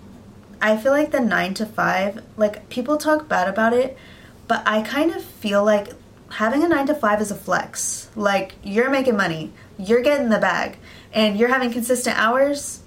I 0.61 0.75
feel 0.75 0.91
like 0.91 1.11
the 1.11 1.19
nine 1.19 1.53
to 1.55 1.65
five, 1.65 2.23
like 2.35 2.67
people 2.69 2.97
talk 2.97 3.29
bad 3.29 3.47
about 3.47 3.73
it, 3.73 3.97
but 4.47 4.63
I 4.65 4.81
kind 4.81 5.11
of 5.13 5.23
feel 5.23 5.63
like 5.63 5.93
having 6.29 6.63
a 6.63 6.67
nine 6.67 6.87
to 6.87 6.95
five 6.95 7.21
is 7.21 7.31
a 7.31 7.35
flex. 7.35 8.09
Like 8.15 8.55
you're 8.63 8.89
making 8.89 9.17
money, 9.17 9.51
you're 9.77 10.01
getting 10.01 10.29
the 10.29 10.39
bag, 10.39 10.77
and 11.13 11.37
you're 11.37 11.49
having 11.49 11.71
consistent 11.71 12.17
hours. 12.17 12.81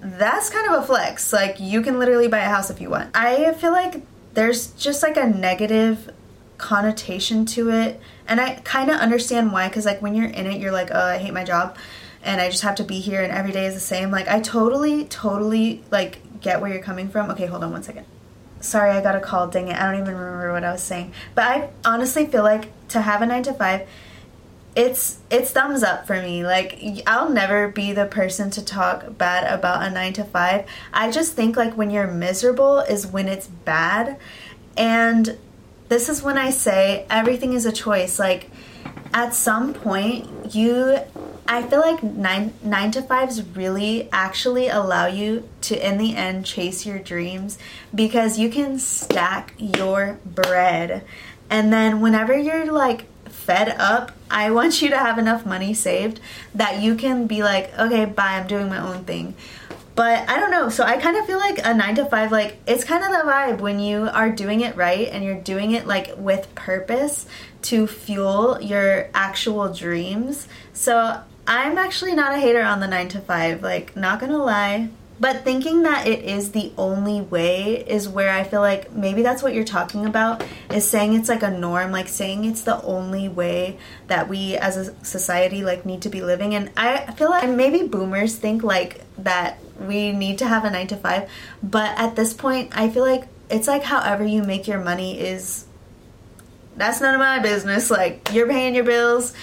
That's 0.00 0.50
kind 0.50 0.72
of 0.72 0.82
a 0.82 0.86
flex. 0.86 1.32
Like 1.32 1.58
you 1.58 1.82
can 1.82 1.98
literally 1.98 2.28
buy 2.28 2.38
a 2.38 2.48
house 2.48 2.70
if 2.70 2.80
you 2.80 2.90
want. 2.90 3.10
I 3.14 3.52
feel 3.54 3.72
like 3.72 4.02
there's 4.34 4.68
just 4.72 5.02
like 5.02 5.16
a 5.16 5.26
negative 5.26 6.10
connotation 6.56 7.44
to 7.46 7.70
it, 7.70 8.00
and 8.26 8.40
I 8.40 8.56
kind 8.56 8.90
of 8.90 8.96
understand 8.96 9.52
why. 9.52 9.68
Because 9.68 9.84
like 9.84 10.00
when 10.00 10.14
you're 10.14 10.26
in 10.26 10.46
it, 10.46 10.60
you're 10.60 10.72
like, 10.72 10.90
oh, 10.92 11.06
I 11.06 11.18
hate 11.18 11.34
my 11.34 11.44
job, 11.44 11.76
and 12.22 12.40
I 12.40 12.50
just 12.50 12.62
have 12.62 12.76
to 12.76 12.84
be 12.84 13.00
here, 13.00 13.22
and 13.22 13.32
every 13.32 13.52
day 13.52 13.66
is 13.66 13.74
the 13.74 13.80
same. 13.80 14.10
Like 14.10 14.28
I 14.28 14.40
totally, 14.40 15.04
totally 15.06 15.82
like 15.90 16.40
get 16.40 16.60
where 16.60 16.72
you're 16.72 16.82
coming 16.82 17.08
from. 17.08 17.30
Okay, 17.32 17.46
hold 17.46 17.64
on 17.64 17.72
one 17.72 17.82
second 17.82 18.06
sorry, 18.60 18.90
I 18.90 19.00
got 19.00 19.16
a 19.16 19.20
call. 19.20 19.48
Dang 19.48 19.68
it, 19.68 19.76
I 19.76 19.90
don't 19.90 20.00
even 20.02 20.14
remember 20.16 20.52
what 20.52 20.64
I 20.64 20.72
was 20.72 20.82
saying. 20.82 21.12
But 21.34 21.44
I 21.44 21.70
honestly 21.84 22.26
feel 22.26 22.42
like 22.42 22.70
to 22.88 23.02
have 23.02 23.22
a 23.22 23.26
nine 23.26 23.42
to 23.44 23.52
five, 23.52 23.88
it's 24.76 25.18
it's 25.30 25.50
thumbs 25.50 25.82
up 25.82 26.06
for 26.06 26.20
me. 26.22 26.44
Like 26.44 26.80
I'll 27.06 27.28
never 27.30 27.68
be 27.68 27.92
the 27.92 28.06
person 28.06 28.50
to 28.50 28.64
talk 28.64 29.18
bad 29.18 29.52
about 29.52 29.82
a 29.82 29.90
nine 29.90 30.12
to 30.14 30.24
five. 30.24 30.66
I 30.92 31.10
just 31.10 31.34
think 31.34 31.56
like 31.56 31.76
when 31.76 31.90
you're 31.90 32.06
miserable 32.06 32.80
is 32.80 33.06
when 33.06 33.28
it's 33.28 33.46
bad, 33.46 34.18
and 34.76 35.36
this 35.88 36.08
is 36.08 36.22
when 36.22 36.38
I 36.38 36.50
say 36.50 37.06
everything 37.10 37.54
is 37.54 37.66
a 37.66 37.72
choice. 37.72 38.18
Like 38.18 38.50
at 39.12 39.34
some 39.34 39.74
point 39.74 40.54
you 40.54 40.98
I 41.50 41.62
feel 41.62 41.80
like 41.80 42.02
nine 42.02 42.52
nine 42.62 42.90
to 42.90 43.00
fives 43.00 43.42
really 43.42 44.10
actually 44.12 44.68
allow 44.68 45.06
you 45.06 45.48
to 45.62 45.88
in 45.88 45.96
the 45.96 46.14
end 46.14 46.44
chase 46.44 46.84
your 46.84 46.98
dreams 46.98 47.58
because 47.94 48.38
you 48.38 48.50
can 48.50 48.78
stack 48.78 49.54
your 49.56 50.18
bread. 50.26 51.04
And 51.48 51.72
then 51.72 52.02
whenever 52.02 52.36
you're 52.36 52.70
like 52.70 53.06
fed 53.30 53.70
up, 53.78 54.12
I 54.30 54.50
want 54.50 54.82
you 54.82 54.90
to 54.90 54.98
have 54.98 55.16
enough 55.18 55.46
money 55.46 55.72
saved 55.72 56.20
that 56.54 56.82
you 56.82 56.94
can 56.94 57.26
be 57.26 57.42
like, 57.42 57.76
okay, 57.78 58.04
bye, 58.04 58.38
I'm 58.38 58.46
doing 58.46 58.68
my 58.68 58.78
own 58.78 59.04
thing. 59.04 59.34
But 59.94 60.28
I 60.28 60.38
don't 60.38 60.50
know. 60.50 60.68
So 60.68 60.84
I 60.84 60.98
kind 60.98 61.16
of 61.16 61.26
feel 61.26 61.38
like 61.38 61.58
a 61.64 61.74
nine 61.74 61.96
to 61.96 62.04
five, 62.04 62.30
like, 62.30 62.58
it's 62.68 62.84
kind 62.84 63.02
of 63.02 63.10
the 63.10 63.28
vibe 63.28 63.58
when 63.60 63.80
you 63.80 64.08
are 64.12 64.30
doing 64.30 64.60
it 64.60 64.76
right 64.76 65.08
and 65.08 65.24
you're 65.24 65.40
doing 65.40 65.72
it 65.72 65.86
like 65.86 66.12
with 66.18 66.54
purpose 66.54 67.26
to 67.62 67.86
fuel 67.86 68.60
your 68.60 69.08
actual 69.14 69.72
dreams. 69.72 70.46
So 70.72 71.20
I'm 71.48 71.78
actually 71.78 72.14
not 72.14 72.34
a 72.34 72.38
hater 72.38 72.62
on 72.62 72.80
the 72.80 72.86
9 72.86 73.08
to 73.08 73.20
5, 73.20 73.62
like, 73.62 73.96
not 73.96 74.20
gonna 74.20 74.36
lie. 74.36 74.90
But 75.20 75.44
thinking 75.44 75.82
that 75.82 76.06
it 76.06 76.24
is 76.24 76.52
the 76.52 76.72
only 76.76 77.20
way 77.22 77.84
is 77.84 78.08
where 78.08 78.30
I 78.30 78.44
feel 78.44 78.60
like 78.60 78.92
maybe 78.92 79.22
that's 79.22 79.42
what 79.42 79.52
you're 79.52 79.64
talking 79.64 80.06
about 80.06 80.44
is 80.70 80.88
saying 80.88 81.14
it's 81.14 81.28
like 81.28 81.42
a 81.42 81.50
norm, 81.50 81.90
like 81.90 82.06
saying 82.06 82.44
it's 82.44 82.62
the 82.62 82.80
only 82.82 83.28
way 83.28 83.78
that 84.06 84.28
we 84.28 84.56
as 84.56 84.76
a 84.76 85.04
society 85.04 85.64
like 85.64 85.84
need 85.84 86.02
to 86.02 86.08
be 86.08 86.22
living. 86.22 86.54
And 86.54 86.70
I 86.76 87.12
feel 87.12 87.30
like 87.30 87.48
maybe 87.48 87.88
boomers 87.88 88.36
think 88.36 88.62
like 88.62 89.02
that 89.16 89.58
we 89.80 90.12
need 90.12 90.38
to 90.38 90.46
have 90.46 90.64
a 90.64 90.70
9 90.70 90.86
to 90.88 90.96
5, 90.96 91.30
but 91.64 91.98
at 91.98 92.14
this 92.14 92.32
point 92.32 92.78
I 92.78 92.88
feel 92.88 93.04
like 93.04 93.26
it's 93.50 93.66
like 93.66 93.82
however 93.82 94.24
you 94.24 94.42
make 94.44 94.68
your 94.68 94.78
money 94.78 95.18
is 95.18 95.64
that's 96.78 97.00
none 97.00 97.14
of 97.14 97.20
my 97.20 97.40
business. 97.40 97.90
Like 97.90 98.30
you're 98.32 98.46
paying 98.46 98.74
your 98.74 98.84
bills, 98.84 99.34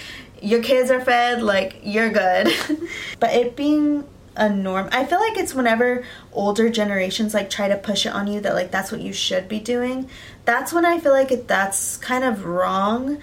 your 0.45 0.61
kids 0.61 0.91
are 0.91 1.01
fed, 1.01 1.41
like 1.41 1.79
you're 1.83 2.11
good. 2.11 2.53
but 3.19 3.33
it 3.33 3.55
being 3.55 4.07
a 4.35 4.47
norm, 4.47 4.87
I 4.91 5.03
feel 5.05 5.19
like 5.19 5.37
it's 5.37 5.55
whenever 5.55 6.05
older 6.31 6.69
generations 6.69 7.33
like 7.33 7.49
try 7.49 7.67
to 7.67 7.75
push 7.75 8.05
it 8.05 8.13
on 8.13 8.27
you 8.27 8.39
that 8.41 8.53
like 8.53 8.69
that's 8.69 8.91
what 8.91 9.01
you 9.01 9.11
should 9.11 9.49
be 9.49 9.59
doing. 9.59 10.07
That's 10.45 10.71
when 10.71 10.85
I 10.85 10.99
feel 10.99 11.13
like 11.13 11.31
it, 11.31 11.47
that's 11.47 11.97
kind 11.97 12.23
of 12.23 12.45
wrong. 12.45 13.17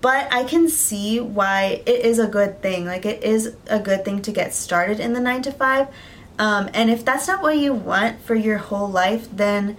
But 0.00 0.32
I 0.32 0.44
can 0.44 0.68
see 0.68 1.18
why 1.18 1.82
it 1.86 2.04
is 2.04 2.18
a 2.18 2.26
good 2.26 2.60
thing. 2.60 2.84
Like 2.84 3.06
it 3.06 3.24
is 3.24 3.54
a 3.66 3.80
good 3.80 4.04
thing 4.04 4.20
to 4.22 4.30
get 4.30 4.54
started 4.54 5.00
in 5.00 5.14
the 5.14 5.20
9 5.20 5.42
to 5.42 5.52
5. 5.52 5.88
Um, 6.38 6.68
and 6.74 6.90
if 6.90 7.04
that's 7.04 7.26
not 7.26 7.42
what 7.42 7.56
you 7.56 7.72
want 7.72 8.20
for 8.20 8.34
your 8.34 8.58
whole 8.58 8.88
life, 8.88 9.26
then 9.32 9.76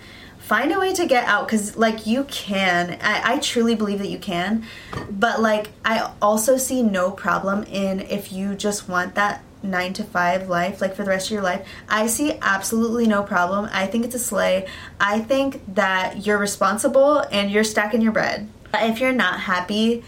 find 0.49 0.71
a 0.71 0.79
way 0.79 0.91
to 0.91 1.05
get 1.05 1.25
out 1.25 1.47
because 1.47 1.77
like 1.77 2.07
you 2.07 2.23
can. 2.23 2.97
I, 3.01 3.35
I 3.35 3.39
truly 3.39 3.75
believe 3.75 3.99
that 3.99 4.09
you 4.09 4.17
can. 4.17 4.65
But 5.11 5.41
like 5.41 5.69
i 5.85 6.11
also 6.21 6.57
see 6.57 6.81
no 6.81 7.11
problem 7.11 7.63
in 7.65 7.99
if 7.99 8.33
you 8.33 8.55
just 8.55 8.89
want 8.89 9.13
that 9.13 9.43
nine 9.61 9.93
to 9.93 10.03
five 10.03 10.49
life 10.49 10.81
like 10.81 10.95
for 10.95 11.03
the 11.03 11.09
rest 11.09 11.27
of 11.27 11.33
your 11.33 11.43
life. 11.43 11.67
I 11.87 12.07
see 12.07 12.33
absolutely 12.41 13.05
no 13.05 13.21
problem. 13.21 13.69
I 13.71 13.85
think 13.85 14.05
it's 14.05 14.15
a 14.15 14.19
slay 14.19 14.67
i 14.99 15.19
think 15.19 15.61
that 15.75 16.25
you're 16.25 16.39
responsible 16.39 17.19
and 17.31 17.51
you're 17.51 17.63
stacking 17.63 18.01
your 18.01 18.11
bread. 18.11 18.49
If 18.73 18.99
you're 18.99 19.13
not 19.13 19.41
happy 19.41 20.03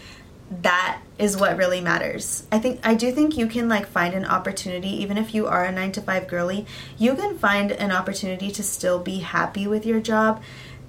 that 0.62 1.01
is 1.22 1.36
what 1.36 1.56
really 1.56 1.80
matters. 1.80 2.44
I 2.50 2.58
think 2.58 2.80
I 2.82 2.94
do 2.94 3.12
think 3.12 3.36
you 3.36 3.46
can 3.46 3.68
like 3.68 3.86
find 3.86 4.12
an 4.14 4.24
opportunity 4.26 4.90
even 5.02 5.16
if 5.16 5.34
you 5.34 5.46
are 5.46 5.64
a 5.64 5.72
9 5.72 5.92
to 5.92 6.00
5 6.02 6.26
girly, 6.26 6.66
you 6.98 7.14
can 7.14 7.38
find 7.38 7.70
an 7.72 7.92
opportunity 7.92 8.50
to 8.50 8.62
still 8.62 8.98
be 8.98 9.20
happy 9.20 9.66
with 9.66 9.86
your 9.86 10.00
job 10.00 10.42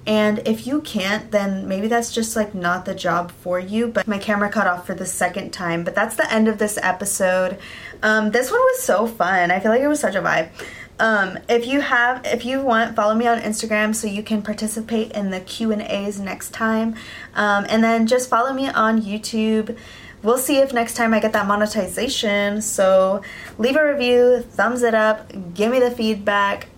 And 0.06 0.46
if 0.46 0.66
you 0.66 0.82
can't, 0.82 1.30
then 1.30 1.66
maybe 1.66 1.88
that's 1.88 2.12
just 2.12 2.36
like 2.36 2.54
not 2.54 2.84
the 2.84 2.94
job 2.94 3.30
for 3.30 3.58
you. 3.58 3.88
But 3.88 4.06
my 4.06 4.18
camera 4.18 4.50
cut 4.50 4.66
off 4.66 4.86
for 4.86 4.94
the 4.94 5.06
second 5.06 5.52
time. 5.52 5.82
But 5.84 5.94
that's 5.94 6.16
the 6.16 6.30
end 6.30 6.46
of 6.48 6.58
this 6.58 6.78
episode. 6.82 7.58
Um, 8.02 8.30
this 8.30 8.50
one 8.50 8.60
was 8.60 8.82
so 8.82 9.06
fun. 9.06 9.50
I 9.50 9.60
feel 9.60 9.70
like 9.70 9.80
it 9.80 9.88
was 9.88 10.00
such 10.00 10.14
a 10.14 10.20
vibe. 10.20 10.50
Um, 11.00 11.38
if 11.48 11.66
you 11.66 11.80
have, 11.80 12.24
if 12.24 12.44
you 12.44 12.60
want, 12.62 12.94
follow 12.94 13.14
me 13.14 13.26
on 13.26 13.40
Instagram 13.40 13.94
so 13.94 14.06
you 14.06 14.22
can 14.22 14.42
participate 14.42 15.10
in 15.12 15.30
the 15.30 15.40
Q 15.40 15.72
and 15.72 15.82
A's 15.82 16.20
next 16.20 16.50
time. 16.52 16.94
Um, 17.34 17.66
and 17.68 17.82
then 17.82 18.06
just 18.06 18.28
follow 18.30 18.52
me 18.52 18.68
on 18.68 19.02
YouTube. 19.02 19.76
We'll 20.24 20.38
see 20.38 20.56
if 20.56 20.72
next 20.72 20.94
time 20.94 21.12
I 21.12 21.20
get 21.20 21.34
that 21.34 21.46
monetization. 21.46 22.62
So 22.62 23.20
leave 23.58 23.76
a 23.76 23.92
review, 23.92 24.40
thumbs 24.40 24.82
it 24.82 24.94
up, 24.94 25.30
give 25.54 25.70
me 25.70 25.78
the 25.78 25.90
feedback, 25.90 26.68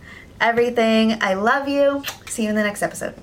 everything. 0.41 1.17
I 1.23 1.35
love 1.35 1.69
you. 1.69 2.03
See 2.27 2.43
you 2.43 2.51
in 2.51 2.57
the 2.57 2.65
next 2.65 2.83
episode. 2.83 3.15